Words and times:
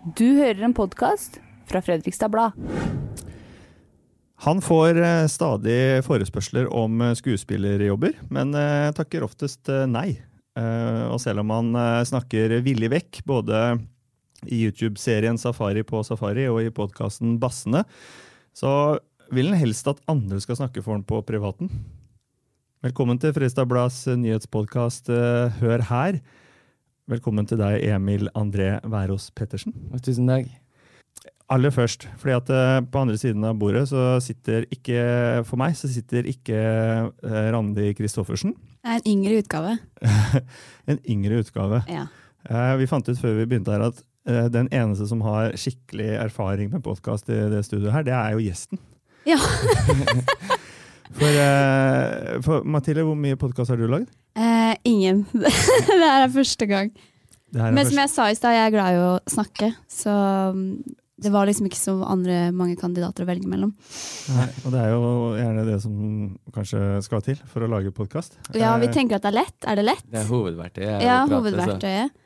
Du 0.00 0.24
hører 0.38 0.62
en 0.64 0.72
podkast 0.72 1.34
fra 1.68 1.82
Fredrikstad 1.84 2.32
Blad. 2.32 2.54
Han 4.40 4.62
får 4.64 4.96
eh, 4.96 5.26
stadig 5.28 6.00
forespørsler 6.06 6.70
om 6.72 7.02
eh, 7.04 7.12
skuespillerjobber, 7.18 8.16
men 8.32 8.56
eh, 8.56 8.88
takker 8.96 9.26
oftest 9.26 9.68
nei. 9.92 10.14
Og 10.60 11.16
selv 11.22 11.40
om 11.40 11.52
han 11.54 11.76
snakker 12.04 12.56
villig 12.66 12.88
vekk, 12.92 13.20
både 13.24 13.60
i 14.50 14.58
YouTube-serien 14.66 15.38
Safari 15.40 15.84
på 15.86 16.02
Safari 16.04 16.48
og 16.50 16.58
i 16.66 16.72
podkasten 16.74 17.38
Bassene, 17.40 17.84
så 18.52 18.98
vil 19.32 19.52
han 19.52 19.60
helst 19.62 19.88
at 19.88 20.02
andre 20.10 20.40
skal 20.42 20.58
snakke 20.58 20.82
for 20.82 20.98
han 20.98 21.06
på 21.06 21.22
privaten. 21.24 21.70
Velkommen 22.84 23.22
til 23.22 23.32
Fredrikstad 23.32 23.70
Blads 23.70 24.02
nyhetspodkast 24.10 25.08
Hør 25.62 25.86
her. 25.92 26.20
Velkommen 27.10 27.42
til 27.42 27.58
deg, 27.58 27.80
Emil 27.90 28.28
André 28.38 28.76
Wærås 28.86 29.32
Pettersen. 29.34 29.72
Tusen 29.98 30.28
takk. 30.30 30.46
Aller 31.50 31.72
først, 31.74 32.04
fordi 32.20 32.36
at 32.36 32.52
eh, 32.54 32.76
på 32.86 33.00
andre 33.00 33.16
siden 33.18 33.42
av 33.48 33.56
bordet 33.58 33.82
så 33.90 34.20
sitter 34.22 34.68
ikke 34.70 35.00
For 35.48 35.58
meg 35.58 35.74
så 35.74 35.90
sitter 35.90 36.28
ikke 36.30 36.60
eh, 36.60 37.48
Randi 37.50 37.88
Christoffersen. 37.98 38.54
Det 38.54 38.92
er 38.94 39.00
en 39.00 39.10
yngre 39.10 39.40
utgave. 39.42 39.74
en 40.94 41.02
yngre 41.02 41.42
utgave. 41.42 41.82
Ja. 41.90 42.06
Eh, 42.46 42.76
vi 42.78 42.86
fant 42.94 43.10
ut 43.10 43.18
før 43.18 43.40
vi 43.40 43.50
begynte 43.50 43.74
her 43.74 43.88
at 43.88 44.06
den 44.54 44.68
eneste 44.68 45.08
som 45.10 45.24
har 45.26 45.56
skikkelig 45.58 46.12
erfaring 46.20 46.70
med 46.70 46.84
podkast 46.86 47.26
i 47.32 47.42
det 47.50 47.64
studioet 47.66 47.96
her, 47.96 48.06
det 48.06 48.14
er 48.14 48.36
jo 48.36 48.44
gjesten. 48.44 48.78
Ja. 49.26 49.40
For, 51.18 51.26
uh, 51.26 52.38
for 52.44 52.66
Mathilde, 52.68 53.04
hvor 53.06 53.18
mye 53.18 53.38
podkast 53.40 53.72
har 53.72 53.80
du 53.80 53.88
lagd? 53.90 54.10
Uh, 54.38 54.74
ingen. 54.86 55.24
det 55.34 56.06
her 56.06 56.24
er 56.26 56.32
første 56.32 56.68
gang. 56.70 56.92
Er 57.50 57.74
Men 57.74 57.88
som 57.88 57.98
jeg 57.98 58.12
sa 58.12 58.28
i 58.30 58.38
stad, 58.38 58.54
jeg 58.54 58.68
er 58.68 58.74
glad 58.74 58.94
i 58.94 59.02
å 59.02 59.12
snakke. 59.30 59.72
Så 59.90 60.12
mm, 60.54 60.68
det 61.20 61.32
var 61.34 61.48
liksom 61.50 61.66
ikke 61.68 61.80
så 61.80 61.96
andre 62.06 62.38
mange 62.56 62.78
kandidater 62.80 63.26
å 63.26 63.28
velge 63.28 63.50
mellom. 63.50 63.74
Nei, 64.36 64.46
og 64.62 64.72
det 64.72 64.84
er 64.84 64.94
jo 64.94 65.10
gjerne 65.36 65.66
det 65.66 65.76
som 65.82 65.98
kanskje 66.54 66.84
skal 67.04 67.24
til 67.26 67.42
for 67.50 67.66
å 67.66 67.70
lage 67.74 67.92
podkast. 67.96 68.38
Ja, 68.56 68.76
vi 68.80 68.88
tenker 68.94 69.18
at 69.18 69.26
det 69.26 69.32
er 69.34 69.38
lett. 69.42 69.58
Er 69.66 69.80
det 69.80 69.86
lett? 69.88 70.06
Det 70.06 70.22
er 70.22 70.30
hovedverktøyet. 70.30 70.94
er 70.94 71.04
Ja, 71.04 71.18
prate, 71.24 71.36
hovedverktøyet 71.36 72.18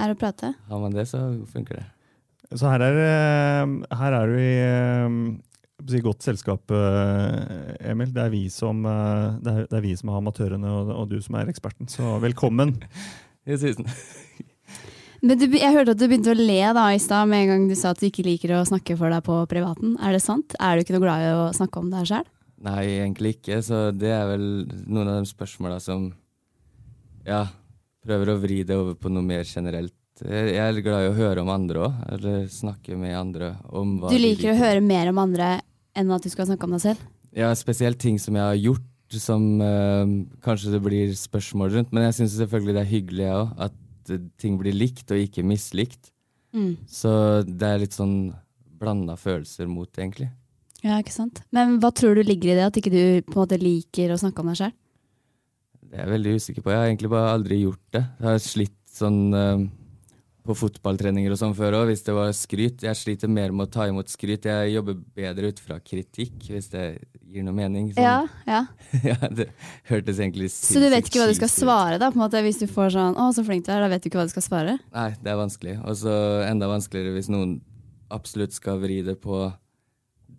er 0.00 0.14
å 0.14 0.18
prate. 0.18 0.54
Har 0.72 0.82
man 0.82 0.96
det, 0.96 1.06
så 1.12 1.22
funker 1.52 1.82
det. 1.82 1.86
Så 2.56 2.66
her 2.66 2.82
er, 2.82 2.96
eh, 3.04 3.96
her 4.00 4.16
er 4.16 4.32
du 4.32 4.40
i 4.40 4.54
eh, 4.64 5.20
si, 5.88 6.00
godt 6.04 6.26
selskap, 6.26 6.72
eh, 6.74 7.90
Emil. 7.90 8.10
Det 8.14 8.24
er, 8.24 8.32
vi 8.32 8.44
som, 8.52 8.82
eh, 8.86 9.38
det, 9.40 9.52
er, 9.52 9.68
det 9.70 9.78
er 9.78 9.84
vi 9.84 9.94
som 9.98 10.10
er 10.10 10.18
amatørene, 10.20 10.72
og, 10.76 10.90
og 10.96 11.08
du 11.12 11.18
som 11.24 11.38
er 11.40 11.50
eksperten. 11.52 11.88
Så 11.90 12.16
velkommen. 12.22 12.76
Tusen. 13.50 13.88
Men 15.20 15.36
du, 15.36 15.46
jeg 15.52 15.74
hørte 15.74 15.92
at 15.92 16.00
du 16.00 16.06
begynte 16.08 16.32
å 16.32 16.38
le 16.38 16.60
da 16.76 16.86
i 16.94 17.00
stad 17.02 17.28
med 17.28 17.44
en 17.44 17.50
gang 17.52 17.64
du 17.68 17.76
sa 17.76 17.92
at 17.92 18.00
du 18.00 18.06
ikke 18.08 18.24
liker 18.24 18.54
å 18.56 18.64
snakke 18.68 18.96
for 18.96 19.12
deg 19.12 19.24
på 19.26 19.36
privaten. 19.50 19.96
Er 20.00 20.16
det 20.16 20.22
sant? 20.24 20.56
Er 20.56 20.76
du 20.76 20.84
ikke 20.84 20.96
noe 20.96 21.04
glad 21.04 21.24
i 21.24 21.32
å 21.36 21.48
snakke 21.56 21.82
om 21.82 21.90
det 21.92 22.00
her 22.00 22.10
sjøl? 22.14 22.28
Nei, 22.64 22.84
egentlig 23.00 23.34
ikke. 23.36 23.60
Så 23.64 23.88
det 23.96 24.12
er 24.14 24.26
vel 24.32 24.46
noen 24.86 25.08
av 25.08 25.20
de 25.20 25.28
spørsmåla 25.28 25.80
som 25.82 26.10
Ja, 27.26 27.44
prøver 28.04 28.32
å 28.32 28.40
vri 28.40 28.62
det 28.64 28.76
over 28.80 28.96
på 28.96 29.12
noe 29.12 29.24
mer 29.24 29.44
generelt. 29.44 29.96
Jeg 30.20 30.56
er 30.60 30.80
glad 30.84 31.04
i 31.04 31.10
å 31.10 31.16
høre 31.16 31.44
om 31.44 31.52
andre 31.52 31.84
òg, 31.86 32.00
eller 32.16 32.48
snakke 32.52 32.96
med 33.00 33.16
andre 33.16 33.54
om 33.68 33.98
hva 34.00 34.12
Du 34.12 34.16
liker, 34.16 34.50
liker 34.50 34.54
å 34.54 34.60
høre 34.60 34.82
mer 34.84 35.12
om 35.12 35.20
andre 35.20 35.50
enn 35.98 36.14
at 36.14 36.24
du 36.24 36.30
skal 36.32 36.48
snakke 36.48 36.66
om 36.66 36.76
deg 36.76 36.84
selv? 36.84 37.04
Ja, 37.36 37.50
spesielt 37.58 38.00
ting 38.02 38.18
som 38.22 38.38
jeg 38.38 38.46
har 38.46 38.58
gjort, 38.58 38.86
som 39.18 39.44
uh, 39.62 40.06
kanskje 40.44 40.74
det 40.74 40.82
blir 40.84 41.14
spørsmål 41.18 41.74
rundt. 41.76 41.94
Men 41.94 42.08
jeg 42.08 42.20
syns 42.20 42.36
selvfølgelig 42.38 42.76
det 42.76 42.82
er 42.82 42.92
hyggelig 42.92 43.24
jeg 43.26 43.38
òg, 43.40 43.54
at 43.66 44.12
eh, 44.14 44.26
ting 44.38 44.58
blir 44.60 44.76
likt 44.76 45.10
og 45.10 45.22
ikke 45.22 45.46
mislikt. 45.46 46.12
Mm. 46.54 46.74
Så 46.90 47.10
det 47.46 47.66
er 47.66 47.82
litt 47.82 47.96
sånn 47.96 48.32
blanda 48.80 49.16
følelser 49.18 49.70
mot 49.70 49.90
egentlig. 49.98 50.30
Ja, 50.80 50.96
ikke 50.96 51.12
sant? 51.12 51.42
Men 51.52 51.76
hva 51.82 51.90
tror 51.92 52.16
du 52.16 52.22
ligger 52.24 52.52
i 52.52 52.56
det, 52.56 52.68
at 52.70 52.78
ikke 52.80 52.92
du 52.92 53.02
på 53.26 53.34
en 53.34 53.42
måte 53.42 53.58
liker 53.60 54.14
å 54.14 54.20
snakke 54.20 54.42
om 54.42 54.50
deg 54.50 54.60
sjøl? 54.62 54.76
Det 55.90 55.98
er 55.98 56.06
jeg 56.06 56.14
veldig 56.14 56.34
usikker 56.38 56.64
på. 56.64 56.72
Jeg 56.72 56.80
har 56.80 56.88
egentlig 56.88 57.10
bare 57.12 57.34
aldri 57.34 57.60
gjort 57.64 57.84
det. 57.96 58.04
Jeg 58.20 58.28
har 58.28 58.42
slitt 58.44 58.78
sånn 58.94 59.20
eh, 59.36 59.66
på 60.50 60.56
fotballtreninger 60.58 61.30
og 61.34 61.38
sånn 61.40 61.54
før 61.56 61.76
òg, 61.80 61.90
hvis 61.92 62.02
det 62.06 62.14
var 62.16 62.32
skryt. 62.36 62.82
Jeg 62.86 62.98
sliter 62.98 63.30
mer 63.30 63.52
med 63.54 63.68
å 63.68 63.70
ta 63.70 63.86
imot 63.90 64.10
skryt. 64.10 64.48
Jeg 64.50 64.74
jobber 64.74 64.98
bedre 65.16 65.52
ut 65.52 65.62
fra 65.62 65.78
kritikk, 65.78 66.48
hvis 66.50 66.68
det 66.74 66.84
gir 67.30 67.46
noe 67.46 67.54
mening. 67.54 67.92
Sånn- 67.94 68.02
Ja, 68.02 68.26
ja. 68.50 68.60
ja, 69.12 69.16
det 69.30 69.48
hørtes 69.90 70.18
egentlig 70.18 70.50
Så 70.50 70.82
du 70.82 70.88
vet 70.90 71.06
ikke 71.06 71.22
hva 71.22 71.30
du 71.30 71.36
skal 71.38 71.52
svare, 71.52 71.98
da? 72.02 72.10
på 72.10 72.18
en 72.18 72.24
måte 72.26 72.42
Hvis 72.42 72.58
du 72.58 72.66
får 72.66 72.90
sånn 72.96 73.14
'Å, 73.14 73.30
så 73.36 73.44
flink 73.46 73.64
du 73.66 73.70
er', 73.72 73.80
da 73.84 73.88
vet 73.88 74.02
du 74.02 74.08
ikke 74.10 74.18
hva 74.18 74.26
du 74.26 74.34
skal 74.34 74.42
svare? 74.42 74.78
Nei, 74.92 75.10
det 75.22 75.30
er 75.30 75.38
vanskelig. 75.38 75.76
Og 75.86 75.94
så 75.96 76.14
enda 76.50 76.66
vanskeligere 76.66 77.14
hvis 77.14 77.30
noen 77.30 77.60
absolutt 78.10 78.52
skal 78.52 78.80
vri 78.82 79.02
det 79.06 79.20
på 79.22 79.52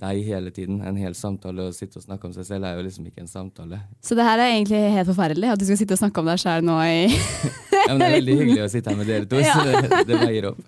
deg 0.01 0.23
hele 0.25 0.49
tiden. 0.51 0.81
En 0.81 0.95
hel 0.97 1.13
samtale 1.13 1.67
og 1.69 1.75
sitte 1.77 1.99
og 1.99 2.03
snakke 2.03 2.25
om 2.25 2.33
seg 2.33 2.43
selv 2.47 2.65
er 2.65 2.75
jo 2.75 2.83
liksom 2.87 3.05
ikke 3.07 3.21
en 3.21 3.27
samtale. 3.31 3.79
Så 4.01 4.15
det 4.17 4.25
her 4.25 4.39
er 4.41 4.51
egentlig 4.57 4.81
helt 4.95 5.07
forferdelig, 5.07 5.51
at 5.53 5.59
du 5.61 5.65
skal 5.67 5.77
sitte 5.77 5.93
og 5.93 6.01
snakke 6.01 6.19
om 6.23 6.25
deg 6.31 6.41
sjæl 6.41 6.65
nå 6.65 6.77
i 6.81 7.07
Ja, 7.91 7.97
men 7.97 8.01
det 8.01 8.07
er 8.07 8.15
veldig 8.21 8.37
hyggelig 8.39 8.63
å 8.63 8.69
sitte 8.71 8.93
her 8.93 8.97
med 9.01 9.09
dere 9.11 9.27
to, 9.27 9.41
så 9.43 9.65
det, 9.67 10.05
det 10.07 10.19
veier 10.23 10.47
opp. 10.53 10.61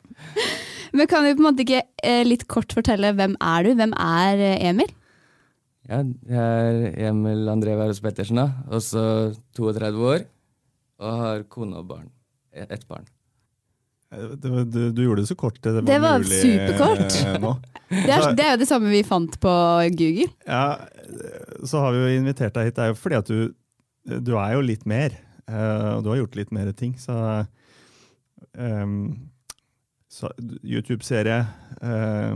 Men 0.94 1.08
kan 1.10 1.24
vi 1.26 1.32
på 1.34 1.42
en 1.42 1.48
måte 1.48 1.64
ikke 1.66 1.80
eh, 2.06 2.22
litt 2.28 2.44
kort 2.52 2.76
fortelle 2.76 3.14
hvem 3.18 3.34
er 3.42 3.64
du? 3.66 3.72
Hvem 3.80 3.96
er 3.98 4.44
eh, 4.52 4.68
Emil? 4.70 4.92
Ja, 5.90 6.04
jeg 6.04 6.44
er 6.44 7.10
Emil 7.10 7.48
André 7.52 7.74
Wærås 7.80 8.04
Pettersen, 8.04 8.38
da. 8.40 8.46
Også 8.72 9.02
32 9.58 10.06
år. 10.14 10.28
Og 11.04 11.18
har 11.24 11.42
kone 11.52 11.82
og 11.82 11.88
barn. 11.90 12.06
E- 12.54 12.68
Ett 12.70 12.86
barn. 12.88 13.08
Det, 14.14 14.52
du, 14.70 14.92
du 14.94 15.00
gjorde 15.02 15.24
det 15.24 15.30
så 15.32 15.36
kort 15.36 15.56
det 15.66 15.72
var, 15.74 15.82
Det 15.90 15.96
var 16.04 16.22
mulig 16.22 16.42
superkort. 16.44 17.16
eh, 17.26 17.40
nå. 17.42 17.56
Det 17.94 18.10
er, 18.14 18.28
det 18.38 18.44
er 18.46 18.52
jo 18.56 18.60
det 18.62 18.68
samme 18.70 18.90
vi 18.94 19.02
fant 19.06 19.36
på 19.42 19.52
Google. 19.98 20.30
Ja, 20.48 20.62
så 21.66 21.82
har 21.84 21.94
vi 21.94 22.00
jo 22.06 22.14
invitert 22.22 22.54
deg 22.56 22.70
hit. 22.70 22.78
Det 22.78 22.86
er 22.86 22.94
jo 22.94 22.96
fordi 22.98 23.18
at 23.20 23.28
du, 23.30 23.42
du 24.30 24.32
er 24.38 24.54
jo 24.56 24.62
litt 24.66 24.86
mer. 24.90 25.14
Eh, 25.48 25.90
Og 25.96 26.04
du 26.04 26.10
har 26.12 26.22
gjort 26.24 26.40
litt 26.40 26.52
mer 26.56 26.72
ting, 26.78 26.96
så, 27.00 27.46
um, 28.54 29.30
så 30.12 30.32
YouTube-serie, 30.62 31.40
uh, 31.82 32.36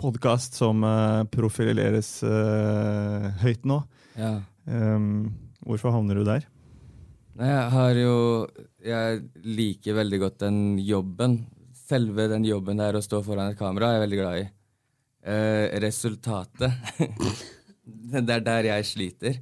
podkast 0.00 0.56
som 0.58 0.84
uh, 0.86 1.26
profileres 1.32 2.22
uh, 2.24 3.30
høyt 3.42 3.66
nå. 3.68 3.82
Ja. 4.16 4.38
Um, 4.64 5.30
hvorfor 5.66 5.92
havner 5.94 6.20
du 6.20 6.24
der? 6.28 6.46
Jeg 7.40 7.68
har 7.72 7.96
jo 7.96 8.14
Jeg 8.84 9.20
liker 9.44 9.96
veldig 9.96 10.18
godt 10.20 10.40
den 10.44 10.78
jobben. 10.84 11.38
Selve 11.76 12.28
den 12.30 12.44
jobben 12.48 12.80
der 12.80 12.96
å 12.96 13.04
stå 13.04 13.22
foran 13.24 13.52
et 13.52 13.58
kamera 13.58 13.90
er 13.90 13.98
jeg 13.98 14.04
veldig 14.06 14.18
glad 14.20 14.40
i. 14.40 14.48
Eh, 15.20 15.80
resultatet 15.84 16.72
Det 18.24 18.32
er 18.32 18.44
der 18.44 18.68
jeg 18.70 18.86
sliter. 18.88 19.34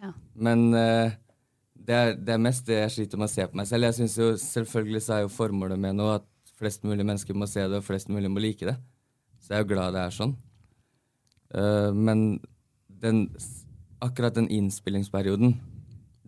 Ja. 0.00 0.12
Men 0.40 0.70
eh, 0.76 1.16
det, 1.86 1.94
er, 1.94 2.16
det 2.18 2.34
er 2.34 2.42
mest 2.42 2.66
det 2.66 2.80
jeg 2.80 2.94
sliter 2.96 3.20
med 3.20 3.28
å 3.28 3.32
se 3.32 3.46
på 3.46 3.58
meg 3.60 3.68
selv. 3.68 3.86
Jeg 3.88 3.98
synes 4.00 4.16
jo 4.18 4.32
Selvfølgelig 4.42 5.04
så 5.06 5.14
er 5.16 5.24
jo 5.24 5.32
formålet 5.32 5.80
med 5.80 5.98
noe 5.98 6.18
at 6.18 6.26
flest 6.56 6.84
mulig 6.88 7.04
mennesker 7.04 7.36
må 7.36 7.48
se 7.50 7.62
det, 7.62 7.78
og 7.78 7.86
flest 7.86 8.10
mulig 8.12 8.30
må 8.32 8.42
like 8.42 8.66
det. 8.66 8.76
Så 9.42 9.52
jeg 9.52 9.60
er 9.60 9.64
jo 9.64 9.72
glad 9.74 9.94
det 9.94 10.02
er 10.02 10.14
sånn. 10.16 10.34
Uh, 11.54 11.92
men 11.94 12.26
den, 13.02 13.26
akkurat 14.02 14.34
den 14.34 14.48
innspillingsperioden, 14.50 15.54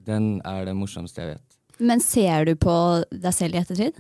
den 0.09 0.29
er 0.47 0.69
det 0.69 0.77
morsomste 0.79 1.25
jeg 1.25 1.35
vet. 1.35 1.59
Men 1.79 2.03
ser 2.03 2.47
du 2.49 2.55
på 2.59 2.77
deg 3.11 3.35
selv 3.35 3.57
i 3.57 3.63
ettertid? 3.63 3.99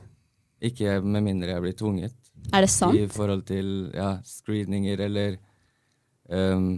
Ikke 0.69 0.98
med 1.02 1.25
mindre 1.26 1.54
jeg 1.54 1.64
blir 1.64 1.76
tvunget. 1.78 2.14
Er 2.54 2.64
det 2.64 2.70
sant? 2.72 2.96
I 2.96 3.08
forhold 3.10 3.44
til 3.48 3.90
ja, 3.94 4.16
screening-er 4.26 5.04
eller 5.06 5.36
um, 6.28 6.70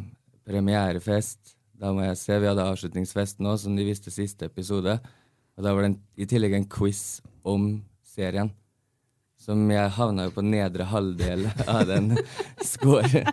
premierefest. 0.46 1.56
Da 1.80 1.94
må 1.96 2.04
jeg 2.04 2.18
se. 2.20 2.36
Vi 2.36 2.48
hadde 2.48 2.64
avslutningsfest 2.68 3.38
nå, 3.40 3.54
som 3.56 3.76
de 3.76 3.86
visste 3.86 4.12
siste 4.12 4.50
episode. 4.50 4.98
Og 5.56 5.64
da 5.64 5.72
var 5.72 5.84
det 5.84 5.92
en, 5.94 6.00
i 6.20 6.26
tillegg 6.28 6.56
en 6.58 6.68
quiz 6.68 7.20
om 7.48 7.70
serien. 8.04 8.50
Som 9.40 9.62
jeg 9.72 9.94
havna 9.96 10.26
jo 10.26 10.34
på 10.34 10.44
nedre 10.44 10.84
halvdel 10.90 11.46
av 11.64 11.86
den 11.88 12.12
score, 12.72 13.24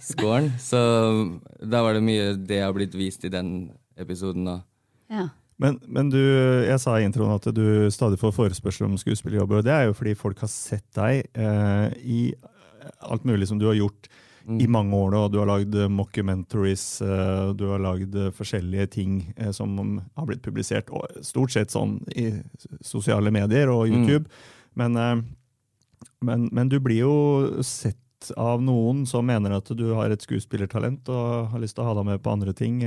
scoren. 0.00 0.48
Så 0.56 0.80
da 1.60 1.82
var 1.84 1.98
det 1.98 2.06
mye 2.06 2.32
det 2.40 2.62
har 2.64 2.72
blitt 2.76 2.96
vist 2.96 3.26
i 3.28 3.32
den 3.32 3.68
episoden 4.00 4.48
nå. 4.48 4.56
Ja. 5.12 5.28
Men, 5.60 5.76
men 5.84 6.08
du, 6.08 6.20
jeg 6.64 6.80
sa 6.80 6.96
i 6.96 7.04
introen 7.04 7.34
at 7.34 7.50
du 7.52 7.90
stadig 7.92 8.16
får 8.22 8.32
forespørsel 8.32 8.86
om 8.88 8.96
skuespillerjobber. 8.96 9.60
og 9.60 9.68
Det 9.68 9.76
er 9.76 9.90
jo 9.90 9.98
fordi 9.98 10.16
folk 10.16 10.40
har 10.40 10.48
sett 10.48 10.88
deg 10.96 11.26
eh, 11.36 11.92
i 12.00 12.20
alt 13.04 13.28
mulig 13.28 13.50
som 13.50 13.60
du 13.60 13.68
har 13.68 13.76
gjort 13.76 14.08
i 14.48 14.66
mange 14.70 14.96
år 14.96 15.10
nå. 15.14 15.22
Du 15.28 15.38
har 15.40 15.48
lagd 15.50 15.74
eh, 15.76 15.90
mockumentaries, 15.92 16.84
eh, 17.04 17.50
du 17.56 17.66
har 17.72 17.82
lagd 17.82 18.16
eh, 18.16 18.30
forskjellige 18.34 18.86
ting 18.96 19.18
som 19.56 19.76
har 20.16 20.28
blitt 20.28 20.42
publisert 20.44 20.90
stort 21.26 21.54
sett 21.54 21.74
sånn 21.74 21.98
i 22.16 22.30
sosiale 22.84 23.32
medier 23.34 23.72
og 23.72 23.88
YouTube. 23.90 24.26
Men, 24.78 24.96
eh, 24.96 25.16
men, 26.26 26.48
men 26.52 26.72
du 26.72 26.78
blir 26.80 27.04
jo 27.04 27.14
sett 27.66 28.32
av 28.36 28.60
noen 28.60 29.06
som 29.08 29.24
mener 29.24 29.56
at 29.56 29.70
du 29.76 29.86
har 29.96 30.12
et 30.12 30.24
skuespillertalent 30.24 31.08
og 31.08 31.54
har 31.54 31.62
lyst 31.62 31.78
til 31.78 31.86
å 31.86 31.90
ha 31.92 31.96
deg 31.96 32.10
med 32.10 32.20
på 32.24 32.34
andre 32.34 32.52
ting. 32.56 32.82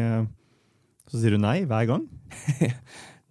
Så 1.09 1.17
sier 1.19 1.33
du 1.33 1.41
nei 1.41 1.63
hver 1.69 1.89
gang. 1.89 2.05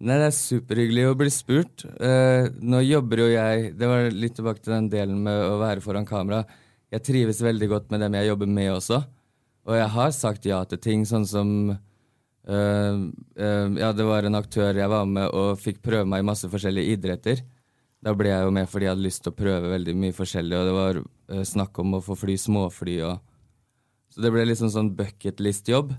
Nei, 0.03 0.17
det 0.19 0.25
er 0.27 0.35
superhyggelig 0.35 1.03
å 1.07 1.15
bli 1.15 1.29
spurt. 1.31 1.85
Uh, 1.95 2.49
nå 2.59 2.81
jobber 2.83 3.21
jo 3.23 3.27
jeg 3.31 3.69
Det 3.79 3.87
var 3.87 4.09
litt 4.11 4.35
tilbake 4.35 4.59
til 4.59 4.75
den 4.75 4.89
delen 4.91 5.21
med 5.23 5.45
å 5.47 5.55
være 5.61 5.83
foran 5.85 6.07
kamera. 6.07 6.41
Jeg 6.93 7.01
trives 7.07 7.41
veldig 7.41 7.69
godt 7.71 7.89
med 7.93 8.03
dem 8.05 8.15
jeg 8.19 8.29
jobber 8.29 8.49
med 8.49 8.69
også. 8.75 8.99
Og 9.65 9.77
jeg 9.79 9.89
har 9.95 10.13
sagt 10.13 10.45
ja 10.45 10.59
til 10.67 10.81
ting, 10.83 11.05
sånn 11.07 11.25
som 11.25 11.49
øh, 11.71 12.97
øh, 13.39 13.67
Ja, 13.79 13.91
det 13.95 14.05
var 14.05 14.27
en 14.27 14.37
aktør 14.37 14.75
jeg 14.77 14.91
var 14.91 15.07
med 15.09 15.31
og 15.31 15.57
fikk 15.61 15.81
prøve 15.85 16.05
meg 16.09 16.21
i 16.21 16.27
masse 16.27 16.49
forskjellige 16.51 16.97
idretter. 16.97 17.41
Da 18.03 18.13
ble 18.17 18.29
jeg 18.29 18.45
jo 18.45 18.53
med 18.53 18.69
fordi 18.69 18.89
jeg 18.89 18.93
hadde 18.93 19.07
lyst 19.07 19.23
til 19.23 19.33
å 19.33 19.39
prøve 19.39 19.71
veldig 19.71 19.95
mye 19.95 20.15
forskjellig, 20.15 20.57
og 20.59 20.67
det 20.67 20.75
var 20.75 20.99
øh, 20.99 21.45
snakk 21.47 21.79
om 21.81 21.97
å 21.97 22.03
få 22.03 22.17
fly 22.19 22.37
småfly 22.37 22.97
og 23.07 23.21
Så 24.13 24.21
det 24.21 24.29
ble 24.29 24.43
liksom 24.45 24.69
sånn 24.69 24.91
bucket 24.93 25.39
list-jobb. 25.41 25.95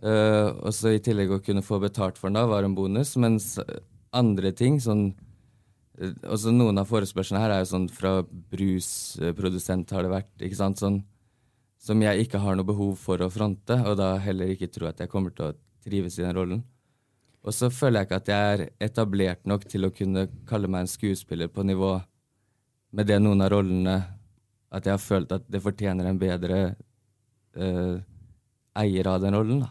Uh, 0.00 0.56
og 0.64 0.72
så 0.72 0.94
i 0.94 1.00
tillegg 1.04 1.34
å 1.34 1.42
kunne 1.44 1.64
få 1.64 1.76
betalt 1.80 2.16
for 2.16 2.30
den 2.30 2.38
da, 2.38 2.46
var 2.48 2.64
en 2.64 2.72
bonus. 2.76 3.10
Mens 3.20 3.58
andre 4.16 4.54
ting, 4.56 4.78
sånn 4.80 5.10
Også 6.28 6.52
noen 6.52 6.76
av 6.80 6.88
forespørslene 6.90 7.40
her 7.40 7.54
er 7.54 7.62
jo 7.62 7.70
sånn 7.70 7.86
fra 7.92 8.18
brusprodusent 8.52 9.92
har 9.96 10.04
det 10.04 10.12
vært, 10.12 10.32
ikke 10.44 10.58
sant. 10.58 10.80
Sånn 10.82 11.00
som 11.80 12.00
jeg 12.02 12.26
ikke 12.26 12.40
har 12.42 12.56
noe 12.58 12.66
behov 12.66 12.96
for 13.00 13.22
å 13.22 13.30
fronte, 13.32 13.78
og 13.86 13.96
da 14.00 14.16
heller 14.20 14.50
ikke 14.52 14.68
tror 14.72 14.90
at 14.90 15.00
jeg 15.00 15.12
kommer 15.12 15.32
til 15.32 15.50
å 15.50 15.54
trives 15.86 16.18
i 16.18 16.24
den 16.24 16.34
rollen. 16.36 16.64
Og 17.46 17.54
så 17.54 17.70
føler 17.70 18.00
jeg 18.00 18.08
ikke 18.08 18.18
at 18.18 18.30
jeg 18.32 18.54
er 18.54 18.64
etablert 18.88 19.46
nok 19.46 19.68
til 19.70 19.86
å 19.86 19.92
kunne 19.94 20.26
kalle 20.48 20.70
meg 20.70 20.84
en 20.84 20.90
skuespiller 20.90 21.50
på 21.52 21.62
nivå 21.62 21.92
med 22.96 23.06
det 23.06 23.20
noen 23.22 23.44
av 23.44 23.52
rollene 23.52 23.96
At 24.74 24.86
jeg 24.86 24.96
har 24.96 25.02
følt 25.02 25.30
at 25.32 25.44
det 25.46 25.60
fortjener 25.62 26.08
en 26.08 26.18
bedre 26.18 26.56
uh, 27.56 27.96
eier 28.76 29.06
av 29.08 29.20
den 29.22 29.36
rollen. 29.38 29.60
da. 29.62 29.68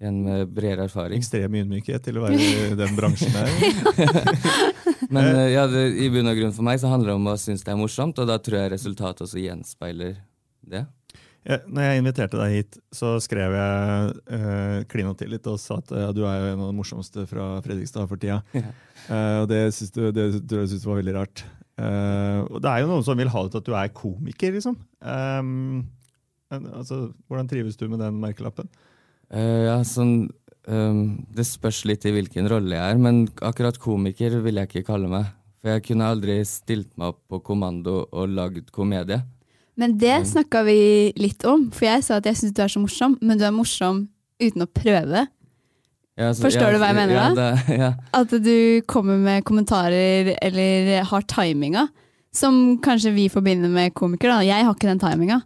En 0.00 0.22
med 0.24 0.52
bredere 0.56 0.86
erfaring. 0.88 1.20
Ekstrem 1.20 1.58
ydmykhet 1.60 2.06
til 2.06 2.16
å 2.16 2.24
være 2.24 2.38
i 2.40 2.76
den 2.78 2.94
bransjen 2.96 3.34
her. 3.36 3.50
Men 5.14 5.26
uh, 5.26 5.48
ja, 5.50 5.66
det, 5.68 5.82
i 6.00 6.08
bunn 6.12 6.30
og 6.30 6.38
grunn 6.38 6.54
for 6.56 6.64
meg 6.64 6.80
så 6.80 6.88
handler 6.88 7.12
det 7.12 7.18
om 7.18 7.28
å 7.28 7.36
synes 7.40 7.66
det 7.66 7.74
er 7.74 7.80
morsomt, 7.80 8.20
og 8.22 8.30
da 8.30 8.38
tror 8.40 8.62
jeg 8.62 8.72
resultatet 8.72 9.26
også 9.26 9.42
gjenspeiler 9.42 10.16
det. 10.64 10.86
Ja, 11.40 11.56
når 11.64 11.86
jeg 11.86 12.00
inviterte 12.02 12.36
deg 12.36 12.54
hit, 12.54 12.76
så 12.92 13.14
skrev 13.24 13.54
jeg 13.56 14.10
uh, 14.28 14.80
klina 14.92 15.14
til 15.16 15.32
litt 15.32 15.46
og 15.48 15.56
sa 15.60 15.78
at 15.80 15.92
ja, 15.96 16.10
du 16.16 16.20
er 16.28 16.36
jo 16.36 16.50
en 16.50 16.64
av 16.66 16.68
de 16.68 16.76
morsomste 16.76 17.24
fra 17.28 17.46
Fredrikstad 17.64 18.08
for 18.10 18.20
tida. 18.20 18.42
Ja. 18.56 18.74
Uh, 19.06 19.38
og 19.42 19.48
det, 19.52 19.62
synes 19.76 19.94
du, 19.96 20.02
det 20.16 20.26
tror 20.44 20.64
jeg 20.64 20.74
synes 20.74 20.84
var 20.88 21.00
veldig 21.00 21.16
rart. 21.16 21.44
Uh, 21.80 22.44
og 22.44 22.60
det 22.60 22.72
er 22.72 22.82
jo 22.82 22.90
noen 22.90 23.06
som 23.06 23.16
vil 23.16 23.32
ha 23.32 23.44
det 23.44 23.54
til 23.54 23.62
at 23.62 23.70
du 23.70 23.76
er 23.80 23.96
komiker, 23.96 24.52
liksom. 24.56 24.76
Um, 25.00 25.88
altså, 26.52 27.06
hvordan 27.24 27.48
trives 27.48 27.80
du 27.80 27.86
med 27.88 28.04
den 28.04 28.20
merkelappen? 28.20 28.68
Uh, 29.30 29.62
ja, 29.68 29.76
sånn 29.86 30.28
um, 30.66 31.02
Det 31.30 31.44
spørs 31.46 31.84
litt 31.86 32.02
i 32.08 32.12
hvilken 32.16 32.48
rolle 32.50 32.74
jeg 32.74 32.94
er, 32.96 32.98
men 32.98 33.24
akkurat 33.46 33.76
komiker 33.78 34.40
vil 34.42 34.58
jeg 34.58 34.70
ikke 34.70 34.86
kalle 34.90 35.10
meg. 35.10 35.28
For 35.60 35.74
jeg 35.74 35.84
kunne 35.90 36.08
aldri 36.08 36.38
stilt 36.48 36.88
meg 36.98 37.12
opp 37.12 37.20
på 37.30 37.38
kommando 37.50 38.06
og 38.10 38.30
lagd 38.32 38.70
komedie. 38.74 39.20
Men 39.80 39.94
det 40.00 40.26
snakka 40.28 40.62
vi 40.66 40.78
litt 41.20 41.44
om, 41.48 41.68
for 41.72 41.86
jeg 41.86 42.02
sa 42.04 42.16
at 42.20 42.26
jeg 42.28 42.36
syns 42.40 42.54
du 42.56 42.62
er 42.64 42.72
så 42.72 42.80
morsom, 42.82 43.14
men 43.22 43.38
du 43.40 43.44
er 43.46 43.52
morsom 43.54 44.06
uten 44.40 44.64
å 44.64 44.68
prøve. 44.68 45.26
Ja, 46.18 46.32
så- 46.34 46.42
Forstår 46.48 46.72
du 46.74 46.78
hva 46.82 46.90
jeg 46.90 46.96
mener 46.98 47.14
ja, 47.14 47.28
da? 47.36 47.46
Det, 47.54 47.76
ja. 47.84 47.92
At 48.16 48.34
du 48.44 48.82
kommer 48.90 49.16
med 49.20 49.44
kommentarer 49.48 50.34
eller 50.42 51.04
har 51.08 51.22
timinga, 51.28 51.86
som 52.32 52.78
kanskje 52.82 53.14
vi 53.14 53.28
forbinder 53.32 53.70
med 53.72 53.94
komikere. 53.94 54.40
Jeg 54.44 54.64
har 54.66 54.74
ikke 54.74 54.90
den 54.90 55.00
timinga 55.00 55.40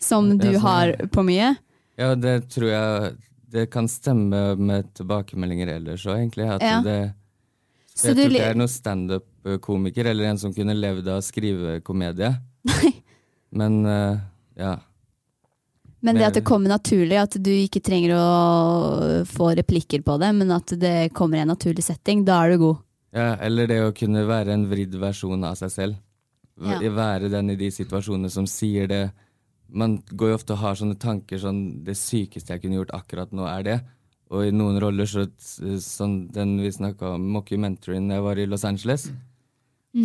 som 0.00 0.30
du 0.38 0.46
Ja, 0.50 0.58
sånn, 0.58 0.62
har 0.66 0.92
på 1.14 1.24
mye. 1.26 1.54
ja, 1.98 2.14
det 2.14 2.36
tror 2.52 2.68
jeg 2.70 3.16
Det 3.50 3.66
kan 3.72 3.88
stemme 3.90 4.54
med 4.56 4.92
tilbakemeldinger 4.94 5.72
ellers 5.76 6.04
òg, 6.06 6.20
egentlig. 6.20 6.46
At 6.54 6.62
Ja. 6.62 6.80
det, 6.84 7.12
Så 7.94 8.08
jeg 8.12 8.16
tror 8.16 8.30
ikke 8.30 8.44
jeg 8.44 8.54
er 8.54 8.60
noen 8.60 8.70
standup-komiker 8.70 10.06
eller 10.06 10.30
en 10.30 10.38
som 10.38 10.54
kunne 10.54 10.76
levd 10.76 11.08
av 11.08 11.18
å 11.18 11.24
skrive 11.24 11.80
komedie. 11.82 12.30
Men 13.58 13.80
uh, 13.86 14.18
ja. 14.56 14.76
Men 16.00 16.16
det 16.16 16.28
at 16.30 16.36
det 16.38 16.44
kommer 16.48 16.70
naturlig, 16.72 17.18
at 17.20 17.34
du 17.36 17.50
ikke 17.50 17.82
trenger 17.84 18.14
å 18.16 19.24
få 19.28 19.50
replikker 19.58 20.00
på 20.06 20.14
det, 20.22 20.30
men 20.32 20.50
at 20.54 20.72
det 20.80 21.10
kommer 21.12 21.36
i 21.36 21.42
en 21.42 21.50
naturlig 21.52 21.84
setting, 21.84 22.22
da 22.24 22.38
er 22.44 22.54
du 22.54 22.62
god. 22.62 22.78
ja. 23.12 23.34
Eller 23.36 23.66
det 23.68 23.80
å 23.84 23.90
kunne 23.92 24.22
være 24.24 24.54
en 24.54 24.64
vridd 24.70 24.94
versjon 24.96 25.44
av 25.44 25.58
seg 25.60 25.74
selv. 25.74 25.98
Ja. 26.60 26.78
Være 26.92 27.28
den 27.32 27.50
i 27.50 27.56
de 27.56 27.68
situasjonene 27.72 28.30
som 28.32 28.46
sier 28.48 28.88
det. 28.88 29.10
Man 29.72 30.00
går 30.10 30.32
jo 30.32 30.36
ofte 30.38 30.54
og 30.56 30.62
har 30.64 30.78
sånne 30.78 30.98
tanker 31.00 31.38
sånn 31.38 31.82
Det 31.86 31.94
sykeste 31.98 32.54
jeg 32.54 32.64
kunne 32.64 32.80
gjort 32.80 32.94
akkurat 32.96 33.34
nå, 33.36 33.46
er 33.46 33.66
det. 33.66 33.78
Og 34.30 34.46
i 34.46 34.54
noen 34.54 34.78
roller, 34.82 35.08
så, 35.10 35.26
sånn 35.82 36.28
den 36.34 36.56
vi 36.62 36.70
snakka 36.70 37.16
om, 37.16 37.26
mockumentaryen 37.34 38.06
da 38.10 38.18
jeg 38.20 38.26
var 38.28 38.38
i 38.38 38.46
Los 38.46 38.66
Angeles, 38.68 39.08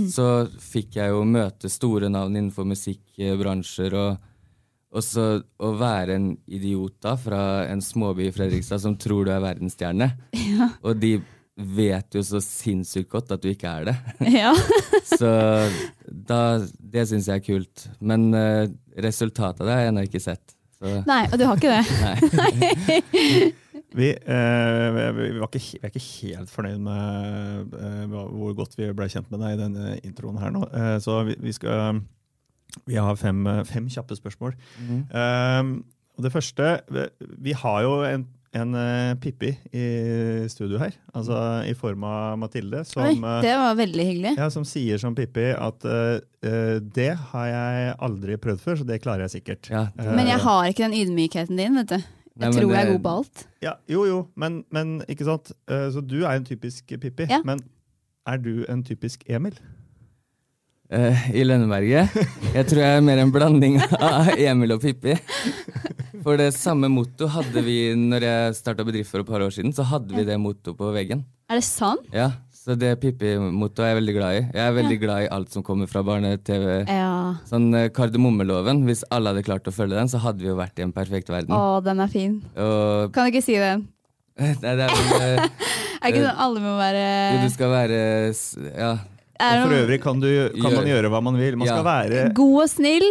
så 0.09 0.47
fikk 0.61 0.97
jeg 0.97 1.13
jo 1.13 1.21
møte 1.29 1.69
store 1.69 2.09
navn 2.09 2.33
innenfor 2.33 2.65
musikkbransjer. 2.65 3.93
Og, 3.93 4.31
og 4.95 5.05
så 5.05 5.27
å 5.61 5.71
være 5.77 6.17
en 6.17 6.31
idiot 6.49 6.97
da, 7.05 7.13
fra 7.21 7.41
en 7.69 7.83
småby 7.85 8.29
i 8.29 8.33
Fredrikstad 8.33 8.81
som 8.81 8.97
tror 8.97 9.27
du 9.27 9.33
er 9.35 9.43
verdensstjerne. 9.43 10.09
Og 10.87 10.97
de 10.97 11.19
vet 11.55 12.15
jo 12.17 12.21
så 12.27 12.41
sinnssykt 12.43 13.07
godt 13.13 13.29
at 13.31 13.41
du 13.43 13.47
ikke 13.51 13.69
er 13.71 13.85
det. 13.91 13.95
Ja. 14.41 14.51
Så 15.15 15.29
da, 16.27 16.39
det 16.79 17.05
syns 17.07 17.27
jeg 17.29 17.39
er 17.39 17.45
kult. 17.45 17.85
Men 18.03 18.25
uh, 18.35 18.65
resultatet 19.03 19.61
av 19.63 19.67
det 19.69 19.75
har 19.77 19.83
jeg 19.85 19.93
ennå 19.93 20.03
ikke 20.09 20.21
sett. 20.23 20.55
Så 20.75 20.97
Nei, 21.07 21.21
og 21.31 21.37
du 21.39 21.45
har 21.47 21.55
ikke 21.55 21.71
det. 21.71 23.53
Vi, 23.95 24.09
uh, 24.11 24.95
vi, 25.15 25.27
ikke, 25.39 25.59
vi 25.61 25.79
er 25.79 25.87
ikke 25.93 26.01
helt 26.03 26.49
fornøyd 26.51 26.81
med 26.83 27.75
uh, 27.79 28.01
hvor 28.11 28.51
godt 28.57 28.73
vi 28.75 28.89
ble 28.97 29.07
kjent 29.11 29.29
med 29.31 29.39
deg 29.39 29.53
i 29.55 29.59
denne 29.61 29.93
introen 30.03 30.39
her 30.41 30.51
nå. 30.51 30.65
Så 30.99 31.21
vi, 31.29 31.37
vi 31.39 31.53
skal 31.55 32.01
Vi 32.89 32.97
har 32.99 33.15
fem, 33.15 33.39
fem 33.69 33.87
kjappe 33.93 34.17
spørsmål. 34.19 34.57
Og 35.15 36.23
det 36.27 36.31
første 36.33 36.73
vi- 36.91 37.07
Vi 37.47 37.53
har 37.55 37.81
jo 37.85 37.93
en, 38.03 38.27
en 38.55 38.71
uh, 38.77 39.13
Pippi 39.19 39.49
i 39.75 39.85
studio 40.51 40.79
her, 40.79 40.93
altså 41.15 41.37
i 41.67 41.73
form 41.77 42.05
av 42.07 42.37
Mathilde, 42.39 42.83
som, 42.87 43.03
Oi, 43.03 43.13
eh, 43.19 43.41
det 43.43 43.53
var 43.59 43.75
veldig 43.79 44.05
hyggelig. 44.07 44.33
ja, 44.39 44.47
som 44.53 44.63
sier 44.67 45.01
som 45.01 45.15
Pippi 45.17 45.49
at 45.51 45.83
uh, 45.85 46.19
det 46.95 47.09
har 47.33 47.47
jeg 47.51 47.95
aldri 48.07 48.37
prøvd 48.39 48.61
før, 48.63 48.79
så 48.79 48.87
det 48.87 49.01
klarer 49.03 49.25
jeg 49.27 49.35
sikkert. 49.41 49.69
ja, 49.73 49.87
Eh, 49.99 50.11
Men 50.15 50.27
jeg 50.31 50.39
har 50.43 50.67
ikke 50.69 50.87
den 50.87 50.95
ydmykheten 51.01 51.57
din, 51.59 51.75
vet 51.81 51.89
du. 51.89 51.97
Jeg 52.35 52.51
Nei, 52.51 52.51
tror 52.51 52.71
jeg 52.73 52.81
er 52.85 52.91
god 52.91 53.03
på 53.03 53.11
alt. 53.19 53.45
Ja, 53.63 53.73
jo, 53.87 54.03
jo, 54.05 54.17
men, 54.35 54.63
men 54.71 54.97
ikke 55.07 55.23
sant? 55.27 55.51
Uh, 55.71 55.87
Så 55.91 56.01
du 56.03 56.23
er 56.25 56.35
en 56.35 56.43
typisk 56.47 56.85
Pippi. 56.99 57.27
Ja. 57.31 57.39
Men 57.47 57.61
er 58.27 58.37
du 58.43 58.65
en 58.69 58.83
typisk 58.83 59.23
Emil? 59.29 59.55
Eh, 60.93 61.23
I 61.33 61.43
Lønneberget? 61.45 62.13
Jeg 62.53 62.67
tror 62.69 62.81
jeg 62.83 62.97
er 62.99 63.05
mer 63.05 63.17
en 63.23 63.31
blanding 63.33 63.79
av 63.97 64.29
Emil 64.37 64.75
og 64.75 64.83
Pippi. 64.83 65.15
For 66.25 66.37
det 66.41 66.51
samme 66.57 66.89
motto 66.89 67.27
hadde 67.29 67.61
vi 67.65 67.77
når 67.97 68.25
jeg 68.25 68.57
starta 68.59 68.85
bedrift 68.85 69.11
for 69.13 69.21
et 69.23 69.29
par 69.29 69.41
år 69.45 69.53
siden. 69.53 69.73
Så 69.73 69.85
hadde 69.89 70.13
vi 70.13 70.25
det 70.27 70.37
motto 70.41 70.73
på 70.77 70.91
veggen. 70.93 71.23
Er 71.49 71.59
det 71.61 71.65
sant? 71.67 72.05
Ja, 72.13 72.31
Så 72.65 72.73
det 72.81 72.95
Pippi-mottoet 72.97 73.83
er 73.85 73.91
jeg 73.91 73.97
veldig 73.99 74.13
glad 74.15 74.37
i. 74.37 74.43
Jeg 74.57 74.61
er 74.65 74.71
veldig 74.73 74.95
glad 75.03 75.25
i 75.25 75.27
alt 75.35 75.53
som 75.53 75.61
kommer 75.65 75.85
fra 75.89 76.01
barne-TV. 76.05 76.63
Ja. 76.89 77.11
Sånn 77.45 77.67
eh, 77.77 77.91
Kardemommeloven. 77.93 78.81
Hvis 78.87 79.03
alle 79.13 79.33
hadde 79.33 79.43
klart 79.45 79.69
å 79.69 79.73
følge 79.75 79.99
den, 79.99 80.09
så 80.09 80.17
hadde 80.23 80.41
vi 80.41 80.49
jo 80.49 80.55
vært 80.57 80.81
i 80.81 80.85
en 80.85 80.93
perfekt 80.95 81.29
verden. 81.29 81.53
Å, 81.53 81.77
den 81.85 82.01
er 82.01 82.09
fin. 82.09 82.39
Og 82.57 83.13
Kan 83.13 83.27
du 83.29 83.35
ikke 83.35 83.45
si 83.45 83.57
den? 83.61 83.85
Nei, 84.41 84.55
det 84.61 84.71
er 84.73 84.79
vel 84.81 85.11
eh, 85.21 85.67
Er 86.01 86.09
ikke 86.09 86.23
sånn 86.25 86.41
alle 86.45 86.61
må 86.65 86.73
være 86.77 87.03
jo, 87.05 87.43
Du 87.45 87.53
skal 87.53 87.69
være 87.71 87.99
Ja. 88.73 88.89
Og 89.35 89.61
for 89.65 89.75
øvrig 89.81 89.99
kan, 90.03 90.19
du, 90.23 90.29
kan 90.61 90.73
man 90.77 90.89
gjøre 90.89 91.11
hva 91.11 91.21
man 91.25 91.37
vil. 91.39 91.57
Man 91.59 91.67
skal 91.67 91.85
være 91.87 92.25
God 92.37 92.55
og 92.63 92.69
snill, 92.71 93.07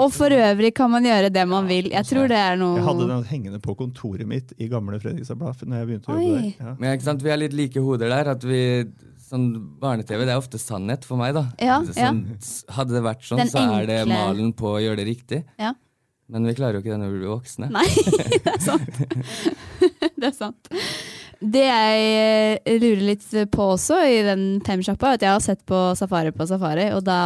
og 0.00 0.12
for 0.14 0.32
øvrig 0.32 0.70
kan 0.78 0.90
man 0.92 1.04
gjøre 1.04 1.28
det 1.34 1.44
man 1.50 1.68
vil. 1.68 1.90
Jeg 1.92 2.06
tror 2.08 2.30
det 2.30 2.38
er 2.38 2.56
noe 2.60 2.78
Jeg 2.78 2.86
hadde 2.86 3.08
den 3.10 3.24
hengende 3.28 3.60
på 3.60 3.74
kontoret 3.78 4.28
mitt 4.30 4.54
i 4.56 4.68
gamle 4.70 5.00
Fredrikstad 5.02 5.38
Blad. 5.40 5.60
Når 5.66 5.82
jeg 5.82 5.90
begynte 5.90 6.12
å 6.14 6.16
Oi. 6.16 6.26
der. 6.30 6.50
Ja. 6.64 6.74
Men 6.78 6.94
ikke 6.96 7.08
sant, 7.10 7.24
vi 7.26 7.32
er 7.34 7.40
litt 7.42 7.56
like 7.58 7.82
hoder 7.84 8.12
der. 8.12 8.32
At 8.36 8.46
vi 8.46 8.60
Sånn 9.30 9.52
Barne-TV 9.78 10.24
det 10.26 10.32
er 10.34 10.40
ofte 10.40 10.58
sannhet 10.58 11.04
for 11.06 11.20
meg, 11.20 11.36
da. 11.36 11.44
Ja, 11.62 11.76
sånn, 11.86 12.24
ja. 12.34 12.48
Hadde 12.74 12.96
det 12.96 13.02
vært 13.04 13.22
sånn, 13.22 13.38
Den 13.44 13.52
så 13.52 13.60
er 13.76 13.86
det 13.86 13.98
enkle- 14.00 14.16
malen 14.16 14.48
på 14.58 14.72
å 14.72 14.80
gjøre 14.82 14.98
det 14.98 15.06
riktig. 15.06 15.38
Ja. 15.60 15.70
Men 16.30 16.46
vi 16.50 16.54
klarer 16.58 16.78
jo 16.78 16.82
ikke 16.82 16.90
det 16.94 16.98
når 16.98 17.12
vi 17.14 17.20
blir 17.22 17.30
voksne. 17.36 17.68
Nei, 17.70 17.86
det 18.44 18.50
er 18.56 18.60
sant. 18.62 18.98
det 20.18 20.28
er 20.32 20.34
sant. 20.34 20.72
Det 21.40 21.62
jeg 21.64 22.56
eh, 22.60 22.74
lurer 22.82 23.02
litt 23.14 23.24
på 23.48 23.68
også 23.72 23.96
i 24.04 24.18
den 24.26 24.42
femsjappa, 24.66 25.14
at 25.16 25.22
jeg 25.24 25.32
har 25.32 25.40
sett 25.40 25.62
på 25.64 25.78
Safari 25.96 26.34
på 26.36 26.44
Safari, 26.44 26.90
og 26.92 27.00
da 27.06 27.20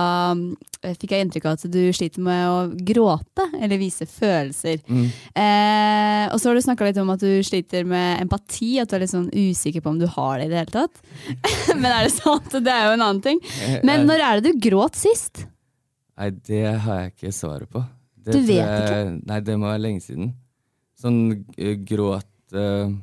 eh, 0.84 0.92
fikk 0.94 1.16
jeg 1.16 1.24
inntrykk 1.24 1.48
av 1.50 1.56
at 1.56 1.64
du 1.74 1.80
sliter 1.96 2.22
med 2.22 2.44
å 2.46 2.58
gråte, 2.86 3.48
eller 3.58 3.80
vise 3.80 4.06
følelser. 4.06 4.84
Mm. 4.86 5.08
Eh, 5.34 6.26
og 6.28 6.38
så 6.38 6.50
har 6.50 6.54
du 6.54 6.62
snakka 6.62 6.86
litt 6.86 7.00
om 7.02 7.10
at 7.10 7.24
du 7.24 7.42
sliter 7.46 7.88
med 7.90 8.22
empati, 8.22 8.76
at 8.78 8.92
du 8.92 8.94
er 9.00 9.02
litt 9.02 9.14
sånn 9.14 9.32
usikker 9.34 9.82
på 9.82 9.90
om 9.90 9.98
du 9.98 10.06
har 10.06 10.38
det 10.38 10.46
i 10.46 10.52
det 10.52 10.60
hele 10.62 10.76
tatt. 10.76 11.02
Men 11.80 11.90
er 11.90 12.06
det 12.06 12.12
sant? 12.14 12.54
Det 12.54 12.70
er 12.70 12.86
jo 12.86 12.94
en 12.94 13.06
annen 13.08 13.24
ting. 13.24 13.42
Men 13.82 14.04
Eh, 14.04 14.06
når 14.06 14.22
er 14.28 14.38
det 14.38 14.52
du 14.52 14.62
gråt 14.68 14.98
sist? 14.98 15.42
Nei, 16.20 16.30
det 16.46 16.62
har 16.84 17.00
jeg 17.02 17.14
ikke 17.16 17.34
svaret 17.34 17.70
på. 17.70 17.82
Det 18.24 18.36
Du 18.36 18.46
vet 18.46 18.62
jeg, 18.62 19.18
Nei, 19.26 19.40
det 19.42 19.58
må 19.58 19.66
være 19.72 19.82
lenge 19.82 20.04
siden. 20.04 20.30
Sånn 21.02 21.18
gråt 21.88 22.54
eh, 22.54 22.94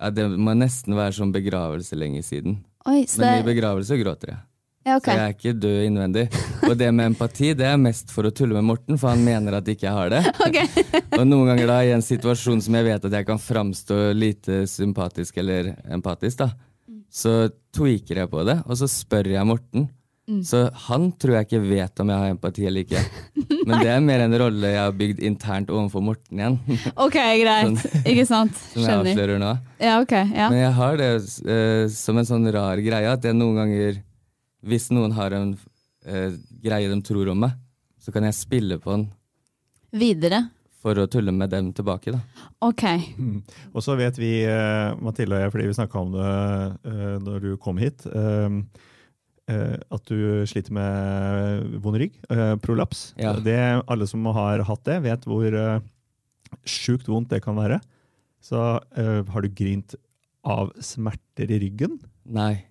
Ja, 0.00 0.10
det 0.12 0.26
må 0.36 0.52
nesten 0.56 0.96
være 0.96 1.14
sånn 1.16 1.32
begravelse 1.34 1.96
lenge 1.96 2.20
siden. 2.26 2.58
Oi, 2.86 3.06
Men 3.18 3.32
i 3.32 3.40
det, 3.40 3.46
begravelse 3.48 3.96
gråter 3.98 4.30
jeg. 4.34 4.38
ja, 4.86 4.96
okay. 5.00 5.14
Så 5.16 5.18
jeg 5.18 5.30
er 5.30 5.34
ikke 5.34 5.54
død 5.62 5.78
innvendig. 5.88 6.24
Og 6.68 6.76
det 6.78 6.90
med 6.94 7.08
empati 7.10 7.52
det 7.58 7.66
er 7.66 7.80
mest 7.80 8.12
for 8.14 8.28
å 8.28 8.30
tulle 8.30 8.54
med 8.58 8.68
Morten, 8.68 8.98
for 9.00 9.10
han 9.14 9.24
mener 9.26 9.56
at 9.58 9.66
ikke 9.72 9.88
jeg 9.88 9.96
har 9.96 10.12
det. 10.12 10.22
Okay. 10.46 10.68
Og 11.16 11.24
noen 11.26 11.48
ganger 11.50 11.66
da 11.72 11.78
i 11.82 11.90
en 11.96 12.04
situasjon 12.04 12.60
som 12.62 12.76
jeg 12.76 12.86
vet 12.86 13.04
at 13.08 13.14
jeg 13.18 13.26
kan 13.26 13.40
framstå 13.40 13.96
lite 14.14 14.60
sympatisk 14.70 15.38
eller 15.42 15.72
empatisk, 15.96 16.44
da, 16.44 16.50
så 17.10 17.48
tweaker 17.74 18.20
jeg 18.22 18.30
på 18.30 18.44
det, 18.46 18.60
og 18.66 18.76
så 18.78 18.86
spør 18.90 19.32
jeg 19.32 19.48
Morten. 19.48 19.88
Så 20.42 20.64
han 20.88 21.10
tror 21.22 21.36
jeg 21.36 21.46
ikke 21.46 21.60
vet 21.62 22.00
om 22.02 22.08
jeg 22.10 22.18
har 22.22 22.32
empati 22.34 22.64
eller 22.66 22.82
ikke. 22.82 23.02
Men 23.66 23.82
det 23.82 23.90
er 23.92 24.00
mer 24.02 24.24
en 24.24 24.34
rolle 24.42 24.72
jeg 24.72 24.80
har 24.82 24.96
bygd 24.98 25.20
internt 25.26 25.70
overfor 25.70 26.02
Morten 26.02 26.40
igjen. 26.40 26.56
Ok, 27.04 27.14
greit. 27.14 27.84
Ikke 28.10 28.24
sant. 28.26 28.54
Som 28.72 28.82
jeg 28.82 29.02
avslører 29.02 29.38
nå. 29.42 29.52
Ja, 29.82 30.00
ok. 30.02 30.14
Ja. 30.14 30.48
Men 30.50 30.60
jeg 30.64 30.72
har 30.80 30.98
det 31.00 31.10
uh, 31.20 31.84
som 31.94 32.18
en 32.18 32.28
sånn 32.28 32.50
rar 32.54 32.82
greie 32.82 33.12
at 33.12 33.26
jeg 33.26 33.36
noen 33.38 33.60
ganger 33.60 34.00
Hvis 34.66 34.88
noen 34.94 35.14
har 35.14 35.34
en 35.36 35.54
uh, 35.54 36.30
greie 36.62 36.90
de 36.90 36.98
tror 37.06 37.30
om 37.30 37.44
meg, 37.46 37.54
så 38.02 38.14
kan 38.14 38.26
jeg 38.26 38.38
spille 38.38 38.78
på 38.82 38.92
den 38.94 39.06
Videre. 39.96 40.44
for 40.82 40.98
å 40.98 41.06
tulle 41.10 41.32
med 41.34 41.50
dem 41.50 41.72
tilbake. 41.74 42.14
da. 42.14 42.20
Ok. 42.66 42.82
Og 43.72 43.82
så 43.82 43.94
vet 43.98 44.18
vi, 44.18 44.40
uh, 44.46 44.94
Mathilde 45.02 45.38
og 45.38 45.42
jeg, 45.46 45.54
fordi 45.54 45.70
vi 45.70 45.78
snakka 45.78 46.02
om 46.02 46.12
det 46.14 46.26
uh, 46.26 47.16
når 47.22 47.46
du 47.46 47.48
kom 47.62 47.78
hit, 47.82 48.06
eh, 48.06 48.60
at 49.48 50.08
du 50.10 50.42
sliter 50.48 50.74
med 50.74 51.76
vond 51.84 51.98
rygg, 52.00 52.16
eh, 52.32 52.54
prolaps. 52.62 53.12
Ja. 53.20 53.34
Det, 53.38 53.58
alle 53.86 54.08
som 54.10 54.24
har 54.34 54.64
hatt 54.66 54.82
det, 54.88 54.96
vet 55.04 55.26
hvor 55.28 55.54
uh, 55.54 55.78
sjukt 56.66 57.06
vondt 57.10 57.30
det 57.30 57.42
kan 57.44 57.58
være. 57.58 57.80
Så 58.42 58.58
eh, 58.98 59.22
har 59.26 59.42
du 59.46 59.48
grint 59.54 59.94
av 60.46 60.72
smerter 60.82 61.50
i 61.50 61.60
ryggen? 61.62 61.98
Nei. 62.26 62.64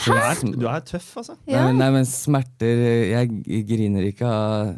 Du 0.00 0.14
er, 0.16 0.38
du 0.56 0.64
er 0.70 0.80
tøff, 0.86 1.10
altså. 1.20 1.34
Nei, 1.44 1.52
Ja. 1.54 1.66
men, 1.66 1.76
nei, 1.82 1.90
men 1.92 2.06
smerter 2.08 2.78
Jeg 3.10 3.64
griner 3.68 4.06
ikke 4.08 4.30
av 4.30 4.70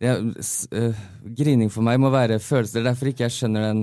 jeg, 0.00 0.34
øh, 0.76 1.00
Grining 1.36 1.70
for 1.72 1.84
meg 1.86 1.98
må 2.00 2.10
være 2.12 2.38
følelser. 2.42 2.84
Derfor 2.84 3.10
ikke 3.10 3.26
jeg 3.26 3.34
skjønner 3.36 3.66
den 3.70 3.82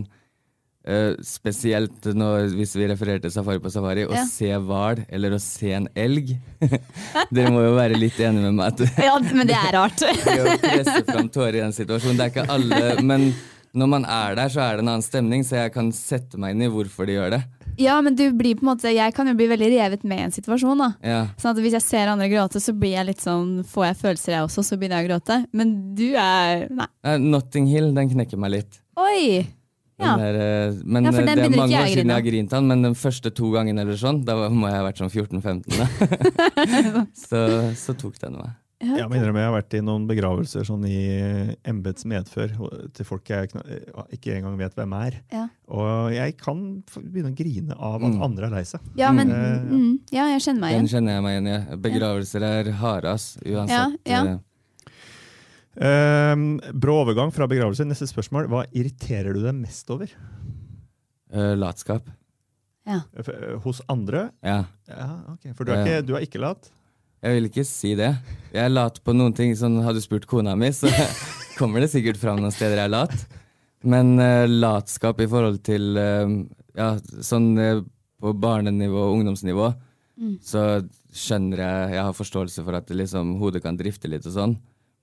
øh, 0.88 1.16
Spesielt 1.24 2.08
når, 2.18 2.48
hvis 2.58 2.76
vi 2.80 2.88
refererer 2.90 3.20
til 3.24 3.34
Safari 3.36 3.60
på 3.64 3.72
safari, 3.74 4.06
å 4.08 4.16
Ja. 4.16 4.24
se 4.26 4.50
hval 4.58 5.04
eller 5.10 5.36
å 5.38 5.42
se 5.44 5.74
en 5.78 5.88
elg. 5.96 6.34
Dere 7.34 7.52
må 7.54 7.62
jo 7.66 7.76
være 7.78 8.00
litt 8.00 8.18
enige 8.20 8.48
med 8.48 8.58
meg 8.62 8.74
at 8.74 8.98
ja, 9.10 9.18
men 9.34 9.48
det 9.50 9.58
er 9.60 9.76
rart. 9.78 10.00
det 10.26 10.40
å 10.42 10.58
presse 10.64 11.04
fram 11.12 11.30
tårer 11.30 11.60
i 11.60 11.66
den 11.66 11.76
situasjonen, 11.76 12.18
det 12.18 12.26
er 12.30 12.34
ikke 12.34 12.48
alle 12.56 13.04
Men 13.06 13.30
når 13.78 13.90
man 13.92 14.06
er 14.10 14.34
der, 14.40 14.50
så 14.50 14.64
er 14.64 14.78
det 14.80 14.86
en 14.88 14.90
annen 14.96 15.06
stemning, 15.06 15.44
så 15.46 15.60
jeg 15.60 15.74
kan 15.76 15.92
sette 15.94 16.40
meg 16.42 16.56
inn 16.56 16.64
i 16.66 16.72
hvorfor 16.72 17.06
de 17.06 17.18
gjør 17.20 17.36
det. 17.36 17.44
Ja, 17.78 18.00
men 18.02 18.16
du 18.18 18.24
blir 18.34 18.56
på 18.58 18.64
en 18.66 18.72
måte 18.72 18.90
Jeg 18.90 19.14
kan 19.14 19.28
jo 19.30 19.36
bli 19.38 19.46
veldig 19.52 19.68
revet 19.76 20.06
med 20.08 20.18
i 20.18 20.24
en 20.26 20.32
situasjon. 20.34 20.80
da 20.82 20.88
Ja. 21.06 21.20
Sånn 21.38 21.52
at 21.52 21.60
Hvis 21.62 21.76
jeg 21.78 21.86
ser 21.86 22.10
andre 22.10 22.26
gråte, 22.32 22.58
så 22.64 22.74
blir 22.74 22.96
jeg 22.96 23.06
litt 23.12 23.22
sånn 23.22 23.60
får 23.70 23.86
jeg 23.92 23.98
følelser 24.00 24.34
jeg 24.34 24.48
også, 24.48 24.64
så 24.66 24.80
begynner 24.80 25.04
jeg 25.04 25.06
å 25.06 25.12
gråte. 25.12 25.38
Men 25.54 25.76
du 25.94 26.08
er 26.18 26.66
Nei. 26.74 26.88
Uh, 27.06 27.20
Notting 27.22 27.68
Hill, 27.70 27.92
den 27.94 28.10
knekker 28.16 28.40
meg 28.42 28.56
litt. 28.56 28.80
Oi! 28.98 29.46
Den 29.98 30.06
Ja. 30.08 30.16
Der, 30.18 30.36
eh, 30.70 30.74
men 30.86 31.04
Ja, 31.06 31.12
for 31.12 31.22
eh, 31.22 31.26
den 31.26 31.38
det 31.38 31.46
er 31.46 31.58
mange 31.58 31.74
år 31.82 31.88
siden 31.90 32.08
jeg 32.12 32.14
har 32.14 32.22
grint 32.32 32.52
han, 32.54 32.68
men 32.68 32.82
de 32.84 32.90
første 32.94 33.32
to 33.34 33.52
gangene 33.52 33.82
eller 33.82 33.98
sånn, 33.98 34.24
da 34.26 34.36
må 34.50 34.68
jeg 34.70 34.78
ha 34.78 34.84
vært 34.86 35.00
sånn 35.02 35.10
14-15. 35.10 37.08
så, 37.28 37.42
så 37.76 37.94
tok 37.98 38.20
den 38.22 38.38
meg. 38.38 38.56
Jeg 38.78 39.08
må 39.10 39.16
innrømme 39.18 39.42
jeg 39.42 39.50
har 39.50 39.56
vært 39.56 39.74
i 39.74 39.80
noen 39.82 40.04
begravelser 40.06 40.62
sånn 40.68 40.84
i 40.86 40.98
embets 41.66 42.06
medfør 42.06 42.52
til 42.94 43.08
folk 43.10 43.26
jeg 43.32 43.50
ikke 44.14 44.36
engang 44.36 44.54
vet 44.60 44.76
hvem 44.78 44.94
er. 45.00 45.18
Ja. 45.34 45.48
Og 45.74 46.12
jeg 46.14 46.36
kan 46.38 46.62
begynne 46.94 47.32
å 47.34 47.38
grine 47.40 47.74
av 47.74 47.96
at 48.06 48.14
Mm. 48.14 48.22
andre 48.22 48.46
er 48.46 48.54
lei 48.60 48.62
seg. 48.70 48.80
Ja, 48.96 49.12
men 49.12 49.30
Mm. 49.34 49.70
mm, 49.72 50.00
Ja, 50.12 50.28
jeg 50.30 50.42
kjenner 50.46 50.60
meg 50.62 50.74
Den 50.78 50.86
igjen. 50.86 50.94
kjenner 50.94 51.12
jeg 51.18 51.24
meg 51.24 51.34
igjen 51.42 51.50
i. 51.74 51.76
Begravelser 51.90 52.42
er 52.44 52.72
harde, 52.72 53.06
ass. 53.06 53.38
Uansett. 53.44 53.98
Ja, 54.06 54.24
ja. 54.24 54.38
Eh, 55.78 56.08
Ehm, 56.38 56.60
brå 56.74 57.02
overgang 57.04 57.32
fra 57.34 57.48
begravelse. 57.50 57.86
Neste 57.88 58.08
spørsmål. 58.10 58.50
Hva 58.52 58.66
irriterer 58.74 59.36
du 59.36 59.44
deg 59.44 59.56
mest 59.58 59.90
over? 59.94 60.12
Uh, 61.34 61.54
latskap. 61.60 62.08
Ja. 62.88 63.02
Eh, 63.20 63.58
Hos 63.64 63.82
andre? 63.92 64.30
Ja. 64.42 64.64
Ja, 64.88 65.08
okay. 65.34 65.54
For 65.54 65.68
du 65.68 65.74
er, 65.76 65.84
ikke, 65.84 66.06
du 66.08 66.16
er 66.16 66.26
ikke 66.26 66.42
lat? 66.42 66.70
Jeg 67.24 67.36
vil 67.36 67.50
ikke 67.50 67.66
si 67.68 67.96
det. 68.00 68.14
Jeg 68.54 68.64
er 68.64 68.72
lat 68.72 69.02
på 69.04 69.16
noen 69.16 69.36
ting. 69.36 69.52
Sånn, 69.60 69.82
hadde 69.84 70.00
du 70.00 70.06
spurt 70.06 70.28
kona 70.30 70.56
mi, 70.60 70.72
så 70.76 70.90
kommer 71.60 71.84
det 71.84 71.92
sikkert 71.94 72.20
fram 72.22 72.40
noen 72.42 72.56
steder 72.56 72.80
jeg 72.80 72.90
er 72.90 72.96
lat. 72.96 73.28
Men 73.88 74.16
uh, 74.22 74.48
latskap 74.48 75.20
i 75.22 75.30
forhold 75.30 75.62
til 75.68 76.00
uh, 76.00 76.32
Ja, 76.78 76.96
sånn 77.26 77.52
uh, 77.60 77.84
på 78.18 78.32
barnenivå 78.34 79.04
og 79.04 79.20
ungdomsnivå, 79.20 79.68
så 80.42 80.62
skjønner 81.14 81.60
jeg 81.62 81.92
Jeg 81.94 82.02
har 82.08 82.16
forståelse 82.18 82.64
for 82.66 82.74
at 82.74 82.88
det 82.90 82.96
liksom, 82.98 83.36
hodet 83.38 83.62
kan 83.62 83.78
drifte 83.78 84.10
litt 84.10 84.26
og 84.26 84.34
sånn. 84.34 84.56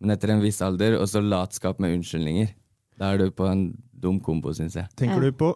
Men 0.03 0.15
etter 0.15 0.35
en 0.35 0.43
viss 0.43 0.61
alder, 0.65 0.99
og 0.99 1.09
så 1.11 1.23
latskap 1.23 1.81
med 1.83 1.97
unnskyldninger. 1.99 2.53
Da 3.01 3.13
er 3.13 3.25
du 3.25 3.35
på 3.35 3.47
en 3.49 3.69
dum 4.05 4.19
kombo, 4.23 4.53
syns 4.55 4.77
jeg. 4.79 4.91
Tenker 4.99 5.23
du 5.25 5.31
på 5.39 5.51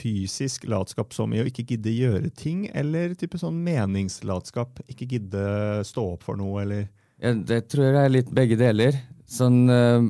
fysisk 0.00 0.64
latskap 0.70 1.12
som 1.14 1.32
i 1.34 1.42
å 1.42 1.46
ikke 1.48 1.66
gidde 1.74 1.92
gjøre 1.94 2.30
ting, 2.38 2.64
eller 2.74 3.16
type 3.18 3.38
sånn 3.40 3.58
meningslatskap? 3.64 4.80
Ikke 4.90 5.08
gidde 5.10 5.42
stå 5.86 6.06
opp 6.14 6.26
for 6.28 6.40
noe, 6.40 6.64
eller 6.64 6.86
Ja, 7.22 7.34
det 7.36 7.66
tror 7.70 7.90
jeg 7.90 8.00
er 8.00 8.14
litt 8.16 8.30
begge 8.34 8.58
deler. 8.58 8.96
Sånn, 9.30 9.64
uh, 9.70 10.02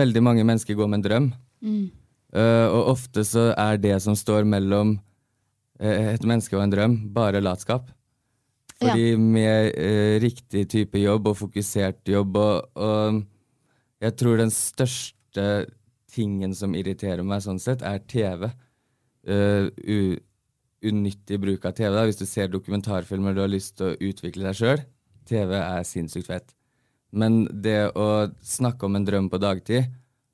veldig 0.00 0.22
mange 0.24 0.44
mennesker 0.46 0.76
går 0.78 0.90
med 0.90 1.00
en 1.00 1.06
drøm. 1.06 1.30
Mm. 1.64 1.86
Uh, 2.30 2.66
og 2.70 2.92
ofte 2.94 3.24
så 3.26 3.50
er 3.58 3.80
det 3.82 3.96
som 4.04 4.14
står 4.14 4.46
mellom 4.46 4.94
eh, 5.82 6.12
et 6.14 6.22
menneske 6.22 6.54
og 6.54 6.62
en 6.62 6.72
drøm, 6.72 6.94
bare 7.14 7.42
latskap. 7.42 7.90
Fordi 8.80 9.12
med 9.20 9.74
eh, 9.76 10.16
riktig 10.22 10.64
type 10.72 11.00
jobb 11.02 11.28
og 11.28 11.36
fokusert 11.36 12.08
jobb 12.08 12.38
og, 12.40 12.70
og 12.80 13.20
Jeg 14.00 14.16
tror 14.16 14.40
den 14.40 14.52
største 14.54 15.44
tingen 16.10 16.54
som 16.56 16.72
irriterer 16.74 17.20
meg 17.22 17.42
sånn 17.44 17.60
sett, 17.60 17.84
er 17.84 18.00
TV. 18.08 18.48
Uh, 19.28 19.68
unyttig 20.80 21.36
bruk 21.42 21.66
av 21.68 21.74
TV. 21.76 21.92
Da. 21.92 22.06
Hvis 22.08 22.20
du 22.20 22.24
ser 22.24 22.48
dokumentarfilmer 22.48 23.36
du 23.36 23.42
har 23.44 23.52
lyst 23.52 23.76
til 23.78 23.90
å 23.90 23.98
utvikle 24.08 24.46
deg 24.48 24.56
sjøl, 24.56 24.82
TV 25.28 25.52
er 25.58 25.84
sinnssykt 25.86 26.30
fett. 26.30 26.54
Men 27.10 27.42
det 27.50 27.92
å 27.98 28.30
snakke 28.40 28.86
om 28.86 28.96
en 28.96 29.06
drøm 29.06 29.28
på 29.30 29.40
dagtid, 29.42 29.90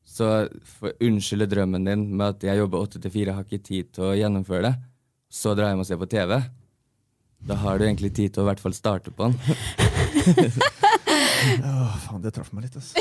så 0.06 0.46
unnskylde 1.02 1.48
drømmen 1.50 1.88
din 1.88 2.04
med 2.14 2.36
at 2.36 2.46
jeg 2.46 2.60
jobber 2.60 2.84
åtte 2.84 3.00
til 3.02 3.12
fire, 3.12 3.34
har 3.34 3.46
ikke 3.46 3.64
tid 3.64 3.90
til 3.96 4.12
å 4.12 4.16
gjennomføre 4.16 4.68
det, 4.68 4.74
så 5.32 5.56
drar 5.56 5.70
jeg 5.70 5.76
hjem 5.76 5.82
og 5.82 5.88
ser 5.88 6.00
på 6.00 6.10
TV. 6.12 6.36
Da 7.46 7.54
har 7.60 7.78
du 7.78 7.84
egentlig 7.86 8.12
tid 8.16 8.32
til 8.34 8.42
å 8.42 8.46
i 8.46 8.48
hvert 8.50 8.60
fall 8.62 8.72
starte 8.74 9.10
på 9.14 9.28
den. 9.28 9.36
Åh, 11.62 11.92
faen, 12.02 12.22
det 12.24 12.32
traff 12.34 12.48
meg 12.56 12.64
litt, 12.66 12.76
altså. 12.78 12.94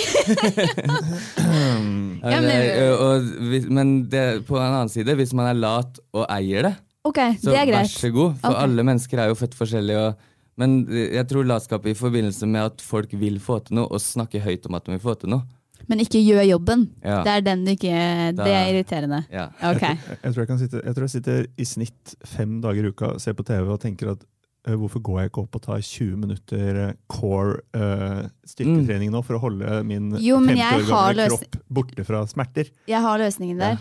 Ja, 2.26 2.40
men- 2.42 2.48
det, 2.50 2.56
er- 2.76 3.00
og, 3.02 3.22
hvis- 3.52 3.70
men 3.70 3.94
det, 4.10 4.24
på 4.48 4.58
en 4.60 4.66
annen 4.74 4.90
side, 4.90 5.16
hvis 5.18 5.34
man 5.34 5.48
er 5.52 5.58
lat 5.60 6.00
og 6.14 6.26
eier 6.30 6.64
det, 6.70 6.76
Ok, 7.06 7.20
så 7.38 7.52
det 7.52 7.58
er 7.60 7.66
vær 7.66 7.72
greit. 7.72 7.92
så 7.94 8.10
god. 8.14 8.38
For 8.42 8.50
Ok. 8.52 8.62
alle 8.64 8.84
mennesker 8.84 9.20
er 9.22 9.28
jo 9.30 9.36
født 9.38 9.54
forskjellige. 9.54 10.00
Og, 10.08 10.16
men 10.58 10.88
jeg 10.90 11.28
tror 11.30 11.44
latskap 11.46 11.86
i 11.86 11.94
forbindelse 11.94 12.48
med 12.50 12.62
at 12.66 12.82
folk 12.82 13.12
vil 13.14 13.38
få 13.40 13.60
til 13.66 13.76
noe, 13.78 13.86
og 13.92 14.02
snakke 14.02 14.42
høyt 14.42 14.66
om 14.66 14.76
at 14.76 14.86
de 14.86 14.92
vil 14.96 15.00
få 15.04 15.14
til 15.22 15.30
noe. 15.30 15.44
Men 15.88 16.00
ikke 16.02 16.22
gjør 16.26 16.44
jobben. 16.50 16.88
Ja. 17.04 17.20
Det 17.26 17.34
er 17.34 17.42
den 17.46 17.66
du 17.66 17.72
ikke 17.76 17.96
Det 18.38 18.48
er 18.52 18.70
irriterende. 18.72 19.24
Ja. 19.32 19.48
Okay. 19.72 19.96
Jeg, 19.96 20.18
jeg, 20.24 20.32
tror 20.34 20.42
jeg, 20.42 20.48
kan 20.50 20.62
sitte, 20.62 20.82
jeg 20.86 20.96
tror 20.96 21.06
jeg 21.08 21.14
sitter 21.18 21.46
i 21.62 21.68
snitt 21.70 22.16
fem 22.26 22.56
dager 22.64 22.88
i 22.88 22.94
uka, 22.94 23.12
ser 23.22 23.38
på 23.38 23.46
TV 23.46 23.70
og 23.76 23.80
tenker 23.84 24.14
at 24.16 24.24
eh, 24.68 24.74
hvorfor 24.74 25.04
går 25.06 25.20
jeg 25.22 25.32
ikke 25.32 25.44
opp 25.46 25.60
og 25.60 25.66
tar 25.68 25.84
20 25.86 26.16
minutter 26.24 26.80
eh, 26.88 26.94
core 27.12 27.60
uh, 27.78 28.26
styrketrening 28.50 29.14
nå 29.14 29.22
for 29.26 29.38
å 29.38 29.44
holde 29.46 29.84
min 29.86 30.16
Jo, 30.24 30.40
50 30.42 30.58
jeg 30.58 30.82
år 30.82 30.88
gamle 30.90 31.20
løs- 31.22 31.36
kropp 31.36 31.60
borte 31.80 32.08
fra 32.08 32.24
smerter? 32.32 32.72
Jeg 32.90 33.02
har 33.06 33.22
løsningen 33.22 33.62
der. 33.62 33.78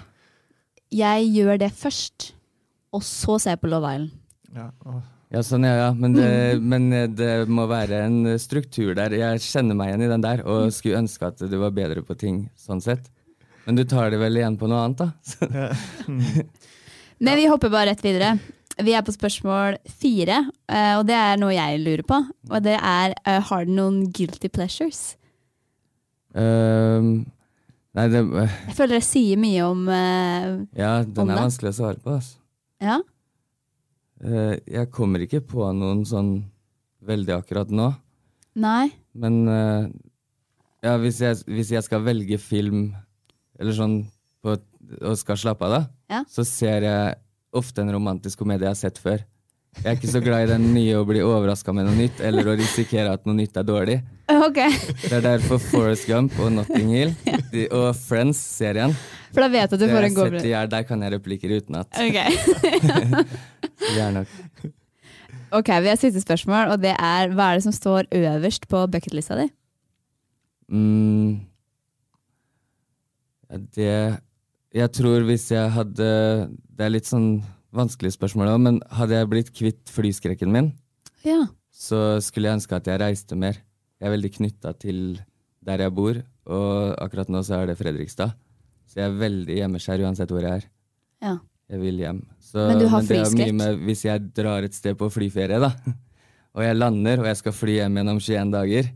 Jeg 0.95 1.33
gjør 1.35 1.57
det 1.65 1.73
først, 1.75 2.33
og 2.95 3.03
så 3.03 3.39
ser 3.43 3.57
jeg 3.57 3.65
på 3.65 3.73
Love 3.73 3.95
Island. 3.97 4.21
Ja, 4.55 4.69
åh. 4.87 5.01
Ja, 5.33 5.43
sånn, 5.43 5.65
ja, 5.67 5.75
ja. 5.79 5.91
Men 5.97 6.15
det, 6.17 6.29
men 6.73 6.93
eh, 6.93 7.09
det 7.09 7.33
må 7.49 7.67
være 7.71 8.05
en 8.07 8.35
struktur 8.43 8.93
der. 8.99 9.17
Jeg 9.17 9.43
kjenner 9.45 9.79
meg 9.79 9.93
igjen 9.93 10.07
i 10.07 10.11
den 10.13 10.25
der, 10.25 10.45
og 10.47 10.73
skulle 10.75 11.01
ønske 11.05 11.31
at 11.31 11.41
du 11.41 11.57
var 11.63 11.75
bedre 11.77 12.05
på 12.07 12.17
ting 12.19 12.45
sånn 12.59 12.83
sett. 12.85 13.09
Men 13.65 13.79
du 13.79 13.85
tar 13.89 14.13
det 14.13 14.21
vel 14.21 14.37
igjen 14.37 14.59
på 14.61 14.69
noe 14.69 14.85
annet, 14.85 15.01
da? 15.01 15.71
Men 17.25 17.39
vi 17.39 17.47
hopper 17.49 17.73
bare 17.73 17.93
rett 17.93 18.05
videre. 18.05 18.35
Vi 18.83 18.93
er 18.93 19.05
på 19.07 19.15
spørsmål 19.15 19.79
fire, 20.03 20.41
eh, 20.67 20.95
og 20.99 21.05
det 21.09 21.15
er 21.17 21.39
noe 21.39 21.55
jeg 21.55 21.81
lurer 21.85 22.03
på. 22.07 22.19
Og 22.51 22.65
det 22.65 22.75
er 22.77 23.15
eh, 23.23 23.41
har 23.49 23.65
du 23.65 23.73
noen 23.77 24.01
guilty 24.13 24.51
pleasures? 24.53 25.15
Um, 26.35 27.23
nei, 27.95 28.09
det 28.11 28.25
Jeg 28.27 28.75
føler 28.75 28.97
det 28.99 29.05
sier 29.07 29.39
mye 29.39 29.67
om 29.69 29.85
uh, 29.87 30.65
Ja, 30.75 30.97
Om 31.05 31.13
den 31.15 31.29
er 31.29 31.37
det? 31.37 31.43
vanskelig 31.45 31.71
å 31.71 31.77
svare 31.77 32.01
på, 32.03 32.17
altså. 32.19 32.41
Ja? 32.83 32.99
Eh, 34.23 34.55
jeg 34.71 34.91
kommer 34.95 35.25
ikke 35.25 35.41
på 35.45 35.67
noen 35.75 36.05
sånn 36.07 36.35
veldig 37.05 37.35
akkurat 37.41 37.71
nå. 37.75 37.91
Nei? 38.55 38.93
Men 39.19 39.41
eh, 39.51 39.89
ja, 40.87 40.95
hvis 41.03 41.19
jeg, 41.25 41.43
hvis 41.51 41.73
jeg 41.75 41.83
skal 41.87 42.05
velge 42.07 42.39
film 42.39 42.93
eller 43.59 43.75
sånn 43.77 43.99
på, 44.45 44.57
og 45.01 45.19
skal 45.19 45.39
slappe 45.41 45.67
av, 45.67 45.75
da, 45.79 45.83
Ja. 46.15 46.25
så 46.29 46.45
ser 46.47 46.85
jeg 46.87 47.15
ofte 47.55 47.81
en 47.83 47.93
romantisk 47.95 48.39
komedie 48.43 48.67
jeg 48.69 48.75
har 48.75 48.81
sett 48.81 48.99
før. 49.01 49.23
Jeg 49.81 49.87
er 49.91 49.97
ikke 49.99 50.11
så 50.13 50.21
glad 50.23 50.45
i 50.45 50.51
den 50.53 50.69
nye 50.75 50.95
å 51.01 51.07
bli 51.07 51.19
overraska 51.25 51.73
med 51.75 51.89
noe 51.89 51.97
nytt, 51.99 52.21
eller 52.23 52.47
å 52.47 52.55
risikere 52.59 53.11
at 53.17 53.25
noe 53.27 53.35
nytt 53.35 53.57
er 53.59 53.65
dårlig. 53.67 53.97
Ok, 54.31 54.61
Det 55.03 55.13
er 55.13 55.25
derfor 55.25 55.59
Forest 55.61 56.07
Gump 56.09 56.37
og 56.41 56.53
Notting 56.55 56.93
Hill 56.95 57.11
de, 57.53 57.67
og 57.75 57.91
Friends-serien 57.99 58.95
For 59.35 59.43
da 59.45 59.49
vet 59.53 59.69
du 59.73 59.77
at 59.77 59.83
du 59.83 59.89
får 59.91 60.07
en 60.09 60.15
god. 60.17 60.37
Der 60.73 60.87
kan 60.89 61.03
jeg 61.05 61.13
replikker 61.17 61.57
utenat. 61.59 61.91
Ok. 62.01 62.19
Er 63.93 64.13
nok 64.15 64.29
ok, 65.59 65.69
vi 65.85 65.91
har 65.93 65.99
siste 66.01 66.21
spørsmål, 66.23 66.73
og 66.75 66.81
det 66.83 66.95
er 66.99 67.33
hva 67.35 67.51
er 67.53 67.59
det 67.61 67.67
som 67.67 67.75
står 67.77 68.09
øverst 68.15 68.69
på 68.71 68.85
bucketlista 68.91 69.37
di? 69.39 69.49
mm, 70.73 71.41
Det 73.75 74.21
Jeg 74.75 74.91
tror 74.97 75.23
hvis 75.29 75.51
jeg 75.53 75.71
hadde 75.71 76.09
Det 76.75 76.87
er 76.87 76.91
litt 76.95 77.07
sånn 77.07 77.43
vanskelig 77.75 78.13
spørsmål 78.15 78.53
òg, 78.53 78.61
men 78.63 78.77
hadde 78.95 79.17
jeg 79.19 79.29
blitt 79.31 79.49
kvitt 79.51 79.91
flyskrekken 79.91 80.51
min, 80.55 80.69
Ja. 81.27 81.41
så 81.75 82.21
skulle 82.23 82.47
jeg 82.47 82.61
ønske 82.61 82.77
at 82.77 82.87
jeg 82.87 83.01
reiste 83.03 83.35
mer. 83.35 83.57
Jeg 83.99 84.07
er 84.07 84.13
veldig 84.15 84.31
knytta 84.37 84.73
til 84.79 85.19
der 85.65 85.79
jeg 85.83 85.91
bor, 85.95 86.21
og 86.47 86.95
akkurat 87.03 87.27
nå 87.29 87.43
så 87.43 87.57
er 87.63 87.67
det 87.67 87.77
Fredrikstad. 87.81 88.31
Så 88.87 89.01
jeg 89.01 89.09
er 89.11 89.19
veldig 89.19 89.57
hjemmeskjær 89.59 90.05
uansett 90.07 90.31
hvor 90.31 90.43
jeg 90.47 90.63
er. 90.63 90.69
ja. 91.23 91.35
Jeg 91.71 91.81
vil 91.81 92.03
hjem. 92.03 92.19
Så, 92.45 92.67
Men 92.69 92.83
du 92.83 92.87
har 92.93 93.07
med 93.57 93.79
Hvis 93.89 94.05
jeg 94.05 94.27
drar 94.37 94.67
et 94.67 94.77
sted 94.77 94.97
på 95.01 95.09
flyferie, 95.13 95.59
da, 95.63 95.71
og 96.55 96.63
jeg 96.63 96.77
lander 96.77 97.23
og 97.23 97.31
jeg 97.31 97.41
skal 97.41 97.57
fly 97.57 97.79
hjem 97.81 97.97
igjen 97.99 98.13
om 98.13 98.21
21 98.21 98.53
dager, 98.55 98.91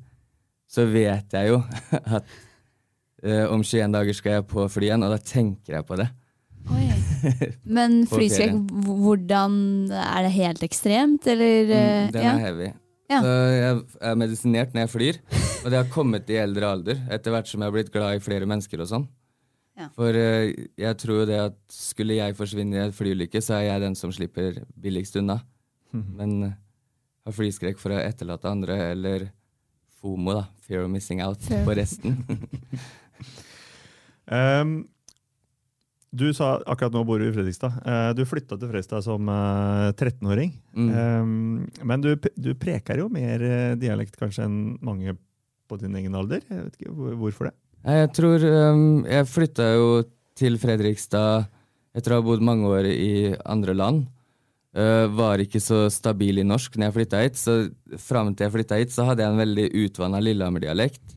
så 0.68 0.84
vet 0.84 1.32
jeg 1.32 1.48
jo 1.54 1.62
at 2.18 2.28
uh, 3.24 3.46
om 3.54 3.64
21 3.64 3.92
dager 3.96 4.18
skal 4.18 4.38
jeg 4.38 4.48
på 4.52 4.66
fly 4.70 4.90
igjen, 4.90 5.06
og 5.06 5.14
da 5.16 5.20
tenker 5.22 5.78
jeg 5.78 5.88
på 5.88 5.96
det. 6.00 6.10
Oi. 6.68 6.84
Men 7.78 8.02
flyskrekk, 8.06 8.58
hvordan 8.84 9.54
Er 9.90 10.26
det 10.26 10.34
helt 10.36 10.62
ekstremt, 10.62 11.26
eller? 11.26 11.72
eh, 11.72 12.04
Mm, 12.04 12.12
den 12.12 12.22
ja. 12.22 12.34
er 12.34 12.44
heavy. 12.44 12.68
Ja. 13.08 13.20
Så 13.24 13.32
jeg 13.32 13.76
er 14.10 14.18
medisinert 14.20 14.74
når 14.74 14.84
jeg 14.84 14.90
flyr, 14.92 15.18
og 15.64 15.70
det 15.72 15.78
har 15.80 15.88
kommet 15.90 16.28
i 16.28 16.36
eldre 16.36 16.68
alder, 16.68 17.00
etter 17.10 17.32
hvert 17.32 17.48
som 17.48 17.62
jeg 17.64 17.70
har 17.70 17.74
blitt 17.78 17.92
glad 17.94 18.18
i 18.18 18.22
flere 18.22 18.46
mennesker 18.46 18.84
og 18.84 18.90
sånn. 18.90 19.06
Ja. 19.78 19.88
For 19.94 20.10
uh, 20.10 20.50
jeg 20.82 20.96
tror 20.98 21.20
jo 21.22 21.26
det 21.30 21.38
at 21.38 21.58
skulle 21.70 22.16
jeg 22.18 22.34
forsvinne 22.38 22.74
i 22.76 22.84
en 22.88 22.94
flyulykke, 22.96 23.40
så 23.44 23.60
er 23.60 23.68
jeg 23.68 23.84
den 23.86 23.94
som 23.98 24.10
slipper 24.14 24.58
billigst 24.74 25.16
unna. 25.20 25.38
Men 26.18 26.32
uh, 26.48 26.52
har 27.28 27.36
flyskrekk 27.36 27.78
for 27.80 27.94
å 27.94 28.00
etterlate 28.02 28.50
andre, 28.50 28.76
eller 28.92 29.28
FOMO, 30.00 30.34
da. 30.36 30.44
Fear 30.66 30.84
of 30.84 30.90
missing 30.92 31.22
out 31.24 31.42
på 31.46 31.74
resten. 31.78 32.18
um, 34.30 34.78
du 36.18 36.30
sa 36.34 36.54
akkurat 36.66 36.92
nå 36.94 37.02
bor 37.04 37.20
du 37.20 37.26
i 37.28 37.32
Fredrikstad. 37.34 37.78
Uh, 37.84 38.10
du 38.16 38.22
flytta 38.28 38.56
til 38.58 38.70
Fredrikstad 38.70 39.04
som 39.04 39.28
uh, 39.28 39.90
13-åring. 39.92 40.54
Mm. 40.74 40.90
Um, 40.94 41.66
men 41.90 42.04
du, 42.04 42.14
du 42.36 42.52
preker 42.58 43.02
jo 43.02 43.08
mer 43.12 43.42
eh, 43.44 43.74
dialekt 43.80 44.16
kanskje 44.20 44.46
enn 44.48 44.58
mange 44.84 45.14
på 45.68 45.76
din 45.82 45.96
egen 46.00 46.16
alder. 46.16 46.40
Jeg 46.48 46.64
vet 46.68 46.78
ikke 46.80 46.94
hvor- 46.96 47.18
Hvorfor 47.24 47.50
det? 47.50 47.56
Jeg 47.86 48.10
tror 48.16 48.42
um, 48.42 49.04
Jeg 49.06 49.28
flytta 49.30 49.66
jo 49.76 49.88
til 50.38 50.58
Fredrikstad 50.58 51.48
etter 51.98 52.14
å 52.14 52.20
ha 52.20 52.24
bodd 52.24 52.42
mange 52.44 52.68
år 52.70 52.86
i 52.90 53.34
andre 53.42 53.74
land. 53.74 54.04
Uh, 54.76 55.08
var 55.10 55.40
ikke 55.42 55.58
så 55.62 55.86
stabil 55.90 56.38
i 56.38 56.46
norsk 56.46 56.76
når 56.76 56.86
jeg 56.86 56.94
flytta 56.94 57.22
hit, 57.24 57.38
så 57.40 57.54
fram 57.98 58.30
til 58.36 58.46
jeg 58.46 58.54
flytta 58.54 58.78
hit, 58.78 58.92
så 58.94 59.08
hadde 59.08 59.24
jeg 59.24 59.34
en 59.34 59.40
veldig 59.40 59.64
utvanna 59.80 60.20
Lillehammer-dialekt. 60.22 61.16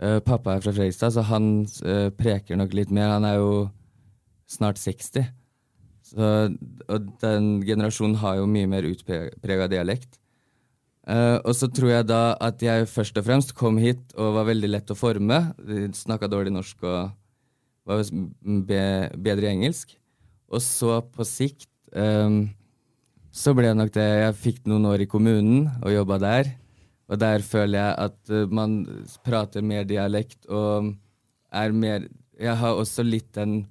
Uh, 0.00 0.16
pappa 0.24 0.54
er 0.54 0.62
fra 0.64 0.72
Fredrikstad, 0.72 1.12
så 1.12 1.26
han 1.28 1.66
uh, 1.84 2.08
preker 2.16 2.56
nok 2.56 2.72
litt 2.78 2.94
mer. 2.94 3.12
Han 3.16 3.26
er 3.28 3.36
jo 3.42 3.50
snart 4.48 4.80
60. 4.80 5.28
Så, 6.08 6.30
og 6.88 7.10
den 7.20 7.58
generasjonen 7.68 8.16
har 8.22 8.38
jo 8.38 8.48
mye 8.48 8.70
mer 8.70 8.86
utprega 8.88 9.68
dialekt. 9.68 10.16
Eh, 11.08 11.38
og 11.40 11.54
så 11.56 11.70
tror 11.72 11.94
jeg 11.94 12.04
da 12.10 12.36
at 12.44 12.60
jeg 12.60 12.84
først 12.90 13.16
og 13.16 13.24
fremst 13.24 13.54
kom 13.56 13.78
hit 13.80 14.12
og 14.18 14.34
var 14.36 14.44
veldig 14.50 14.68
lett 14.74 14.90
å 14.92 14.98
forme. 14.98 15.38
Snakka 15.96 16.28
dårlig 16.28 16.52
norsk 16.52 16.84
og 16.84 17.14
var 17.88 18.04
be, 18.68 19.08
bedre 19.16 19.48
i 19.48 19.54
engelsk. 19.54 19.96
Og 20.52 20.60
så 20.64 21.00
på 21.12 21.24
sikt 21.28 21.68
um, 21.96 22.48
så 23.32 23.54
ble 23.56 23.66
det 23.68 23.76
nok 23.76 23.92
det 23.92 24.04
Jeg 24.04 24.40
fikk 24.40 24.66
noen 24.68 24.86
år 24.88 25.00
i 25.04 25.10
kommunen 25.10 25.68
og 25.80 25.92
jobba 25.92 26.18
der. 26.20 26.44
Og 27.08 27.18
der 27.20 27.38
føler 27.44 27.78
jeg 27.80 27.94
at 28.04 28.30
eh, 28.32 28.46
man 28.52 28.86
prater 29.24 29.62
mer 29.64 29.84
dialekt 29.88 30.46
og 30.52 30.94
er 31.48 31.72
mer 31.72 32.08
Jeg 32.38 32.56
har 32.60 32.72
også 32.76 33.02
litt 33.02 33.34
den 33.34 33.66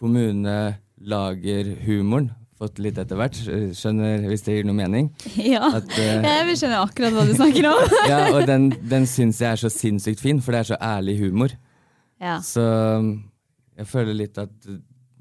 kommunelagerhumoren 0.00 2.30
fått 2.62 2.80
litt 2.82 2.98
etter 3.00 3.18
hvert. 3.18 3.38
Skjønner, 3.76 4.22
hvis 4.30 4.44
det 4.46 4.58
gir 4.58 4.68
noe 4.68 4.78
mening. 4.78 5.10
Ja. 5.52 5.66
At, 5.80 5.90
uh, 5.90 6.22
Jeg 6.22 6.46
vil 6.48 6.58
skjønne 6.60 6.80
akkurat 6.84 7.16
hva 7.16 7.26
du 7.26 7.34
snakker 7.36 7.68
om. 7.72 7.94
ja, 8.12 8.20
og 8.30 8.46
den, 8.48 8.70
den 8.88 9.06
syns 9.10 9.42
jeg 9.42 9.50
er 9.50 9.62
så 9.62 9.70
sinnssykt 9.72 10.22
fin, 10.22 10.40
for 10.42 10.54
det 10.54 10.62
er 10.62 10.70
så 10.72 10.80
ærlig 10.92 11.18
humor. 11.22 11.54
Ja. 12.22 12.38
Så 12.46 12.62
um, 12.62 13.14
jeg 13.78 13.88
føler 13.90 14.16
litt 14.16 14.38
at 14.38 14.68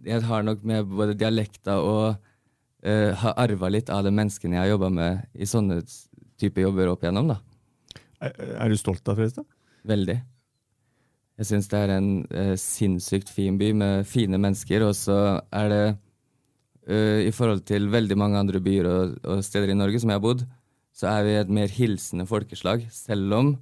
jeg 0.06 0.26
har 0.26 0.46
nok 0.46 0.66
med 0.68 0.90
både 0.90 1.18
dialekta 1.18 1.80
og 1.82 2.04
uh, 2.14 3.10
har 3.24 3.40
arva 3.42 3.72
litt 3.74 3.90
av 3.94 4.06
de 4.06 4.14
menneskene 4.14 4.58
jeg 4.58 4.66
har 4.66 4.74
jobba 4.76 4.92
med 4.94 5.26
i 5.34 5.50
sånne 5.50 5.82
typer 6.42 6.68
jobber 6.68 6.94
opp 6.94 7.06
igjennom. 7.06 7.34
da. 7.34 7.40
Er, 8.22 8.38
er 8.66 8.70
du 8.70 8.78
stolt 8.78 9.08
av 9.10 9.18
Fredrikstad? 9.18 9.48
Veldig. 9.90 10.20
Jeg 11.42 11.50
syns 11.50 11.72
det 11.72 11.82
er 11.82 11.96
en 11.96 12.10
uh, 12.30 12.54
sinnssykt 12.60 13.32
fin 13.34 13.58
by 13.58 13.72
med 13.78 14.08
fine 14.10 14.38
mennesker, 14.38 14.86
og 14.86 14.94
så 14.98 15.18
er 15.50 15.72
det 15.74 15.84
eh, 16.88 17.28
I 17.28 17.34
forhold 17.36 17.66
til 17.70 17.90
veldig 17.92 18.18
mange 18.18 18.40
andre 18.40 18.62
byer 18.64 18.90
og, 18.90 19.18
og 19.26 19.44
steder 19.46 19.74
i 19.74 19.78
Norge 19.78 20.02
som 20.02 20.12
jeg 20.12 20.22
har 20.22 20.24
bodd, 20.24 20.46
så 20.96 21.10
er 21.14 21.26
vi 21.26 21.36
et 21.40 21.52
mer 21.54 21.72
hilsende 21.72 22.28
folkeslag. 22.30 22.84
Selv 22.94 23.34
om 23.38 23.54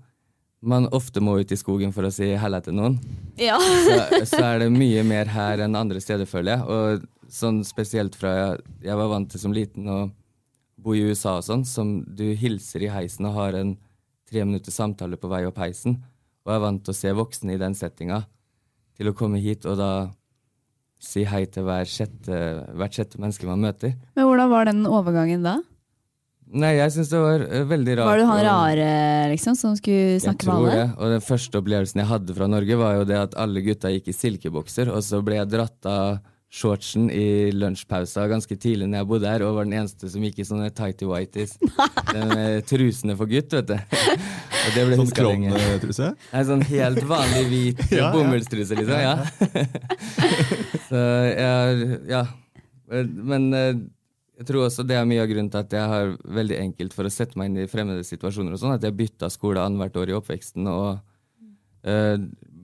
man 0.60 0.90
ofte 0.96 1.22
må 1.24 1.38
ut 1.40 1.52
i 1.52 1.58
skogen 1.60 1.94
for 1.96 2.08
å 2.08 2.12
si 2.12 2.34
hella 2.36 2.60
til 2.64 2.76
noen, 2.76 2.98
ja. 3.40 3.56
så, 3.60 4.26
så 4.28 4.42
er 4.44 4.66
det 4.66 4.74
mye 4.74 5.06
mer 5.08 5.30
her 5.32 5.64
enn 5.64 5.78
andre 5.80 6.02
steder, 6.04 6.28
føler 6.28 6.58
jeg. 6.58 6.66
Og 6.68 7.32
sånn 7.32 7.62
spesielt 7.68 8.18
fra 8.20 8.34
jeg, 8.36 8.66
jeg 8.90 9.00
var 9.00 9.12
vant 9.14 9.30
til 9.32 9.42
som 9.42 9.56
liten 9.56 9.88
å 9.88 10.00
bo 10.80 10.96
i 10.96 11.04
USA 11.08 11.38
og 11.40 11.46
sånn, 11.48 11.66
som 11.68 12.00
du 12.04 12.26
hilser 12.40 12.84
i 12.86 12.92
heisen 12.92 13.28
og 13.30 13.38
har 13.38 13.58
en 13.60 13.76
tre 14.30 14.44
minutter 14.46 14.74
samtale 14.74 15.18
på 15.20 15.30
vei 15.32 15.44
opp 15.48 15.60
heisen, 15.62 16.00
og 16.46 16.54
er 16.54 16.62
vant 16.64 16.84
til 16.86 16.94
å 16.94 16.98
se 16.98 17.14
voksne 17.16 17.56
i 17.56 17.62
den 17.62 17.76
settinga, 17.78 18.24
til 19.00 19.12
å 19.12 19.16
komme 19.16 19.42
hit 19.42 19.68
og 19.70 19.80
da 19.80 19.92
si 21.00 21.24
hei 21.28 21.46
til 21.48 21.64
hver 21.68 21.88
sjette, 21.88 22.40
hvert 22.76 22.96
sjette 22.96 23.20
menneske 23.22 23.48
man 23.48 23.62
møter. 23.64 23.96
Men 24.20 24.28
hvordan 24.28 24.52
var 24.52 24.70
den 24.70 24.88
overgangen 24.90 25.46
da? 25.46 25.60
Nei, 26.50 26.72
jeg 26.80 26.94
syns 26.96 27.12
det 27.12 27.20
var 27.22 27.44
eh, 27.46 27.66
veldig 27.70 27.96
rart. 28.00 28.10
Var 28.10 28.20
du 28.20 28.26
han 28.26 28.42
rare 28.48 28.90
liksom, 29.30 29.56
som 29.58 29.76
skulle 29.78 30.18
snakke 30.24 30.48
med 30.50 30.56
alle? 30.56 30.72
Jeg 30.72 30.74
tror 30.74 30.82
det. 30.82 30.98
Og 30.98 31.14
den 31.14 31.26
første 31.28 31.62
opplevelsen 31.62 32.02
jeg 32.02 32.10
hadde 32.10 32.36
fra 32.40 32.48
Norge, 32.50 32.80
var 32.80 32.96
jo 32.98 33.06
det 33.12 33.20
at 33.20 33.38
alle 33.44 33.64
gutta 33.66 33.92
gikk 33.94 34.10
i 34.10 34.18
silkebokser, 34.18 34.90
og 34.90 35.06
så 35.06 35.22
ble 35.26 35.38
jeg 35.38 35.52
dratt 35.54 35.90
av 35.90 36.20
shortsen 36.50 37.12
i 37.14 37.52
lunsjpausa 37.54 38.24
ganske 38.30 38.56
tidlig 38.58 38.88
når 38.90 39.04
jeg 39.04 39.08
bodde 39.12 39.30
her, 39.30 39.44
og 39.46 39.58
var 39.60 39.68
den 39.68 39.76
eneste 39.78 40.10
som 40.10 40.24
gikk 40.26 40.40
i 40.42 40.46
sånne 40.48 40.72
tighty 40.74 41.06
whities. 41.06 41.54
Den 42.14 42.32
med 42.34 42.66
trusene 42.66 43.14
for 43.20 43.30
gutt, 43.30 43.54
vet 43.54 43.70
du. 43.70 43.76
Og 43.78 44.72
det 44.74 44.86
ble 44.88 44.98
Sånn 44.98 45.12
klovnetruse? 45.14 46.10
Nei, 46.32 46.42
sånn 46.50 46.66
helt 46.72 47.04
vanlig 47.10 47.44
hvit 47.52 47.84
Ja, 47.94 48.00
ja. 48.02 48.10
bomullstruse, 48.16 48.80
liksom. 48.80 48.98
Ja. 48.98 49.16
så 50.90 51.06
jeg 51.30 52.02
Ja. 52.10 52.26
Men 52.90 53.52
eh, 53.54 53.76
jeg 54.40 54.48
tror 54.50 54.64
også 54.66 54.82
det 54.88 54.96
er 54.98 55.06
mye 55.06 55.22
av 55.22 55.30
grunnen 55.30 55.52
til 55.54 55.62
at 55.62 55.74
jeg 55.76 55.92
har 55.92 56.14
veldig 56.40 56.58
enkelt 56.64 56.94
for 56.96 57.06
å 57.06 57.12
sette 57.14 57.38
meg 57.38 57.52
inn 57.52 57.62
i 57.62 57.70
fremmede 57.70 58.02
situasjoner. 58.08 58.56
og 58.56 58.62
sånn, 58.62 58.74
At 58.74 58.88
jeg 58.88 58.96
bytta 58.98 59.30
skole 59.30 59.62
annethvert 59.62 60.00
år 60.02 60.14
i 60.14 60.16
oppveksten 60.18 60.70
og 60.72 60.88
eh, 61.86 62.16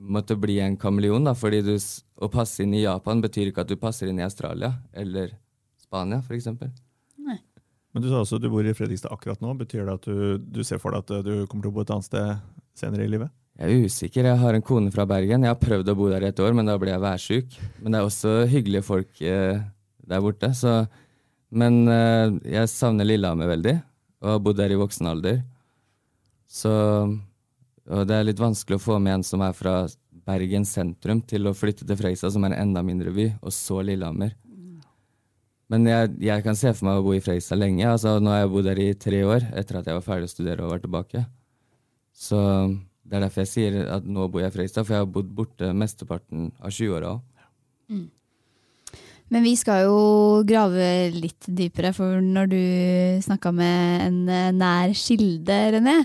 måtte 0.05 0.37
bli 0.39 0.59
en 0.63 0.77
kameleon. 0.77 1.25
da, 1.25 1.35
fordi 1.37 1.61
du, 1.65 1.75
Å 2.15 2.29
passe 2.31 2.63
inn 2.63 2.73
i 2.73 2.85
Japan 2.85 3.21
betyr 3.21 3.49
ikke 3.51 3.65
at 3.65 3.71
du 3.71 3.75
passer 3.75 4.07
inn 4.07 4.21
i 4.21 4.23
Australia 4.23 4.71
eller 4.93 5.33
Spania, 5.81 6.21
f.eks. 6.23 6.47
Men 7.95 8.03
du 8.03 8.09
sa 8.11 8.19
også 8.19 8.35
at 8.35 8.43
du 8.43 8.49
bor 8.51 8.67
i 8.67 8.73
Fredrikstad 8.75 9.13
akkurat 9.15 9.39
nå. 9.39 9.53
Betyr 9.55 9.85
det 9.87 9.93
at 9.93 10.07
du, 10.09 10.37
du 10.39 10.63
ser 10.67 10.81
for 10.83 10.91
deg 10.91 11.05
at 11.05 11.23
du 11.23 11.45
kommer 11.47 11.63
til 11.63 11.71
å 11.71 11.75
bo 11.77 11.83
et 11.85 11.91
annet 11.95 12.07
sted 12.09 12.41
senere 12.75 13.05
i 13.05 13.11
livet? 13.13 13.31
Jeg 13.55 13.71
er 13.71 13.85
usikker. 13.87 14.27
Jeg 14.27 14.39
har 14.41 14.57
en 14.57 14.65
kone 14.67 14.91
fra 14.91 15.05
Bergen. 15.07 15.45
Jeg 15.47 15.53
har 15.53 15.61
prøvd 15.61 15.93
å 15.93 15.95
bo 15.95 16.09
der 16.11 16.25
i 16.25 16.27
et 16.27 16.41
år, 16.43 16.51
men 16.57 16.67
da 16.67 16.75
ble 16.79 16.91
jeg 16.91 17.03
værsjuk. 17.05 17.55
Men 17.79 17.95
det 17.95 18.01
er 18.01 18.09
også 18.09 18.33
hyggelige 18.51 18.83
folk 18.83 19.21
eh, 19.23 19.61
der 20.11 20.25
borte. 20.25 20.49
Så, 20.59 20.73
men 21.55 21.85
eh, 21.87 22.35
jeg 22.57 22.73
savner 22.73 23.07
Lillehammer 23.07 23.53
veldig, 23.53 23.77
og 24.25 24.33
har 24.33 24.43
bodd 24.43 24.59
der 24.59 24.75
i 24.75 24.81
voksen 24.81 25.07
alder. 25.13 25.39
Så 26.51 26.73
og 27.89 28.07
det 28.09 28.17
er 28.17 28.25
litt 28.25 28.41
vanskelig 28.41 28.79
å 28.79 28.85
få 28.85 28.97
med 29.01 29.19
en 29.19 29.25
som 29.25 29.43
er 29.45 29.53
fra 29.53 29.83
Bergen 30.25 30.65
sentrum, 30.65 31.21
til 31.21 31.45
å 31.45 31.53
flytte 31.53 31.85
til 31.85 31.97
Fredrikstad, 31.99 32.33
som 32.33 32.45
er 32.47 32.55
en 32.55 32.69
enda 32.69 32.81
mindre 32.85 33.13
by, 33.13 33.27
og 33.45 33.53
så 33.53 33.83
Lillehammer. 33.85 34.33
Men 35.69 35.85
jeg, 35.89 36.15
jeg 36.21 36.45
kan 36.45 36.57
se 36.57 36.73
for 36.73 36.87
meg 36.87 36.99
å 36.99 37.05
bo 37.05 37.13
i 37.15 37.21
Fredrikstad 37.21 37.61
lenge. 37.61 37.85
Altså, 37.89 38.17
nå 38.21 38.33
har 38.33 38.43
jeg 38.43 38.51
bodd 38.53 38.67
der 38.69 38.81
i 38.81 38.89
tre 39.01 39.21
år, 39.25 39.45
etter 39.57 39.79
at 39.79 39.87
jeg 39.89 39.97
var 39.97 40.05
ferdig 40.05 40.29
å 40.29 40.33
studere 40.33 40.65
og 40.65 40.73
var 40.73 40.81
tilbake. 40.81 41.23
Så 42.15 42.41
det 43.05 43.17
er 43.17 43.25
derfor 43.25 43.43
jeg 43.43 43.51
sier 43.51 43.79
at 43.93 44.05
nå 44.09 44.27
bor 44.33 44.41
jeg 44.41 44.53
i 44.53 44.57
Fredrikstad, 44.57 44.85
for 44.85 44.97
jeg 44.97 45.05
har 45.05 45.15
bodd 45.17 45.31
borte 45.37 45.71
mesteparten 45.77 46.51
av 46.57 46.73
20-åra 46.73 47.15
òg. 47.15 47.23
Men 49.33 49.41
vi 49.45 49.55
skal 49.57 49.87
jo 49.87 49.97
grave 50.45 51.09
litt 51.13 51.47
dypere, 51.49 51.91
for 51.97 52.21
når 52.21 52.49
du 52.51 52.61
snakka 53.25 53.51
med 53.57 54.03
en 54.05 54.19
eh, 54.29 54.51
nær 54.53 54.93
kilde, 54.97 55.57
René, 55.73 55.95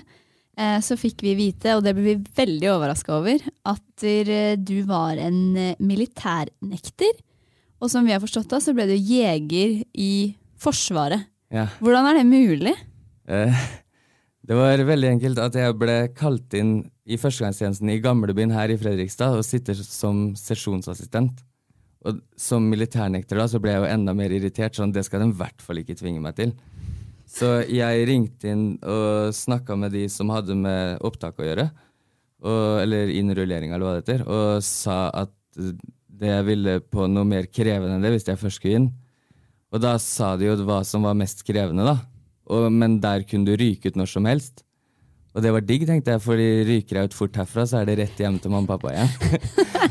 så 0.84 0.96
fikk 0.98 1.22
vi 1.24 1.36
vite, 1.38 1.72
og 1.76 1.84
det 1.86 1.94
ble 1.96 2.02
vi 2.04 2.30
veldig 2.36 2.68
overraska 2.72 3.14
over, 3.16 3.40
at 3.70 4.04
eh, 4.04 4.56
du 4.58 4.82
var 4.88 5.16
en 5.16 5.56
eh, 5.56 5.78
militærnekter. 5.80 7.20
Og 7.80 7.88
som 7.88 8.04
vi 8.04 8.12
har 8.12 8.20
forstått 8.20 8.50
det, 8.52 8.60
så 8.60 8.74
ble 8.76 8.88
du 8.90 8.96
jeger 8.96 9.80
i 9.96 10.12
Forsvaret. 10.60 11.24
Ja. 11.48 11.70
Hvordan 11.80 12.10
er 12.10 12.18
det 12.18 12.26
mulig? 12.28 12.74
Eh, 13.30 13.62
det 14.50 14.58
var 14.58 14.82
veldig 14.84 15.14
enkelt 15.14 15.40
at 15.40 15.56
jeg 15.56 15.76
ble 15.80 15.94
kalt 16.16 16.54
inn 16.58 16.74
i 17.08 17.18
førstegangstjenesten 17.18 17.90
i 17.92 18.00
gamlebyen 18.02 18.52
her 18.54 18.72
i 18.72 18.76
Fredrikstad 18.78 19.38
og 19.38 19.46
sitter 19.46 19.78
som 19.80 20.30
sesjonsassistent. 20.38 21.40
Og 22.08 22.20
som 22.40 22.64
militærnekter 22.68 23.40
da, 23.40 23.48
så 23.48 23.60
ble 23.60 23.74
jeg 23.74 23.82
jo 23.82 23.90
enda 23.92 24.14
mer 24.16 24.32
irritert, 24.32 24.76
sånn 24.76 24.92
det 24.94 25.04
skal 25.08 25.24
de 25.24 25.32
i 25.32 25.40
hvert 25.40 25.64
fall 25.64 25.82
ikke 25.82 25.98
tvinge 25.98 26.22
meg 26.24 26.36
til. 26.38 26.54
Så 27.30 27.60
jeg 27.70 28.06
ringte 28.08 28.50
inn 28.50 28.64
og 28.82 29.30
snakka 29.36 29.76
med 29.78 29.94
de 29.94 30.06
som 30.10 30.32
hadde 30.34 30.56
med 30.58 30.98
opptak 31.06 31.38
å 31.38 31.46
gjøre, 31.46 31.68
og, 32.40 32.64
eller 32.82 33.12
innrullering 33.12 33.70
eller 33.70 33.86
hva 33.86 33.92
det 33.94 34.02
heter, 34.02 34.24
og 34.26 34.64
sa 34.66 35.04
at 35.14 35.32
det 36.20 36.32
jeg 36.32 36.46
ville 36.48 36.78
på 36.82 37.06
noe 37.08 37.28
mer 37.28 37.46
krevende 37.52 37.96
enn 37.96 38.04
det 38.04 38.12
hvis 38.14 38.26
jeg 38.28 38.40
først 38.40 38.60
skulle 38.60 38.80
inn. 38.80 38.88
Og 39.70 39.82
da 39.82 39.94
sa 40.02 40.34
de 40.36 40.48
jo 40.48 40.56
hva 40.66 40.80
som 40.86 41.06
var 41.06 41.16
mest 41.18 41.44
krevende, 41.46 41.86
da. 41.86 41.96
Og, 42.50 42.66
men 42.74 42.98
der 43.02 43.22
kunne 43.28 43.46
du 43.46 43.54
ryke 43.60 43.92
ut 43.92 43.98
når 43.98 44.10
som 44.10 44.26
helst. 44.26 44.64
Og 45.30 45.44
det 45.44 45.50
var 45.54 45.62
digg, 45.62 45.84
tenkte 45.86 46.16
jeg, 46.16 46.20
for 46.24 46.40
ryker 46.40 46.98
jeg 46.98 47.08
ut 47.10 47.14
fort 47.14 47.36
herfra, 47.38 47.62
så 47.68 47.78
er 47.78 47.86
det 47.86 48.00
rett 48.00 48.18
hjem 48.18 48.40
til 48.42 48.50
mamma 48.50 48.66
og 48.66 48.80
pappa 48.80 48.94
igjen. 48.96 49.10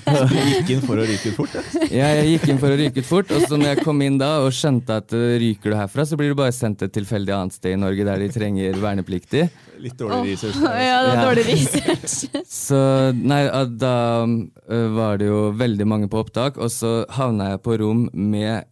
Du 0.09 0.33
gikk 0.35 0.71
inn 0.73 0.81
for 0.83 0.99
å 0.99 1.05
ryke 1.05 1.31
ut 1.31 1.37
fort? 1.37 1.53
Ja. 1.55 1.85
Ja, 1.99 2.07
jeg 2.19 2.33
gikk 2.33 2.49
inn 2.51 2.59
for 2.61 2.73
å 2.73 2.77
ryke 2.79 3.03
ut 3.03 3.07
fort, 3.07 3.31
og 3.35 3.45
så 3.45 3.57
når 3.59 3.71
jeg 3.71 3.85
kom 3.87 4.03
inn 4.03 4.17
da 4.19 4.29
og 4.43 4.51
skjønte 4.55 4.99
at 4.99 5.15
uh, 5.15 5.37
ryker 5.39 5.71
du 5.71 5.77
herfra, 5.77 6.05
så 6.07 6.19
blir 6.19 6.33
du 6.33 6.37
bare 6.39 6.55
sendt 6.55 6.83
et 6.83 6.93
tilfeldig 6.95 7.33
annet 7.35 7.55
sted 7.55 7.77
i 7.77 7.79
Norge 7.79 8.05
der 8.07 8.23
de 8.23 8.29
trenger 8.33 8.79
vernepliktig. 8.83 9.45
Litt 9.79 9.95
dårlig 9.99 10.33
research. 10.33 10.59
Ja, 10.59 10.99
det 11.05 11.13
var 11.13 11.29
dårlig 11.29 11.45
research. 11.47 12.17
Så 12.59 12.79
nei, 13.15 13.41
da 13.79 13.95
uh, 14.27 14.87
var 14.97 15.21
det 15.21 15.29
jo 15.31 15.43
veldig 15.59 15.87
mange 15.87 16.11
på 16.11 16.19
opptak, 16.23 16.59
og 16.59 16.71
så 16.73 17.03
havna 17.15 17.53
jeg 17.53 17.63
på 17.63 17.79
rom 17.79 18.09
med 18.11 18.67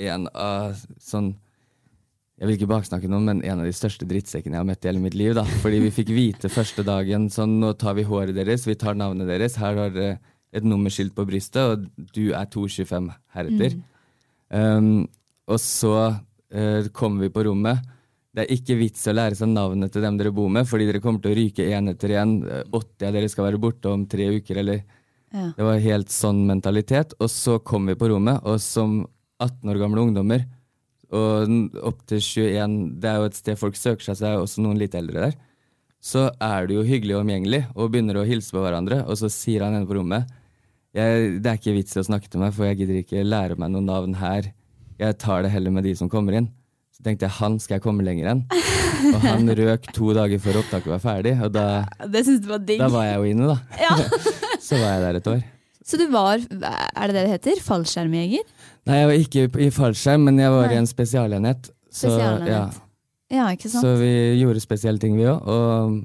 en 0.00 0.30
av 0.32 0.80
sånn 1.02 1.34
jeg 2.36 2.48
vil 2.50 2.58
ikke 2.58 2.68
baksnakke 2.68 3.08
noen, 3.08 3.24
men 3.30 3.38
en 3.48 3.62
av 3.62 3.64
de 3.64 3.72
største 3.72 4.04
drittsekkene 4.08 4.58
jeg 4.58 4.60
har 4.60 4.68
møtt 4.68 4.84
i 4.84 4.90
hele 4.90 5.00
mitt 5.00 5.14
liv. 5.16 5.32
da. 5.38 5.44
Fordi 5.62 5.78
vi 5.86 5.92
fikk 5.94 6.10
vite 6.12 6.50
første 6.52 6.84
dagen 6.84 7.30
sånn 7.32 7.54
Nå 7.62 7.72
tar 7.80 7.96
vi 7.96 8.04
håret 8.04 8.36
deres, 8.36 8.66
vi 8.68 8.76
tar 8.76 8.98
navnet 8.98 9.30
deres. 9.30 9.56
Her 9.56 9.78
har 9.80 9.94
dere 9.94 10.18
et 10.52 10.64
nummerskilt 10.64 11.14
på 11.16 11.24
brystet, 11.28 11.62
og 11.64 12.10
du 12.12 12.34
er 12.36 12.48
225 12.52 13.08
heretter. 13.36 13.78
Um, 14.52 15.06
og 15.48 15.60
så 15.62 15.94
uh, 16.12 16.88
kommer 16.92 17.24
vi 17.24 17.32
på 17.32 17.46
rommet. 17.48 17.80
Det 18.36 18.44
er 18.44 18.52
ikke 18.52 18.76
vits 18.82 19.08
å 19.08 19.14
lære 19.16 19.38
seg 19.38 19.48
navnet 19.48 19.94
til 19.94 20.04
dem 20.04 20.18
dere 20.20 20.34
bor 20.36 20.52
med, 20.52 20.68
fordi 20.68 20.90
dere 20.90 21.00
kommer 21.00 21.24
til 21.24 21.32
å 21.32 21.38
ryke 21.38 21.70
én 21.72 21.88
etter 21.94 22.18
én. 22.20 22.36
80 22.68 23.08
av 23.08 23.16
dere 23.16 23.32
skal 23.32 23.48
være 23.48 23.62
borte 23.62 23.88
om 23.88 24.04
tre 24.04 24.28
uker, 24.36 24.60
eller 24.60 24.84
Ja. 25.34 25.48
Det 25.56 25.64
var 25.66 25.80
helt 25.82 26.12
sånn 26.14 26.44
mentalitet. 26.46 27.16
Og 27.18 27.28
så 27.28 27.58
kom 27.58 27.88
vi 27.90 27.96
på 27.98 28.08
rommet, 28.12 28.44
og 28.46 28.60
som 28.62 29.00
18 29.42 29.72
år 29.72 29.80
gamle 29.80 30.04
ungdommer, 30.06 30.44
og 31.14 31.52
opp 31.86 32.00
til 32.10 32.18
21, 32.18 32.78
det 33.02 33.10
er 33.10 33.20
jo 33.20 33.28
et 33.28 33.38
sted 33.38 33.60
folk 33.60 33.76
søker 33.78 34.08
seg, 34.08 34.18
så 34.18 34.30
er 34.30 34.40
også 34.40 34.64
noen 34.64 34.80
litt 34.80 34.96
eldre 34.98 35.28
der, 35.28 35.36
så 36.02 36.28
er 36.42 36.66
du 36.66 36.76
jo 36.78 36.86
hyggelig 36.86 37.16
og 37.16 37.24
omgjengelig, 37.24 37.62
og 37.74 37.92
begynner 37.92 38.18
å 38.20 38.26
hilse 38.26 38.54
på 38.54 38.62
hverandre, 38.62 39.02
og 39.06 39.18
så 39.18 39.30
sier 39.32 39.64
han 39.66 39.74
henne 39.76 39.88
på 39.88 39.98
rommet 39.98 40.26
jeg, 40.96 41.40
det 41.44 41.50
er 41.50 41.58
ikke 41.58 41.74
vits 41.76 41.96
i 41.96 42.00
å 42.00 42.06
snakke 42.06 42.30
til 42.32 42.40
meg, 42.40 42.54
for 42.56 42.64
jeg 42.68 42.78
gidder 42.80 43.00
ikke 43.02 43.24
lære 43.26 43.58
meg 43.60 43.72
noen 43.74 43.88
navn 43.88 44.14
her. 44.16 44.46
Jeg 44.96 45.18
tar 45.20 45.44
det 45.44 45.50
heller 45.52 45.74
med 45.74 45.84
de 45.84 45.92
som 45.98 46.08
kommer 46.08 46.38
inn. 46.38 46.46
Så 46.96 47.04
tenkte 47.04 47.26
jeg 47.26 47.36
han 47.36 47.58
skal 47.60 47.76
jeg 47.76 47.84
komme 47.84 48.06
lenger 48.06 48.30
enn. 48.32 48.40
Og 49.12 49.18
han 49.26 49.50
røk 49.60 49.90
to 49.92 50.14
dager 50.16 50.40
før 50.40 50.62
opptaket 50.62 50.94
var 50.94 51.02
ferdig, 51.02 51.34
og 51.44 51.52
da, 51.52 51.66
Det 52.08 52.24
synes 52.24 52.40
du 52.46 52.48
var 52.48 52.64
digg. 52.64 52.80
da 52.80 52.88
var 52.94 53.04
jeg 53.10 53.20
jo 53.20 53.34
inne, 53.34 53.50
da. 53.52 53.82
Ja. 53.82 53.98
Så 54.66 54.80
var 54.80 54.96
jeg 54.96 55.04
der 55.04 55.20
et 55.20 55.30
år. 55.34 55.44
Så 55.86 56.00
du 56.00 56.06
var, 56.10 56.40
er 56.40 57.12
det 57.12 57.14
det 57.14 57.26
det 57.26 57.34
heter? 57.36 57.60
Fallskjermjeger? 57.62 58.48
Nei, 58.86 58.98
jeg 59.00 59.08
var 59.10 59.20
ikke 59.20 59.64
i 59.66 59.70
fallskjerm, 59.74 60.26
men 60.28 60.38
jeg 60.38 60.52
var 60.54 60.68
Nei. 60.68 60.74
i 60.76 60.80
en 60.80 60.88
spesialenhet. 60.90 61.70
Så, 61.90 62.06
Spesialenhet. 62.06 62.50
Ja, 62.52 62.82
Ja, 63.32 63.46
ikke 63.50 63.66
sant? 63.66 63.82
så 63.82 63.96
vi 63.98 64.10
gjorde 64.38 64.62
spesielle 64.62 65.02
ting, 65.02 65.16
vi 65.18 65.26
òg. 65.26 65.42
Og 65.50 65.96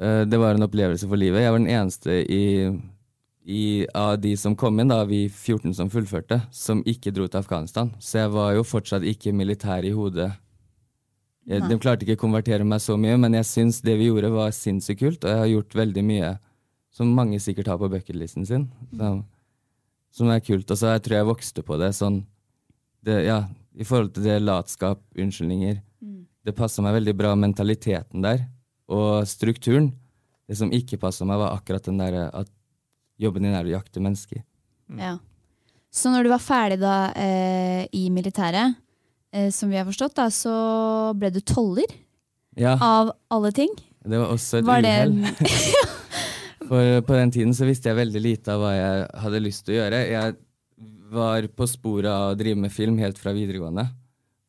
uh, 0.00 0.22
det 0.24 0.38
var 0.40 0.56
en 0.56 0.64
opplevelse 0.64 1.08
for 1.08 1.20
livet. 1.20 1.44
Jeg 1.44 1.52
var 1.52 1.60
den 1.60 1.68
eneste 1.68 2.22
i, 2.32 2.46
i, 3.44 3.64
av 3.92 4.16
de 4.22 4.32
som 4.40 4.56
kom 4.56 4.80
inn, 4.80 4.88
da, 4.88 5.02
vi 5.04 5.26
14 5.28 5.76
som 5.76 5.92
fullførte, 5.92 6.40
som 6.56 6.80
ikke 6.88 7.12
dro 7.12 7.28
til 7.28 7.42
Afghanistan. 7.42 7.92
Så 8.00 8.22
jeg 8.22 8.32
var 8.32 8.54
jo 8.56 8.64
fortsatt 8.64 9.04
ikke 9.04 9.36
militær 9.36 9.84
i 9.84 9.92
hodet. 9.92 10.30
Jeg, 11.46 11.62
de 11.68 11.78
klarte 11.78 12.02
ikke 12.02 12.16
å 12.16 12.24
konvertere 12.24 12.64
meg 12.66 12.80
så 12.82 12.96
mye, 12.98 13.20
men 13.20 13.36
jeg 13.36 13.46
syns 13.46 13.84
det 13.84 14.00
vi 14.00 14.08
gjorde, 14.08 14.32
var 14.34 14.56
sinnssykt 14.56 15.04
kult, 15.04 15.22
og 15.22 15.30
jeg 15.30 15.42
har 15.44 15.52
gjort 15.52 15.76
veldig 15.84 16.02
mye 16.08 16.32
som 16.96 17.12
mange 17.12 17.38
sikkert 17.44 17.68
har 17.68 17.78
på 17.78 17.90
bucketlisten 17.92 18.48
sin. 18.48 18.70
Så, 18.96 19.12
som 20.16 20.30
er 20.32 20.40
kult. 20.44 20.70
Og 20.72 20.78
så 20.80 20.94
jeg 20.94 21.04
tror 21.06 21.18
jeg 21.18 21.28
vokste 21.28 21.64
på 21.66 21.76
det 21.80 21.92
sånn 21.96 22.22
det, 23.06 23.20
Ja, 23.28 23.42
i 23.76 23.84
forhold 23.84 24.14
til 24.16 24.24
det 24.26 24.38
latskap, 24.42 25.02
unnskyldninger. 25.16 25.82
Det 26.46 26.54
passa 26.56 26.82
meg 26.84 26.94
veldig 26.96 27.12
bra, 27.18 27.34
mentaliteten 27.36 28.22
der, 28.24 28.44
og 28.88 29.26
strukturen. 29.28 29.90
Det 30.46 30.56
som 30.60 30.70
ikke 30.72 30.98
passa 31.02 31.26
meg, 31.26 31.40
var 31.42 31.56
akkurat 31.58 31.84
den 31.88 31.98
derre 31.98 32.28
at 32.38 32.48
jobben 33.20 33.42
din 33.42 33.56
er 33.56 33.66
å 33.66 33.72
jakte 33.74 34.00
mennesker. 34.00 34.44
Ja. 34.96 35.16
Så 35.90 36.12
når 36.12 36.26
du 36.26 36.30
var 36.30 36.42
ferdig 36.44 36.78
da 36.80 36.94
eh, 37.18 37.82
i 37.98 38.04
militæret, 38.14 38.76
eh, 39.34 39.48
som 39.50 39.72
vi 39.72 39.78
har 39.80 39.86
forstått, 39.88 40.14
da, 40.18 40.28
så 40.30 40.54
ble 41.18 41.32
du 41.34 41.40
toller 41.42 41.90
Ja, 42.56 42.76
av 42.80 43.10
alle 43.28 43.50
ting. 43.52 43.72
det 44.06 44.20
var 44.22 44.30
også 44.32 44.60
et 44.60 44.68
Var 44.68 44.84
det 44.86 44.94
uhell. 45.02 45.16
For 46.66 47.00
på 47.06 47.14
den 47.14 47.30
tiden 47.30 47.54
så 47.54 47.66
visste 47.68 47.90
jeg 47.90 48.00
veldig 48.00 48.22
lite 48.22 48.54
av 48.54 48.62
hva 48.62 48.72
jeg 48.74 49.06
hadde 49.22 49.42
lyst 49.44 49.66
til 49.66 49.76
å 49.76 49.78
gjøre. 49.78 50.00
Jeg 50.10 50.36
var 51.14 51.46
på 51.54 51.68
sporet 51.70 52.10
av 52.10 52.32
å 52.32 52.38
drive 52.38 52.58
med 52.58 52.74
film 52.74 52.98
helt 52.98 53.20
fra 53.20 53.34
videregående. 53.36 53.86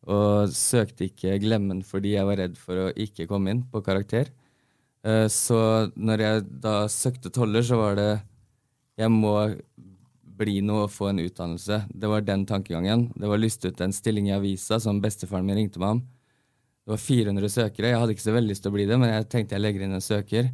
Og 0.08 0.54
søkte 0.56 1.10
ikke 1.10 1.38
Glemmen 1.44 1.84
fordi 1.86 2.16
jeg 2.16 2.28
var 2.28 2.40
redd 2.42 2.58
for 2.60 2.88
å 2.88 2.92
ikke 2.96 3.28
komme 3.30 3.54
inn 3.54 3.64
på 3.70 3.84
karakter. 3.86 4.32
Eh, 5.04 5.28
Så 5.28 5.92
når 5.96 6.24
jeg 6.24 6.46
da 6.64 6.76
søkte 6.88 7.30
toller, 7.34 7.62
så 7.62 7.78
var 7.78 7.96
det 7.96 8.12
Jeg 8.98 9.12
må 9.14 9.54
bli 10.38 10.62
noe 10.62 10.88
og 10.88 10.92
få 10.94 11.12
en 11.12 11.20
utdannelse. 11.22 11.84
Det 11.94 12.10
var 12.10 12.22
den 12.22 12.46
tankegangen. 12.46 13.12
Det 13.14 13.28
var 13.30 13.38
lyst 13.38 13.66
ut 13.66 13.82
en 13.82 13.94
stilling 13.94 14.30
i 14.30 14.34
avisa 14.34 14.80
som 14.80 15.02
bestefaren 15.02 15.46
min 15.46 15.58
ringte 15.58 15.78
meg 15.78 15.98
om. 15.98 16.00
Det 16.82 16.94
var 16.96 16.98
400 16.98 17.50
søkere. 17.50 17.92
Jeg 17.92 18.00
hadde 18.00 18.16
ikke 18.16 18.26
så 18.26 18.34
veldig 18.34 18.50
lyst 18.50 18.64
til 18.66 18.72
å 18.72 18.74
bli 18.74 18.86
det, 18.90 18.98
men 18.98 19.12
jeg 19.12 19.30
tenkte 19.30 19.54
jeg 19.54 19.62
legger 19.62 19.86
inn 19.86 19.94
en 19.94 20.02
søker. 20.02 20.50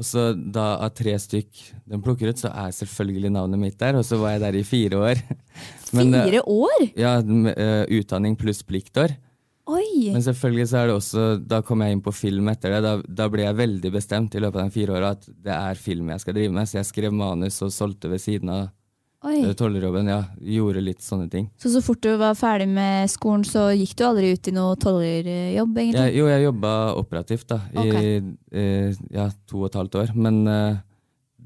Og 0.00 0.06
så 0.08 0.30
da 0.32 0.78
av 0.82 0.94
tre 0.96 1.12
stykk 1.20 1.58
den 1.92 2.00
plukker 2.04 2.32
ut, 2.32 2.40
så 2.40 2.48
er 2.48 2.72
selvfølgelig 2.74 3.32
navnet 3.34 3.60
mitt 3.60 3.76
der. 3.80 3.98
Og 4.00 4.06
så 4.08 4.16
var 4.20 4.34
jeg 4.34 4.42
der 4.46 4.56
i 4.56 4.64
fire 4.66 5.02
år. 5.10 5.20
Men, 5.96 6.14
eh, 6.16 6.30
Fire 6.30 6.42
år? 6.48 6.86
Ja, 6.98 7.18
eh, 7.20 7.84
utdanning 8.00 8.38
pluss 8.40 8.64
pliktår. 8.64 9.14
Oi! 9.70 10.10
Men 10.10 10.24
selvfølgelig 10.24 10.64
så 10.72 10.78
er 10.80 10.88
det 10.90 10.94
også 10.96 11.24
Da 11.46 11.60
kom 11.62 11.84
jeg 11.84 11.94
inn 11.94 12.00
på 12.02 12.10
film 12.10 12.48
etter 12.50 12.72
det. 12.74 12.80
Da, 12.82 12.94
da 13.22 13.28
ble 13.30 13.44
jeg 13.44 13.60
veldig 13.60 13.92
bestemt 13.94 14.34
i 14.34 14.42
løpet 14.42 14.58
av 14.58 14.66
de 14.66 14.74
fire 14.74 14.96
åra 14.96 15.12
at 15.14 15.28
det 15.30 15.54
er 15.54 15.78
film 15.78 16.10
jeg 16.10 16.24
skal 16.24 16.36
drive 16.38 16.56
med. 16.56 16.70
Så 16.70 16.80
jeg 16.80 16.88
skrev 16.88 17.14
manus 17.14 17.60
og 17.62 17.70
solgte 17.74 18.10
ved 18.10 18.24
siden 18.24 18.50
av 18.50 18.64
Oi. 19.22 19.54
tollerjobben. 19.54 20.08
Ja, 20.10 20.22
gjorde 20.56 20.82
litt 20.82 21.02
sånne 21.04 21.28
ting. 21.30 21.46
Så 21.60 21.70
så 21.70 21.82
fort 21.84 22.02
du 22.02 22.10
var 22.18 22.34
ferdig 22.38 22.66
med 22.72 23.10
skolen, 23.10 23.44
så 23.46 23.68
gikk 23.70 23.94
du 23.98 24.04
aldri 24.06 24.32
ut 24.34 24.48
i 24.50 24.54
noe 24.56 24.74
tollerjobb, 24.82 25.78
egentlig? 25.78 26.00
Ja, 26.00 26.08
jo, 26.10 26.26
jeg 26.32 26.46
jobba 26.48 26.72
operativt 26.98 27.52
da, 27.54 27.60
i 27.78 27.86
eh, 28.18 28.98
ja, 29.14 29.28
to 29.46 29.62
og 29.62 29.70
et 29.70 29.78
halvt 29.78 30.00
år. 30.02 30.14
Men 30.18 30.42
eh, 30.50 30.82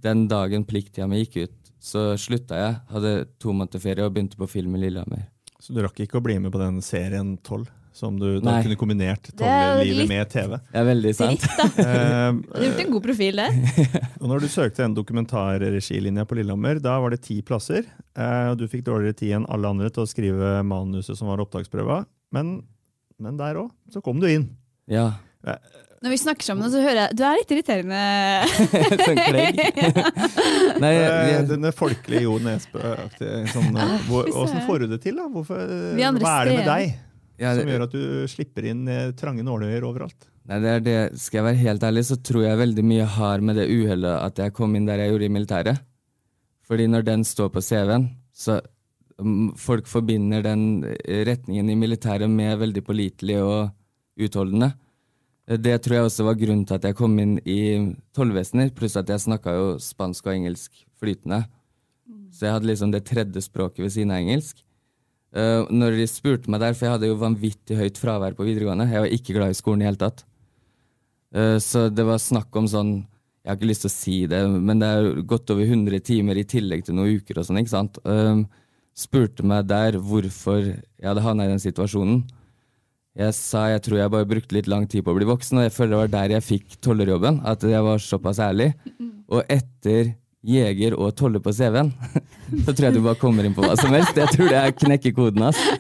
den 0.07 0.25
dagen 0.31 0.65
plikttida 0.69 1.09
mi 1.11 1.21
gikk 1.25 1.43
ut, 1.45 1.57
så 1.87 2.09
slutta 2.19 2.59
jeg. 2.63 2.79
Hadde 2.95 3.17
to 3.43 3.53
måneder 3.53 3.83
ferie 3.83 4.07
og 4.09 4.15
begynte 4.17 4.41
på 4.41 4.49
film 4.51 4.79
i 4.79 4.87
Lillehammer. 4.87 5.29
Så 5.61 5.77
du 5.77 5.83
rakk 5.85 6.01
ikke 6.05 6.21
å 6.21 6.25
bli 6.25 6.39
med 6.41 6.55
på 6.55 6.61
den 6.63 6.81
serien 6.85 7.37
12, 7.43 7.69
som 7.97 8.19
du 8.21 8.27
da 8.45 8.51
Nei. 8.51 8.57
kunne 8.67 8.77
kombinert 8.77 9.31
er 9.41 9.79
litt- 9.81 10.09
med 10.11 10.29
TV? 10.29 10.59
Det 10.69 10.81
er 10.83 10.85
veldig 10.91 11.13
sant. 11.17 11.41
Dritt, 11.41 11.57
da. 11.57 11.87
Eh, 11.87 12.33
Du 12.37 12.59
har 12.59 12.67
gjort 12.67 12.83
en 12.85 12.91
god 12.93 13.05
profil, 13.07 13.41
det. 13.41 13.49
og 14.21 14.27
når 14.29 14.45
du 14.45 14.49
søkte 14.53 14.85
en 14.85 14.97
dokumentarregilinje 14.99 16.27
på 16.29 16.37
Lillehammer, 16.37 16.81
da 16.85 16.99
var 17.01 17.15
det 17.17 17.23
ti 17.25 17.39
plasser. 17.47 17.89
eh, 18.17 18.51
og 18.53 18.59
du 18.61 18.67
fikk 18.69 18.85
dårligere 18.91 19.17
tid 19.17 19.33
enn 19.39 19.49
alle 19.49 19.71
andre 19.73 19.89
til 19.91 20.05
å 20.05 20.11
skrive 20.11 20.59
manuset 20.67 21.17
som 21.17 21.29
var 21.33 21.41
opptaksprøva. 21.47 22.03
Men, 22.37 22.59
men 23.23 23.41
der 23.41 23.57
òg, 23.65 23.73
så 23.93 24.03
kom 24.05 24.21
du 24.21 24.29
inn. 24.29 24.51
Ja. 24.91 25.15
Når 26.05 26.13
vi 26.13 26.19
snakker 26.21 26.45
sammen, 26.45 26.69
så 26.71 26.81
hører 26.83 26.99
jeg 27.07 27.17
Du 27.17 27.23
er 27.25 27.37
litt 27.39 27.53
irriterende. 27.55 28.01
sånn 29.07 29.21
klegg. 29.25 29.61
Nei, 30.83 30.93
Eh, 30.93 31.31
jeg, 31.33 31.47
Denne 31.49 31.71
folkelige 31.75 32.27
Jo 32.27 32.37
Nesbø-aktige 32.43 33.47
sånn, 33.55 33.73
eh. 33.81 33.97
Hvordan 34.11 34.61
får 34.69 34.85
du 34.85 34.87
det 34.93 35.01
til, 35.07 35.17
da? 35.19 35.27
Hvorfor, 35.33 35.63
eh, 35.65 35.97
hva 36.21 36.35
er 36.43 36.51
det 36.51 36.57
med 36.61 36.69
deg 36.69 36.95
ja, 37.41 37.53
som 37.57 37.69
gjør 37.69 37.85
at 37.87 37.95
du 37.95 38.05
slipper 38.31 38.69
inn 38.71 38.87
eh, 38.89 39.11
trange 39.19 39.45
nåløyer 39.47 39.85
overalt? 39.87 40.29
Nei, 40.47 40.61
det 40.63 40.71
er 40.71 40.85
det. 40.85 41.01
Skal 41.19 41.41
jeg 41.41 41.47
være 41.49 41.63
helt 41.65 41.85
ærlig, 41.89 42.05
så 42.07 42.17
tror 42.23 42.45
jeg 42.47 42.61
veldig 42.61 42.85
mye 42.87 43.09
har 43.17 43.43
med 43.43 43.59
det 43.59 43.67
uhellet 43.67 44.15
at 44.23 44.39
jeg 44.45 44.55
kom 44.55 44.77
inn 44.79 44.87
der 44.87 45.03
jeg 45.03 45.13
gjorde 45.13 45.29
i 45.29 45.35
militæret. 45.35 45.85
Fordi 46.67 46.87
når 46.91 47.07
den 47.07 47.25
står 47.27 47.51
på 47.55 47.63
CV-en, 47.63 48.09
så 48.35 48.61
mm, 49.19 49.55
folk 49.59 49.91
forbinder 49.91 50.45
den 50.47 50.85
eh, 50.95 51.23
retningen 51.27 51.71
i 51.71 51.79
militæret 51.79 52.31
med 52.31 52.59
veldig 52.63 52.85
pålitelig 52.87 53.41
og 53.43 54.23
utholdende. 54.23 54.73
Eh, 55.49 55.59
Det 55.59 55.77
tror 55.83 55.99
jeg 55.99 56.09
også 56.11 56.27
var 56.27 56.41
grunnen 56.41 56.67
til 56.67 56.79
at 56.79 56.89
jeg 56.91 56.99
kom 56.99 57.19
inn 57.23 57.39
i 57.45 57.61
tollvesener, 58.15 58.73
pluss 58.75 58.97
at 58.99 59.11
jeg 59.11 59.27
snakka 59.27 59.55
jo 59.55 59.69
spansk 59.83 60.27
og 60.27 60.35
engelsk 60.39 60.87
flytende. 60.99 61.45
Så 62.37 62.47
jeg 62.47 62.53
hadde 62.57 62.69
liksom 62.69 62.93
det 62.93 63.07
tredje 63.09 63.41
språket 63.41 63.85
ved 63.87 63.93
siden 63.95 64.13
av 64.13 64.21
engelsk. 64.21 64.61
Eh, 65.35 65.67
når 65.75 65.99
de 65.99 66.07
spurte 66.09 66.51
meg 66.53 66.63
der, 66.63 66.77
for 66.77 66.87
jeg 66.87 66.97
hadde 66.97 67.11
jo 67.11 67.19
vanvittig 67.21 67.79
høyt 67.79 67.99
fravær 68.01 68.37
på 68.37 68.47
videregående, 68.47 68.89
jeg 68.93 69.05
var 69.05 69.15
ikke 69.17 69.37
glad 69.37 69.53
i 69.53 69.59
skolen 69.59 69.83
i 69.83 69.89
hele 69.89 70.01
tatt. 70.01 70.25
Uh, 71.37 71.59
så 71.61 71.89
det 71.91 72.05
var 72.07 72.21
snakk 72.23 72.55
om 72.55 72.69
sånn 72.71 72.91
Jeg 73.43 73.51
har 73.51 73.57
ikke 73.59 73.69
lyst 73.69 73.83
til 73.83 73.91
å 73.91 73.93
si 73.93 74.15
det, 74.31 74.39
men 74.47 74.79
det 74.81 74.87
er 74.89 75.09
godt 75.27 75.51
over 75.53 75.67
100 75.67 76.01
timer 76.07 76.39
i 76.39 76.45
tillegg 76.47 76.85
til 76.87 76.97
noen 76.97 77.19
uker 77.19 77.39
og 77.39 77.47
sånn, 77.47 77.59
ikke 77.61 77.75
sant. 77.75 77.99
Uh, 78.07 78.47
spurte 78.97 79.45
meg 79.47 79.69
der 79.69 79.99
hvorfor 80.03 80.63
jeg 80.65 81.07
hadde 81.07 81.23
havna 81.23 81.47
i 81.47 81.53
den 81.53 81.63
situasjonen. 81.63 82.25
Jeg 83.17 83.37
sa 83.37 83.67
jeg 83.71 83.85
tror 83.85 84.01
jeg 84.01 84.13
bare 84.13 84.29
brukte 84.29 84.57
litt 84.57 84.71
lang 84.71 84.87
tid 84.91 85.05
på 85.05 85.13
å 85.13 85.19
bli 85.19 85.29
voksen, 85.29 85.61
og 85.61 85.67
jeg 85.67 85.75
føler 85.77 85.93
det 85.95 86.01
var 86.01 86.15
der 86.15 86.35
jeg 86.37 86.47
fikk 86.47 86.79
tollerjobben. 86.85 87.39
At 87.47 87.63
jeg 87.67 87.85
var 87.87 88.03
såpass 88.03 88.41
ærlig. 88.43 88.73
Og 89.31 89.47
etter 89.53 90.15
jeger 90.47 90.95
og 90.95 91.15
toller 91.19 91.43
på 91.43 91.53
CV-en, 91.55 91.91
så 92.65 92.73
tror 92.75 92.89
jeg 92.89 92.97
du 92.97 93.03
bare 93.05 93.21
kommer 93.21 93.47
inn 93.47 93.57
på 93.57 93.65
hva 93.65 93.75
som 93.79 93.95
helst. 93.97 94.17
Jeg 94.19 94.33
tror 94.35 94.53
det 94.53 94.61
er 94.63 94.77
knekkekoden 94.85 95.49
hans. 95.49 95.63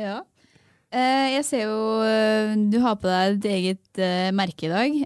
Ja. 0.00 0.22
Eh, 0.90 1.26
jeg 1.36 1.44
ser 1.46 1.68
jo 1.68 2.00
eh, 2.02 2.56
du 2.70 2.80
har 2.82 2.96
på 2.98 3.06
deg 3.06 3.36
et 3.36 3.46
eget 3.50 4.00
eh, 4.02 4.30
merke 4.34 4.66
i 4.66 4.72
dag. 4.72 4.96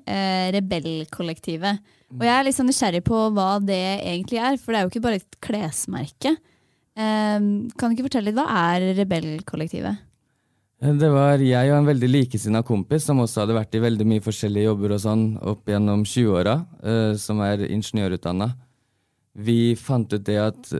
Rebellkollektivet. 0.55 1.92
Og 2.14 2.22
jeg 2.22 2.33
er 2.33 2.46
litt 2.46 2.57
sånn 2.57 2.68
nysgjerrig 2.70 3.03
på 3.05 3.20
hva 3.35 3.57
det 3.64 3.83
egentlig 3.98 4.38
er, 4.38 4.59
for 4.61 4.70
det 4.70 4.81
er 4.81 4.87
jo 4.87 4.92
ikke 4.92 5.03
bare 5.03 5.18
et 5.18 5.38
klesmerke. 5.42 6.37
Kan 6.94 7.74
du 7.74 7.96
ikke 7.96 8.07
fortelle 8.07 8.31
litt, 8.31 8.38
hva 8.38 8.44
er 8.70 8.92
Rebellkollektivet? 9.00 10.05
Det 10.85 11.09
var 11.09 11.40
jeg 11.40 11.70
og 11.70 11.79
en 11.79 11.87
veldig 11.88 12.09
likesinna 12.11 12.61
kompis 12.66 13.07
som 13.09 13.23
også 13.23 13.40
hadde 13.40 13.55
vært 13.57 13.77
i 13.79 13.81
veldig 13.81 14.05
mye 14.05 14.23
forskjellige 14.25 14.66
jobber 14.66 14.92
og 14.92 14.99
sånn 15.01 15.23
opp 15.40 15.70
gjennom 15.73 16.03
20-åra, 16.05 16.59
eh, 16.85 17.12
som 17.16 17.38
er 17.40 17.62
ingeniørutdanna. 17.70 18.51
Vi 19.33 19.73
fant 19.81 20.12
ut 20.12 20.27
det 20.27 20.37
at 20.42 20.75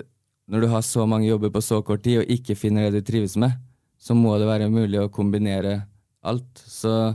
når 0.53 0.61
du 0.61 0.69
har 0.75 0.85
så 0.85 1.07
mange 1.09 1.31
jobber 1.31 1.55
på 1.55 1.63
så 1.65 1.79
kort 1.81 2.05
tid 2.05 2.21
og 2.21 2.35
ikke 2.37 2.57
finner 2.59 2.91
det 2.91 3.01
du 3.01 3.09
trives 3.09 3.39
med, 3.41 3.57
så 3.97 4.13
må 4.13 4.35
det 4.37 4.51
være 4.51 4.69
mulig 4.69 5.01
å 5.01 5.09
kombinere 5.09 5.79
alt. 6.21 6.53
Så 6.61 7.15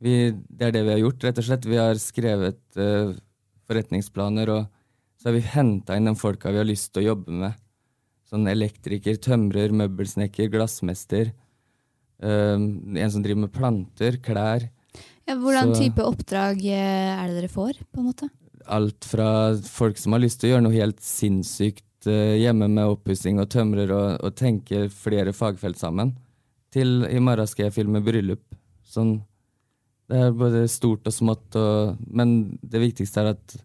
vi, 0.00 0.32
det 0.32 0.70
er 0.70 0.74
det 0.78 0.86
vi 0.88 0.94
har 0.94 1.02
gjort, 1.02 1.28
rett 1.28 1.42
og 1.42 1.48
slett. 1.50 1.68
Vi 1.68 1.76
har 1.76 2.00
skrevet 2.00 2.62
uh, 2.80 3.12
forretningsplaner, 3.68 4.54
og 4.56 5.20
så 5.20 5.28
har 5.28 5.36
vi 5.36 5.44
henta 5.52 6.00
inn 6.00 6.08
de 6.08 6.16
folka 6.16 6.48
vi 6.48 6.62
har 6.62 6.70
lyst 6.70 6.94
til 6.94 7.04
å 7.04 7.10
jobbe 7.12 7.36
med. 7.44 7.60
Sånn 8.32 8.48
elektriker, 8.48 9.20
tømrer, 9.20 9.76
møbelsnekker, 9.76 10.48
glassmester. 10.56 11.34
Um, 12.22 12.94
en 12.96 13.10
som 13.10 13.22
driver 13.24 13.42
med 13.44 13.52
planter, 13.54 14.18
klær. 14.22 14.68
Ja, 15.26 15.34
hvordan 15.34 15.74
Så- 15.74 15.82
type 15.82 16.02
oppdrag 16.02 16.60
eh, 16.64 17.16
er 17.18 17.26
det 17.28 17.40
dere 17.40 17.48
får, 17.50 17.78
på 17.92 17.98
en 17.98 18.06
måte? 18.10 18.28
Alt 18.66 19.04
fra 19.04 19.56
folk 19.58 19.98
som 19.98 20.12
har 20.14 20.22
lyst 20.22 20.40
til 20.40 20.50
å 20.50 20.52
gjøre 20.54 20.64
noe 20.68 20.76
helt 20.76 21.00
sinnssykt 21.02 22.06
eh, 22.06 22.38
hjemme 22.38 22.68
med 22.70 22.86
oppussing 22.94 23.40
og 23.42 23.50
tømrer 23.50 23.90
og, 23.90 24.22
og 24.22 24.36
tenke 24.38 24.88
flere 24.90 25.34
fagfelt 25.34 25.78
sammen, 25.78 26.14
til 26.72 27.04
i 27.04 27.18
morgen 27.18 27.46
skal 27.46 27.66
jeg 27.66 27.76
filme 27.76 28.02
bryllup. 28.02 28.54
Sånn, 28.86 29.20
det 30.08 30.22
er 30.28 30.32
både 30.36 30.68
stort 30.70 31.06
og 31.06 31.14
smått, 31.14 31.58
og, 31.58 31.98
men 32.06 32.58
det 32.62 32.80
viktigste 32.82 33.22
er 33.22 33.34
at 33.34 33.58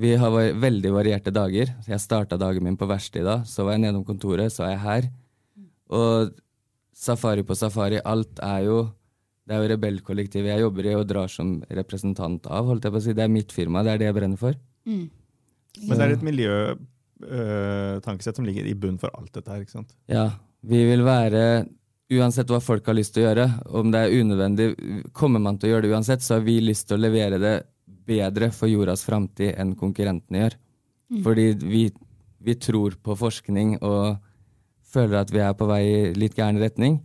vi 0.00 0.14
har 0.16 0.30
veldig 0.32 0.92
varierte 0.92 1.32
dager. 1.32 1.72
Jeg 1.86 2.00
starta 2.00 2.38
dagen 2.40 2.64
min 2.64 2.78
på 2.80 2.88
verkstedet 2.88 3.22
i 3.22 3.28
dag, 3.28 3.48
så 3.48 3.64
var 3.64 3.76
jeg 3.76 3.84
nedom 3.84 4.04
kontoret, 4.08 4.52
så 4.52 4.64
er 4.64 4.72
jeg 4.74 4.84
her. 4.86 5.10
Og 5.92 6.32
safari 6.92 7.42
på 7.46 7.54
safari, 7.58 7.98
alt 8.04 8.38
er 8.42 8.60
jo 8.68 8.78
Det 9.42 9.56
er 9.56 9.60
jo 9.64 9.70
rebellkollektivet 9.72 10.52
jeg 10.52 10.62
jobber 10.62 10.86
i 10.86 10.94
og 10.94 11.08
drar 11.10 11.28
som 11.28 11.64
representant 11.66 12.46
av. 12.46 12.66
holdt 12.68 12.84
jeg 12.86 12.92
på 12.94 13.00
å 13.00 13.02
si. 13.02 13.12
Det 13.12 13.24
er 13.24 13.32
mitt 13.32 13.50
firma, 13.50 13.82
det 13.82 13.90
er 13.90 13.98
det 13.98 14.06
jeg 14.06 14.14
brenner 14.14 14.38
for. 14.38 14.54
Mm. 14.86 15.10
Men 15.88 15.98
det 15.98 16.04
er 16.04 16.12
et 16.14 16.28
miljøtankesett 16.28 18.36
som 18.38 18.46
ligger 18.46 18.62
i 18.70 18.78
bunn 18.78 19.02
for 19.02 19.10
alt 19.18 19.34
dette 19.34 19.50
her. 19.50 19.60
ikke 19.64 19.74
sant? 19.74 19.90
Ja, 20.06 20.38
vi 20.62 20.86
vil 20.86 21.02
være 21.02 21.66
Uansett 22.12 22.50
hva 22.52 22.58
folk 22.60 22.88
har 22.90 22.96
lyst 22.98 23.14
til 23.14 23.22
å 23.22 23.30
gjøre, 23.30 23.46
om 23.78 23.92
det 23.92 24.00
er 24.02 24.14
unødvendig, 24.20 24.66
kommer 25.16 25.40
man 25.40 25.56
til 25.56 25.70
å 25.70 25.72
gjøre 25.72 25.86
det 25.86 25.92
uansett, 25.94 26.24
så 26.24 26.36
har 26.36 26.42
vi 26.44 26.58
lyst 26.60 26.90
til 26.90 26.98
å 26.98 27.04
levere 27.06 27.38
det 27.40 27.54
bedre 28.04 28.50
for 28.52 28.68
jordas 28.68 29.04
framtid 29.06 29.54
enn 29.56 29.72
konkurrentene 29.78 30.42
gjør. 30.42 30.58
Fordi 31.24 31.46
vi, 31.62 31.86
vi 32.42 32.56
tror 32.60 32.98
på 33.00 33.16
forskning 33.16 33.78
og 33.80 34.18
føler 34.92 35.22
at 35.22 35.32
vi 35.32 35.42
er 35.42 35.54
på 35.56 35.68
vei 35.70 35.82
i 35.88 36.00
litt 36.16 36.36
gæren 36.38 36.60
retning. 36.62 37.00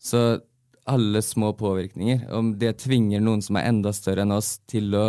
Så 0.00 0.40
alle 0.90 1.22
små 1.22 1.52
påvirkninger, 1.58 2.26
om 2.34 2.54
det 2.58 2.78
tvinger 2.82 3.22
noen 3.22 3.42
som 3.44 3.58
er 3.60 3.68
enda 3.70 3.92
større 3.94 4.24
enn 4.24 4.34
oss, 4.34 4.56
til 4.70 4.94
å 4.96 5.06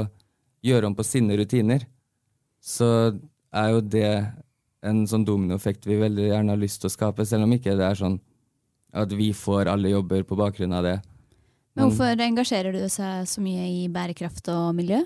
gjøre 0.65 0.91
om 0.91 0.97
på 0.97 1.05
sine 1.07 1.37
rutiner, 1.39 1.87
så 2.61 2.89
er 3.51 3.71
jo 3.73 3.81
det 3.81 4.11
en 4.85 5.05
sånn 5.09 5.25
dominoeffekt 5.25 5.87
vi 5.89 5.99
veldig 6.01 6.27
gjerne 6.27 6.53
har 6.53 6.61
lyst 6.61 6.81
til 6.81 6.91
å 6.91 6.93
skape, 6.93 7.25
selv 7.25 7.47
om 7.47 7.55
ikke 7.55 7.77
det 7.77 7.87
er 7.87 7.97
sånn 7.97 8.19
at 8.91 9.13
vi 9.15 9.31
får 9.37 9.69
alle 9.71 9.93
jobber 9.93 10.25
på 10.27 10.37
bakgrunn 10.37 10.75
av 10.75 10.85
det. 10.85 10.97
Men 11.77 11.87
hvorfor 11.87 12.19
engasjerer 12.25 12.75
du 12.75 12.83
seg 12.91 13.27
så 13.31 13.41
mye 13.43 13.63
i 13.69 13.87
bærekraft 13.91 14.49
og 14.51 14.73
miljø? 14.75 14.99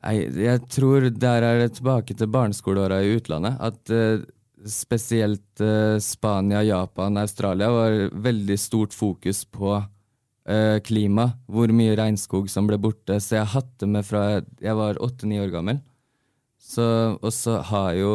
Nei, 0.00 0.14
jeg 0.48 0.62
tror 0.72 1.06
der 1.12 1.44
er 1.46 1.60
det 1.60 1.74
tilbake 1.76 2.16
til 2.16 2.30
barneskoleåra 2.32 3.02
i 3.04 3.14
utlandet. 3.18 3.60
At 3.60 3.92
eh, 3.94 4.24
spesielt 4.66 5.60
eh, 5.60 5.98
Spania, 5.98 6.62
Japan, 6.64 7.16
Australia 7.16 7.70
var 7.70 7.96
veldig 8.12 8.58
stort 8.58 8.94
fokus 8.94 9.44
på 9.44 9.76
eh, 10.48 10.80
klima. 10.84 11.30
Hvor 11.46 11.72
mye 11.72 11.96
regnskog 11.96 12.50
som 12.50 12.68
ble 12.68 12.78
borte. 12.80 13.20
Så 13.20 13.38
jeg 13.38 13.48
har 13.54 13.86
med 13.86 14.06
fra 14.06 14.24
jeg 14.60 14.76
var 14.76 15.00
åtte-ni 15.00 15.40
år 15.40 15.54
gammel. 15.54 15.80
Og 17.20 17.32
så 17.34 17.56
har 17.66 17.94
jo 17.98 18.12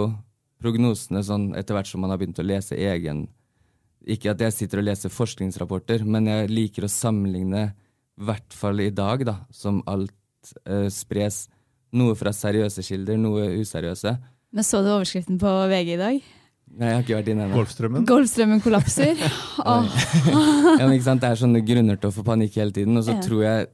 prognosene 0.63 1.23
sånn 1.25 1.49
etter 1.57 1.75
hvert 1.75 1.89
som 1.89 2.03
man 2.03 2.13
har 2.13 2.21
begynt 2.21 2.39
å 2.39 2.45
lese 2.45 2.77
egen 2.77 3.25
Ikke 4.05 4.31
at 4.31 4.41
jeg 4.41 4.53
sitter 4.53 4.79
og 4.79 4.85
leser 4.85 5.09
forskningsrapporter, 5.09 6.03
men 6.05 6.29
jeg 6.29 6.51
liker 6.51 6.85
å 6.85 6.91
sammenligne, 6.91 7.71
i 8.15 8.25
hvert 8.27 8.53
fall 8.53 8.83
i 8.83 8.91
dag, 8.93 9.23
da, 9.25 9.33
som 9.49 9.79
alt 9.89 10.53
eh, 10.69 10.85
spres. 10.93 11.47
Noe 11.95 12.13
fra 12.19 12.29
seriøse 12.29 12.85
kilder, 12.85 13.17
noe 13.17 13.47
useriøse. 13.57 14.13
Men 14.53 14.63
Så 14.63 14.83
du 14.85 14.91
overskriften 14.93 15.39
på 15.41 15.49
VG 15.71 15.95
i 15.95 15.99
dag? 15.99 16.21
Nei, 16.75 16.89
jeg 16.89 16.95
har 16.97 17.03
ikke 17.05 17.17
vært 17.21 17.29
inne 17.31 17.45
ennå. 17.45 17.55
Golfstrømmen. 17.61 18.05
Golfstrømmen 18.09 18.61
kollapser. 18.63 19.21
oh. 19.63 19.85
Ja, 20.79 20.83
men 20.83 20.95
ikke 20.97 21.07
sant? 21.07 21.23
Det 21.23 21.29
er 21.31 21.39
sånne 21.39 21.61
grunner 21.63 21.99
til 22.01 22.11
å 22.11 22.15
få 22.15 22.25
panikk 22.27 22.57
hele 22.59 22.75
tiden. 22.75 22.99
Og 22.99 23.05
så 23.07 23.15
Ja. 23.15 23.21
tror 23.23 23.43
jeg 23.45 23.67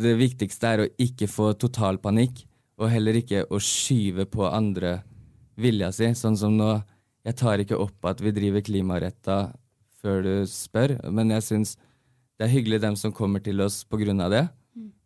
det 0.00 0.14
viktigste 0.16 0.70
er 0.70 0.84
å 0.84 0.88
ikke 1.02 1.28
få 1.28 1.50
total 1.60 1.98
panikk, 2.00 2.44
og 2.80 2.88
heller 2.88 3.18
ikke 3.20 3.44
å 3.52 3.60
skyve 3.60 4.24
på 4.30 4.46
andre 4.48 5.00
vilja 5.60 5.90
si. 5.92 6.08
Sånn 6.16 6.38
som 6.40 6.56
nå, 6.56 6.70
jeg 7.26 7.36
tar 7.36 7.60
ikke 7.60 7.76
opp 7.76 8.08
at 8.08 8.22
vi 8.24 8.32
driver 8.32 8.64
klimaretta 8.64 9.40
før 10.00 10.22
du 10.24 10.34
spør, 10.48 10.96
men 11.12 11.34
jeg 11.36 11.44
syns 11.44 11.74
det 12.40 12.46
er 12.46 12.54
hyggelig 12.54 12.80
dem 12.80 12.96
som 12.96 13.12
kommer 13.12 13.42
til 13.44 13.60
oss 13.60 13.84
av 13.84 14.30
det. 14.32 14.48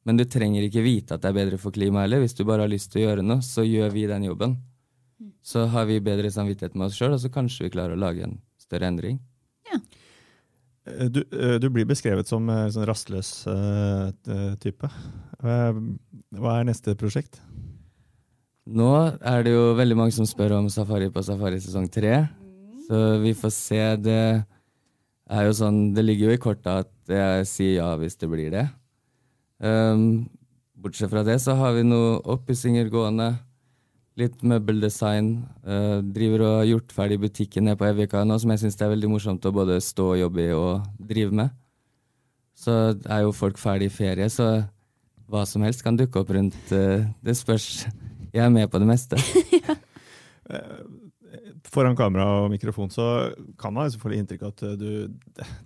Men 0.05 0.17
du 0.21 0.25
trenger 0.25 0.63
ikke 0.63 0.85
vite 0.85 1.17
at 1.17 1.23
det 1.25 1.33
er 1.33 1.39
bedre 1.41 1.59
for 1.59 1.73
klimaet 1.73 2.05
heller. 2.07 2.21
Hvis 2.23 2.37
du 2.37 2.45
bare 2.45 2.63
har 2.63 2.71
lyst 2.71 2.93
til 2.93 3.03
å 3.03 3.09
gjøre 3.09 3.25
noe, 3.25 3.41
så 3.43 3.65
gjør 3.65 3.91
vi 3.91 4.07
den 4.07 4.23
jobben. 4.29 4.59
Så 5.45 5.67
har 5.73 5.87
vi 5.89 6.01
bedre 6.05 6.31
samvittighet 6.33 6.75
med 6.75 6.89
oss 6.89 6.99
sjøl, 6.99 7.15
og 7.17 7.23
så 7.23 7.31
kanskje 7.33 7.69
vi 7.69 7.75
klarer 7.77 7.97
å 7.97 8.01
lage 8.01 8.25
en 8.27 8.39
større 8.61 8.89
endring. 8.91 9.21
Ja. 9.71 9.79
Du, 10.85 11.23
eh, 11.33 11.57
du 11.63 11.71
blir 11.73 11.87
beskrevet 11.89 12.29
som 12.29 12.49
en 12.53 12.73
sånn 12.73 12.85
rastløs 12.89 13.29
uh, 13.49 14.11
type. 14.61 14.91
Eh, 15.41 15.79
Hva 16.37 16.59
er 16.59 16.67
neste 16.69 16.93
prosjekt? 17.01 17.41
Nå 18.65 18.91
er 19.21 19.45
det 19.45 19.55
jo 19.55 19.73
veldig 19.77 19.97
mange 19.97 20.17
som 20.17 20.29
spør 20.29 20.59
om 20.59 20.69
Safari 20.73 21.11
på 21.13 21.25
Safari 21.25 21.61
sesong 21.61 21.89
tre. 21.93 22.27
Så 22.85 23.01
vi 23.23 23.33
får 23.37 23.53
se. 23.53 23.83
Det 24.01 24.21
er 24.45 25.47
jo 25.49 25.57
sånn 25.57 25.95
Det 25.97 26.05
ligger 26.05 26.31
jo 26.31 26.37
i 26.37 26.41
korta 26.41 26.79
at 26.85 26.93
jeg 27.09 27.49
sier 27.49 27.75
ja 27.79 27.91
hvis 28.01 28.17
det 28.21 28.29
blir 28.33 28.53
det. 28.53 28.65
Um, 29.65 30.27
bortsett 30.77 31.13
fra 31.13 31.25
det 31.25 31.39
så 31.41 31.57
har 31.57 31.77
vi 31.77 31.85
noe 31.87 32.19
oppussinger 32.35 32.89
gående. 32.93 33.35
Litt 34.21 34.45
møbeldesign. 34.47 35.31
Uh, 35.67 35.99
driver 36.15 36.45
og 36.47 36.55
har 36.61 36.69
gjort 36.71 36.95
ferdig 36.95 37.19
butikken 37.25 37.67
nede 37.67 37.81
på 37.81 37.89
Evika 37.89 38.23
nå, 38.27 38.39
som 38.39 38.53
jeg 38.55 38.63
syns 38.63 38.79
er 38.79 38.93
veldig 38.95 39.11
morsomt 39.11 39.49
å 39.49 39.55
både 39.55 39.81
stå 39.83 40.13
og 40.13 40.21
jobbe 40.21 40.45
i 40.45 40.55
og 40.55 40.85
drive 40.99 41.35
med. 41.43 41.55
Så 42.55 42.73
er 42.95 43.25
jo 43.25 43.35
folk 43.35 43.59
ferdig 43.59 43.91
i 43.91 43.95
ferie, 43.95 44.29
så 44.31 44.63
hva 45.31 45.43
som 45.49 45.65
helst 45.67 45.83
kan 45.83 45.99
dukke 45.99 46.23
opp 46.23 46.31
rundt. 46.37 46.61
uh, 46.71 47.03
det 47.25 47.37
spørs. 47.39 47.87
Jeg 48.35 48.45
er 48.45 48.55
med 48.55 48.71
på 48.71 48.83
det 48.83 48.91
meste. 48.91 49.19
Foran 51.75 51.97
kamera 51.99 52.25
og 52.45 52.53
mikrofon 52.53 52.91
så 52.95 53.05
kan 53.59 53.75
man 53.75 53.91
få 53.99 54.13
inntrykk 54.15 54.45
av 54.47 54.53
at 54.55 54.63
du, 54.79 55.11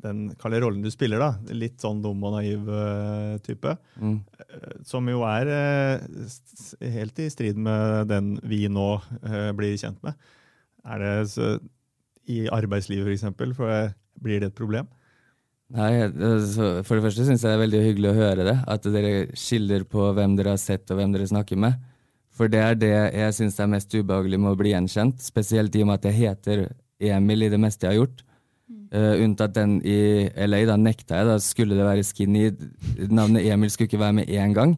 den 0.02 0.22
kalde 0.40 0.60
rollen 0.64 0.80
du 0.84 0.88
spiller, 0.92 1.20
da, 1.20 1.30
litt 1.52 1.76
sånn 1.84 2.00
dum 2.04 2.22
og 2.24 2.38
naiv 2.38 2.68
eh, 2.72 3.34
type, 3.44 3.74
Mm. 4.00 4.18
eh, 4.40 4.76
som 4.88 5.08
jo 5.12 5.20
er 5.28 5.50
eh, 5.52 6.92
helt 6.96 7.18
i 7.20 7.28
strid 7.32 7.58
med 7.60 8.08
den 8.08 8.36
vi 8.48 8.64
nå 8.72 8.88
eh, 9.22 9.50
blir 9.58 9.76
kjent 9.80 10.00
med. 10.06 10.16
Er 10.88 11.02
det 11.04 11.14
så, 11.34 11.58
I 12.28 12.46
arbeidslivet, 12.52 13.04
for 13.04 13.12
eksempel, 13.16 13.52
for, 13.56 13.68
eh, 13.72 13.92
blir 14.22 14.40
det 14.40 14.52
et 14.52 14.56
problem? 14.58 14.88
Nei, 15.68 15.90
altså, 16.08 16.82
For 16.88 16.96
det 16.96 17.04
første 17.04 17.26
syns 17.28 17.42
jeg 17.44 17.50
det 17.50 17.56
er 17.58 17.64
veldig 17.66 17.80
hyggelig 17.84 18.10
å 18.14 18.16
høre 18.16 18.44
det. 18.48 18.56
At 18.72 18.86
dere 18.88 19.10
skiller 19.36 19.84
på 19.84 20.06
hvem 20.16 20.36
dere 20.38 20.54
har 20.56 20.60
sett 20.62 20.88
og 20.90 20.96
hvem 20.96 21.12
dere 21.12 21.28
snakker 21.28 21.60
med. 21.60 21.76
For 22.38 22.50
det 22.50 22.60
er 22.62 22.78
det 22.78 22.94
jeg 22.94 23.34
syns 23.34 23.58
er 23.58 23.70
mest 23.70 23.94
ubehagelig 23.94 24.38
med 24.38 24.54
å 24.54 24.58
bli 24.58 24.70
gjenkjent. 24.70 25.22
Spesielt 25.24 25.74
i 25.74 25.82
og 25.82 25.90
med 25.90 25.98
at 25.98 26.08
jeg 26.08 26.18
heter 26.20 26.68
Emil 27.10 27.46
i 27.46 27.50
det 27.50 27.58
meste 27.60 27.86
jeg 27.86 27.96
har 27.96 28.02
gjort. 28.04 28.22
Uh, 28.88 29.20
unntatt 29.24 29.56
den 29.56 29.78
i 29.84 30.28
LA. 30.46 30.62
Da 30.70 30.76
nekta 30.80 31.18
jeg. 31.18 31.28
Da 31.28 31.38
skulle 31.42 31.76
det 31.76 31.88
være 31.88 32.06
skinny. 32.06 32.46
Navnet 33.10 33.48
Emil 33.50 33.72
skulle 33.74 33.90
ikke 33.90 34.04
være 34.04 34.20
med 34.20 34.30
én 34.30 34.54
gang. 34.56 34.76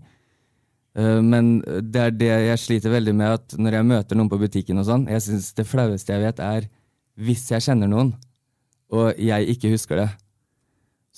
Uh, 0.96 1.20
men 1.20 1.60
det 1.60 2.06
er 2.06 2.16
det 2.16 2.32
jeg 2.48 2.64
sliter 2.64 2.96
veldig 2.96 3.14
med, 3.14 3.36
at 3.38 3.58
når 3.60 3.78
jeg 3.78 3.88
møter 3.92 4.18
noen 4.18 4.32
på 4.32 4.40
butikken 4.40 4.80
og 4.80 4.88
sånn, 4.88 5.06
jeg 5.12 5.26
synes 5.28 5.52
det 5.60 5.68
flaueste 5.68 6.16
jeg 6.16 6.24
vet, 6.24 6.42
er 6.42 6.66
hvis 7.20 7.44
jeg 7.52 7.62
kjenner 7.68 7.90
noen, 7.90 8.14
og 8.90 9.12
jeg 9.20 9.52
ikke 9.52 9.70
husker 9.74 10.00
det. 10.00 10.08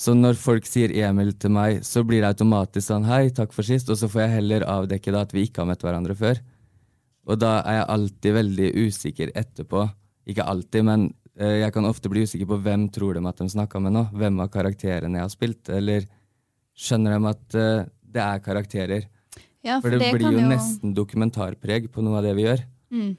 Så 0.02 0.14
når 0.18 0.34
folk 0.40 0.66
sier 0.66 0.90
Emil 1.04 1.30
til 1.38 1.52
meg, 1.54 1.82
så 1.86 2.02
blir 2.06 2.24
det 2.24 2.32
automatisk 2.32 2.88
sånn 2.88 3.06
hei, 3.06 3.28
takk 3.34 3.52
for 3.54 3.66
sist, 3.66 3.90
og 3.92 3.98
så 4.00 4.08
får 4.10 4.24
jeg 4.24 4.32
heller 4.40 4.64
avdekke 4.66 5.12
da 5.14 5.20
at 5.22 5.34
vi 5.34 5.44
ikke 5.46 5.62
har 5.62 5.68
møtt 5.70 5.84
hverandre 5.86 6.16
før. 6.18 6.40
Og 7.30 7.38
da 7.38 7.60
er 7.60 7.76
jeg 7.78 7.90
alltid 7.94 8.34
veldig 8.34 8.70
usikker 8.82 9.30
etterpå. 9.38 9.84
Ikke 10.32 10.46
alltid, 10.50 10.86
men 10.88 11.06
uh, 11.38 11.54
jeg 11.60 11.70
kan 11.76 11.86
ofte 11.86 12.10
bli 12.10 12.24
usikker 12.26 12.50
på 12.50 12.58
hvem 12.64 12.88
tror 12.94 13.14
de 13.14 13.22
at 13.30 13.44
de 13.44 13.48
snakka 13.54 13.82
med 13.84 13.94
nå. 13.94 14.04
Hvem 14.10 14.42
av 14.42 14.50
karakterene 14.54 15.20
jeg 15.20 15.28
har 15.28 15.34
spilt, 15.36 15.70
eller 15.70 16.08
skjønner 16.74 17.14
de 17.14 17.30
at 17.30 17.58
uh, 17.62 17.86
det 18.02 18.26
er 18.26 18.42
karakterer? 18.42 19.08
Ja, 19.62 19.78
For 19.78 19.94
det, 19.94 20.02
blir 20.02 20.26
kan 20.26 20.34
jo 20.34 20.46
nesten 20.50 20.96
dokumentarpreg 20.98 21.92
på 21.94 22.02
noe 22.02 22.18
av 22.18 22.26
det 22.26 22.34
vi 22.40 22.48
gjør. 22.48 22.66
Mm. 22.90 23.12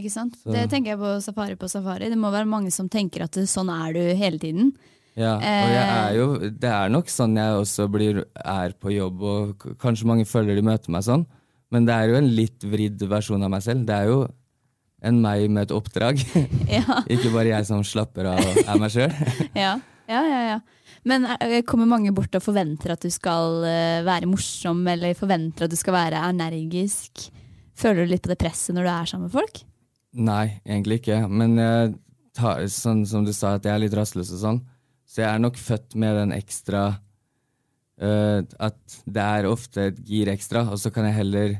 Ikke 0.00 0.12
sant? 0.12 0.40
Så- 0.40 0.52
Det 0.56 0.64
tenker 0.72 0.94
jeg 0.94 1.00
på 1.04 1.12
Safari 1.20 1.60
på 1.60 1.68
Safari. 1.68 2.08
Det 2.08 2.16
må 2.16 2.32
være 2.32 2.48
mange 2.48 2.72
som 2.72 2.88
tenker 2.88 3.28
at 3.28 3.36
sånn 3.44 3.68
er 3.68 3.92
du 3.92 4.00
hele 4.16 4.40
tiden. 4.40 4.72
Ja, 5.16 5.34
og 5.40 5.70
jeg 5.72 5.84
Eh. 5.86 5.96
er 5.96 6.14
jo, 6.18 6.26
det 6.60 6.70
er 6.70 6.90
nok 6.92 7.08
sånn 7.08 7.36
jeg 7.40 7.60
også 7.62 7.86
blir, 7.90 8.18
er 8.36 8.74
på 8.76 8.92
jobb, 8.92 9.22
og 9.22 9.66
kanskje 9.80 10.06
mange 10.10 10.26
føler 10.28 10.54
de 10.58 10.64
møter 10.66 10.92
meg 10.92 11.06
sånn, 11.06 11.24
men 11.72 11.86
det 11.88 11.94
er 11.94 12.10
jo 12.10 12.18
en 12.20 12.28
litt 12.36 12.62
vridd 12.68 13.00
versjon 13.08 13.42
av 13.42 13.50
meg 13.50 13.62
selv. 13.64 13.86
Det 13.88 13.94
er 13.96 14.10
jo 14.10 14.18
en 15.06 15.20
meg 15.22 15.48
med 15.50 15.66
et 15.70 15.74
oppdrag, 15.76 16.20
Ja, 16.78 17.00
ikke 17.08 17.32
bare 17.32 17.52
jeg 17.54 17.66
som 17.68 17.82
slapper 17.84 18.28
av 18.34 18.40
og 18.44 18.60
er 18.66 18.78
meg 18.82 18.92
sjøl. 18.92 19.12
ja, 19.64 19.72
ja. 20.08 20.20
ja, 20.22 20.42
ja. 20.52 20.60
Men 21.06 21.24
eh, 21.40 21.62
kommer 21.62 21.86
mange 21.88 22.12
bort 22.14 22.34
og 22.34 22.42
forventer 22.44 22.92
at 22.92 23.00
du 23.02 23.10
skal 23.14 23.64
eh, 23.64 24.04
være 24.06 24.28
morsom, 24.28 24.84
eller 24.90 25.14
forventer 25.18 25.64
at 25.66 25.72
du 25.72 25.76
skal 25.80 25.94
være 25.96 26.22
energisk? 26.28 27.30
Føler 27.76 28.04
du 28.04 28.12
litt 28.12 28.22
på 28.24 28.32
det 28.32 28.38
presset 28.40 28.74
når 28.76 28.84
du 28.86 28.90
er 28.92 29.08
sammen 29.10 29.28
med 29.30 29.36
folk? 29.36 29.62
Nei, 30.16 30.60
egentlig 30.64 31.00
ikke, 31.02 31.22
men 31.28 31.56
tar, 32.36 32.62
sånn 32.72 33.02
som 33.08 33.24
du 33.26 33.32
sa, 33.36 33.54
at 33.58 33.64
jeg 33.68 33.74
er 33.74 33.82
litt 33.82 33.96
rastløs 33.96 34.30
og 34.32 34.40
sånn, 34.40 34.60
så 35.16 35.22
jeg 35.24 35.32
er 35.32 35.40
nok 35.40 35.56
født 35.56 35.94
med 35.96 36.18
den 36.18 36.32
ekstra 36.36 36.80
uh, 36.92 38.40
At 38.60 38.96
det 39.08 39.22
er 39.24 39.48
ofte 39.48 39.86
et 39.88 40.02
gir 40.04 40.28
ekstra, 40.28 40.66
og 40.68 40.76
så 40.76 40.92
kan 40.92 41.08
jeg 41.08 41.16
heller 41.16 41.54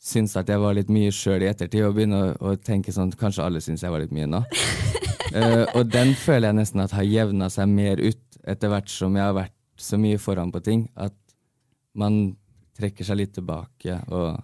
synes 0.00 0.32
at 0.40 0.48
jeg 0.48 0.62
var 0.62 0.76
litt 0.78 0.88
mye 0.94 1.12
sjøl 1.12 1.44
i 1.44 1.50
ettertid, 1.50 1.84
og 1.84 1.98
begynne 1.98 2.22
å, 2.22 2.32
å 2.40 2.54
tenke 2.56 2.94
sånn 2.94 3.12
Kanskje 3.18 3.44
alle 3.44 3.60
syns 3.60 3.84
jeg 3.84 3.92
var 3.92 4.00
litt 4.00 4.14
mye 4.16 4.30
nå. 4.30 4.40
uh, 4.40 5.66
og 5.76 5.92
den 5.92 6.14
føler 6.16 6.48
jeg 6.48 6.60
nesten 6.62 6.86
at 6.86 6.96
har 6.96 7.04
jevna 7.04 7.50
seg 7.52 7.68
mer 7.68 8.00
ut 8.00 8.40
etter 8.48 8.72
hvert 8.72 8.88
som 8.88 9.20
jeg 9.20 9.26
har 9.26 9.36
vært 9.36 9.56
så 9.78 10.00
mye 10.00 10.16
foran 10.16 10.54
på 10.54 10.64
ting, 10.64 10.88
at 10.96 11.14
man 11.98 12.38
trekker 12.78 13.04
seg 13.04 13.20
litt 13.20 13.36
tilbake 13.36 14.00
og 14.08 14.38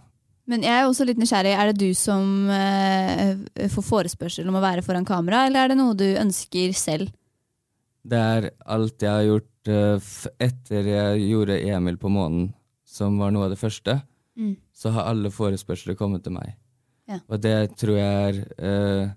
Men 0.51 0.67
jeg 0.67 0.77
er 0.77 0.85
også 0.85 1.07
litt 1.09 1.17
nysgjerrig. 1.17 1.55
Er 1.57 1.71
det 1.71 1.81
du 1.81 1.95
som 1.97 2.51
eh, 2.53 3.39
får 3.73 3.87
forespørsel 3.87 4.51
om 4.51 4.59
å 4.59 4.61
være 4.61 4.85
foran 4.85 5.07
kamera, 5.09 5.47
eller 5.47 5.65
er 5.65 5.73
det 5.73 5.79
noe 5.81 5.97
du 5.97 6.11
ønsker 6.21 6.75
selv? 6.77 7.09
Det 8.05 8.21
er 8.21 8.51
alt 8.69 9.01
jeg 9.03 9.11
har 9.11 9.25
gjort 9.25 9.71
eh, 9.73 10.11
etter 10.45 10.91
jeg 10.91 11.25
gjorde 11.31 11.57
Emil 11.65 11.97
på 12.01 12.13
månen, 12.13 12.51
som 12.85 13.17
var 13.21 13.33
noe 13.33 13.49
av 13.49 13.55
det 13.55 13.61
første. 13.61 13.97
Mm. 14.37 14.57
Så 14.77 14.93
har 14.93 15.09
alle 15.09 15.33
forespørsler 15.33 15.97
kommet 15.97 16.25
til 16.27 16.37
meg. 16.37 16.55
Ja. 17.09 17.21
Og 17.29 17.41
det 17.45 17.75
tror 17.81 17.99
jeg 17.99 18.13
er 18.29 18.39
uh, 18.65 19.11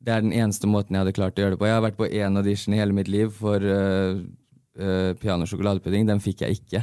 Det 0.00 0.12
er 0.14 0.22
den 0.24 0.32
eneste 0.32 0.64
måten 0.66 0.96
jeg 0.96 1.04
hadde 1.04 1.12
klart 1.16 1.36
å 1.36 1.44
gjøre 1.44 1.54
det 1.54 1.60
på. 1.60 1.68
Jeg 1.68 1.76
har 1.76 1.84
vært 1.84 1.98
på 1.98 2.08
én 2.08 2.38
audition 2.40 2.72
i 2.74 2.80
hele 2.80 2.96
mitt 2.96 3.10
liv 3.12 3.28
for 3.36 3.60
uh, 3.60 4.22
piano- 5.20 5.44
og 5.44 5.50
sjokoladepudding. 5.50 6.08
Den 6.08 6.22
fikk 6.24 6.42
jeg 6.46 6.62
ikke. 6.62 6.80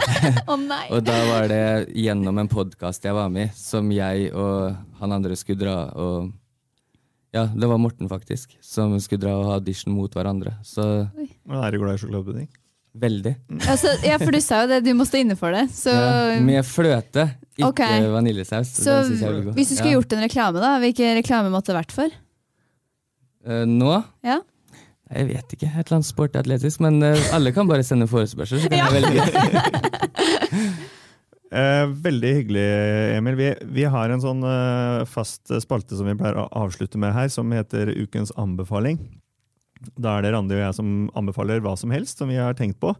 Nei! 0.68 0.84
Og 0.92 1.00
da 1.04 1.16
var 1.30 1.48
det 1.50 1.64
gjennom 1.96 2.38
en 2.38 2.52
podkast 2.52 3.08
jeg 3.08 3.16
var 3.16 3.32
med 3.32 3.50
i, 3.50 3.56
som 3.56 3.88
jeg 3.92 4.28
og 4.36 4.76
han 5.00 5.16
andre 5.16 5.36
skulle 5.40 5.64
dra 5.64 5.78
og 5.96 6.30
Ja, 7.32 7.46
det 7.48 7.68
var 7.68 7.78
Morten, 7.80 8.08
faktisk, 8.10 8.56
som 8.60 8.92
skulle 9.00 9.22
dra 9.24 9.36
og 9.38 9.46
ha 9.48 9.54
audition 9.56 9.94
mot 9.96 10.12
hverandre. 10.12 10.52
Så 10.68 10.84
Men 11.16 11.62
Er 11.64 11.70
du 11.72 11.78
glad 11.80 11.94
i 11.96 12.02
sjokoladepudding? 12.02 12.48
veldig. 12.92 13.30
Altså, 13.72 13.88
ja, 14.04 14.18
for 14.20 14.30
du 14.36 14.40
sa 14.44 14.58
jo 14.62 14.68
det, 14.68 14.82
du 14.84 14.90
må 14.92 15.06
stå 15.08 15.22
inne 15.22 15.32
for 15.40 15.50
det. 15.56 15.62
Så, 15.72 15.88
Ja, 15.96 16.40
med 16.44 16.60
fløte, 16.68 17.24
ikke 17.56 17.70
okay. 17.70 18.02
vaniljesaus. 18.12 18.68
så 18.84 18.98
god. 19.08 19.54
hvis 19.56 19.70
du 19.70 19.76
skulle 19.78 19.94
Ja. 19.94 19.96
gjort 19.96 20.12
en 20.12 20.20
reklame, 20.28 20.60
da, 20.60 20.74
hvilken 20.78 21.16
reklame 21.16 21.48
måtte 21.48 21.72
det 21.72 21.78
vært 21.80 21.92
for? 21.96 22.10
Uh, 23.48 23.64
Nå? 23.64 24.04
Ja. 24.22 24.40
Jeg 25.12 25.26
vet 25.28 25.56
ikke. 25.56 25.66
Et 25.72 25.86
eller 25.86 25.96
annet 25.98 26.06
sporty 26.08 26.38
atletisk. 26.38 26.80
Men 26.80 27.02
uh, 27.02 27.16
alle 27.32 27.50
kan 27.52 27.66
bare 27.68 27.82
sende 27.82 28.06
forespørsel, 28.08 28.60
så 28.60 28.68
kan 28.68 28.78
jeg 28.84 28.92
velge. 28.92 29.24
Eh, 31.52 31.86
veldig 32.04 32.28
hyggelig, 32.38 32.68
Emil. 33.18 33.36
Vi, 33.36 33.48
vi 33.76 33.84
har 33.92 34.08
en 34.08 34.22
sånn 34.22 34.40
eh, 34.48 35.02
fast 35.10 35.52
spalte 35.60 35.98
som 35.98 36.08
vi 36.08 36.16
pleier 36.16 36.38
å 36.40 36.48
avslutte 36.62 37.00
med 37.00 37.12
her, 37.12 37.28
som 37.32 37.52
heter 37.52 37.92
Ukens 37.92 38.32
anbefaling. 38.40 38.96
Da 40.00 40.16
er 40.16 40.24
det 40.24 40.32
Randi 40.32 40.56
og 40.56 40.62
jeg 40.62 40.78
som 40.78 40.94
anbefaler 41.18 41.60
hva 41.60 41.74
som 41.76 41.92
helst 41.92 42.22
som 42.22 42.32
vi 42.32 42.40
har 42.40 42.56
tenkt 42.56 42.80
på. 42.80 42.94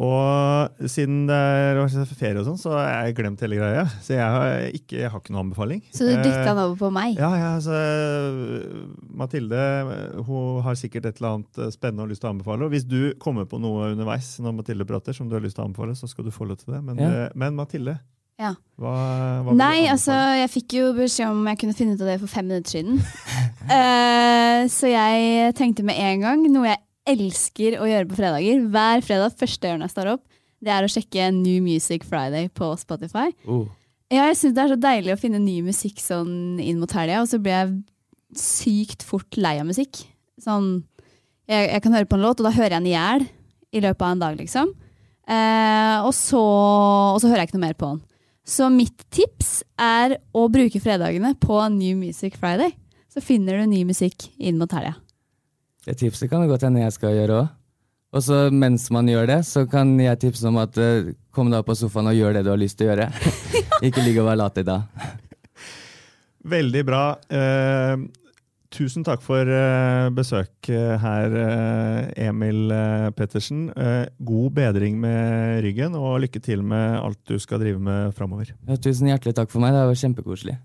Og 0.00 0.88
siden 0.88 1.26
det 1.28 1.36
er 1.36 1.78
ferie 2.16 2.40
og 2.40 2.46
sånn, 2.48 2.56
så 2.58 2.72
har 2.72 3.04
jeg 3.04 3.16
glemt 3.18 3.42
hele 3.44 3.58
greia. 3.60 3.82
Så 4.02 4.14
jeg 4.16 4.24
har 4.24 4.64
ikke, 4.72 4.96
jeg 5.02 5.10
har 5.12 5.20
ikke 5.20 5.34
noen 5.34 5.42
anbefaling. 5.50 5.82
Så 5.92 6.06
du 6.08 6.14
dytta 6.16 6.40
Eh, 6.40 6.46
den 6.48 6.62
over 6.62 6.78
på 6.80 6.90
meg? 6.94 7.18
Ja, 7.20 7.28
ja, 7.36 7.50
så, 7.60 7.76
Mathilde 9.12 9.60
hun 10.24 10.62
har 10.64 10.78
sikkert 10.80 11.10
et 11.10 11.20
eller 11.20 11.36
annet 11.36 11.74
spennende 11.76 12.06
og 12.06 12.14
lyst 12.14 12.24
til 12.24 12.30
å 12.30 12.34
anbefale. 12.34 12.64
Og 12.64 12.72
hvis 12.72 12.88
du 12.88 13.12
kommer 13.20 13.44
på 13.46 13.60
noe 13.60 13.92
underveis 13.92 14.32
når 14.40 14.56
Mathilde 14.62 14.88
prater, 14.88 15.16
som 15.16 15.28
du 15.28 15.36
har 15.36 15.44
lyst 15.44 15.58
til 15.58 15.66
å 15.66 15.68
anbefale, 15.68 15.94
så 15.98 16.08
skal 16.10 16.26
du 16.26 16.32
få 16.34 16.48
lov 16.48 16.62
til 16.64 16.74
det. 16.74 16.82
Men, 16.82 16.98
Ja. 16.98 17.10
eh, 17.26 17.28
men 17.34 17.54
Mathilde, 17.54 17.98
Ja. 18.40 18.54
hva, 18.80 19.42
hva 19.44 19.54
Nei, 19.54 19.86
altså, 19.86 20.16
jeg 20.40 20.50
fikk 20.50 20.72
jo 20.80 20.92
beskjed 20.96 21.28
om 21.30 21.44
jeg 21.46 21.58
kunne 21.60 21.74
finne 21.76 21.94
ut 21.94 22.00
av 22.00 22.08
det 22.08 22.20
for 22.20 22.26
fem 22.26 22.48
minutter 22.48 22.72
siden. 22.80 22.98
uh, 23.68 24.64
så 24.78 24.90
jeg 24.90 25.54
tenkte 25.54 25.84
med 25.84 25.94
en 26.00 26.20
gang, 26.20 26.42
noe 26.50 26.72
jeg 26.72 26.80
elsker 27.08 27.78
å 27.80 27.88
gjøre 27.88 28.08
på 28.08 28.18
fredager, 28.18 28.62
hver 28.72 29.04
fredag, 29.04 29.36
første 29.38 29.70
jeg 29.70 29.80
jeg 29.82 29.92
står 29.92 30.12
opp, 30.14 30.22
det 30.64 30.72
er 30.72 30.86
å 30.86 30.90
sjekke 30.90 31.28
New 31.36 31.60
Music 31.64 32.06
Friday 32.08 32.48
på 32.48 32.70
Spotify. 32.80 33.28
Uh. 33.44 33.66
Ja, 34.12 34.28
jeg 34.30 34.38
syns 34.40 34.54
det 34.56 34.62
er 34.62 34.72
så 34.72 34.80
deilig 34.80 35.14
å 35.14 35.20
finne 35.20 35.40
ny 35.42 35.58
musikk 35.66 36.00
sånn 36.00 36.60
inn 36.62 36.80
mot 36.80 36.92
helga, 36.96 37.22
og 37.22 37.28
så 37.28 37.40
blir 37.42 37.56
jeg 37.56 38.38
sykt 38.38 39.04
fort 39.06 39.36
lei 39.40 39.56
av 39.60 39.68
musikk. 39.68 40.04
Sånn, 40.40 40.84
jeg, 41.50 41.68
jeg 41.68 41.84
kan 41.84 41.96
høre 41.96 42.08
på 42.08 42.18
en 42.18 42.24
låt, 42.24 42.40
og 42.40 42.48
da 42.48 42.54
hører 42.54 42.76
jeg 42.76 42.80
den 42.80 42.90
i 42.90 42.96
hjel 42.96 43.26
i 43.74 43.82
løpet 43.84 44.06
av 44.06 44.14
en 44.14 44.24
dag, 44.24 44.40
liksom. 44.40 44.72
Eh, 45.24 45.98
og, 46.04 46.12
så, 46.16 46.40
og 46.40 47.20
så 47.20 47.30
hører 47.30 47.44
jeg 47.44 47.50
ikke 47.50 47.58
noe 47.58 47.66
mer 47.66 47.78
på 47.78 47.92
den. 47.92 48.02
Så 48.44 48.68
mitt 48.68 49.06
tips 49.14 49.62
er 49.80 50.18
å 50.36 50.46
bruke 50.52 50.80
fredagene 50.84 51.32
på 51.40 51.62
New 51.72 51.96
Music 52.00 52.36
Friday. 52.40 52.74
Så 53.08 53.24
finner 53.24 53.60
du 53.60 53.70
ny 53.70 53.84
musikk 53.88 54.28
inn 54.36 54.60
mot 54.60 54.72
helga. 54.74 54.98
Det 55.84 55.98
tipset 56.00 56.30
kan 56.30 56.40
det 56.40 56.48
godt 56.48 56.64
hende 56.64 56.84
jeg 56.84 56.96
skal 56.96 57.14
gjøre 57.16 57.42
òg. 57.42 57.52
Og 58.14 58.22
så 58.22 58.44
mens 58.54 58.86
man 58.94 59.08
gjør 59.10 59.26
det, 59.26 59.40
så 59.48 59.64
kan 59.66 59.96
jeg 59.98 60.20
tipse 60.22 60.46
om 60.46 60.60
at 60.62 60.76
uh, 60.78 61.10
kom 61.34 61.50
deg 61.50 61.60
opp 61.60 61.72
på 61.72 61.78
sofaen 61.78 62.12
og 62.12 62.14
gjør 62.14 62.36
det 62.36 62.44
du 62.46 62.52
har 62.52 62.60
lyst 62.60 62.78
til 62.78 62.86
å 62.86 62.92
gjøre. 62.92 63.08
ikke 63.88 64.04
ligge 64.04 64.22
og 64.22 64.28
være 64.30 64.40
lat 64.40 64.60
i 64.62 64.66
dag. 64.68 65.00
Veldig 66.54 66.84
bra. 66.86 67.02
Uh, 67.26 68.04
tusen 68.74 69.02
takk 69.06 69.24
for 69.24 69.50
uh, 69.50 70.12
besøk 70.14 70.70
her, 70.70 71.34
Emil 72.22 72.70
Pettersen. 73.18 73.66
God 74.22 74.54
bedring 74.60 75.00
med 75.02 75.64
ryggen, 75.66 75.98
og 75.98 76.22
lykke 76.22 76.42
til 76.44 76.62
med 76.62 77.00
alt 77.00 77.18
du 77.26 77.34
skal 77.42 77.60
drive 77.66 77.82
med 77.82 78.14
framover. 78.14 78.54
Ja, 78.70 78.78
tusen 78.78 79.10
hjertelig 79.10 79.34
takk 79.40 79.50
for 79.50 79.64
meg, 79.64 79.74
det 79.74 79.84
var 79.90 80.02
kjempekoselig. 80.04 80.56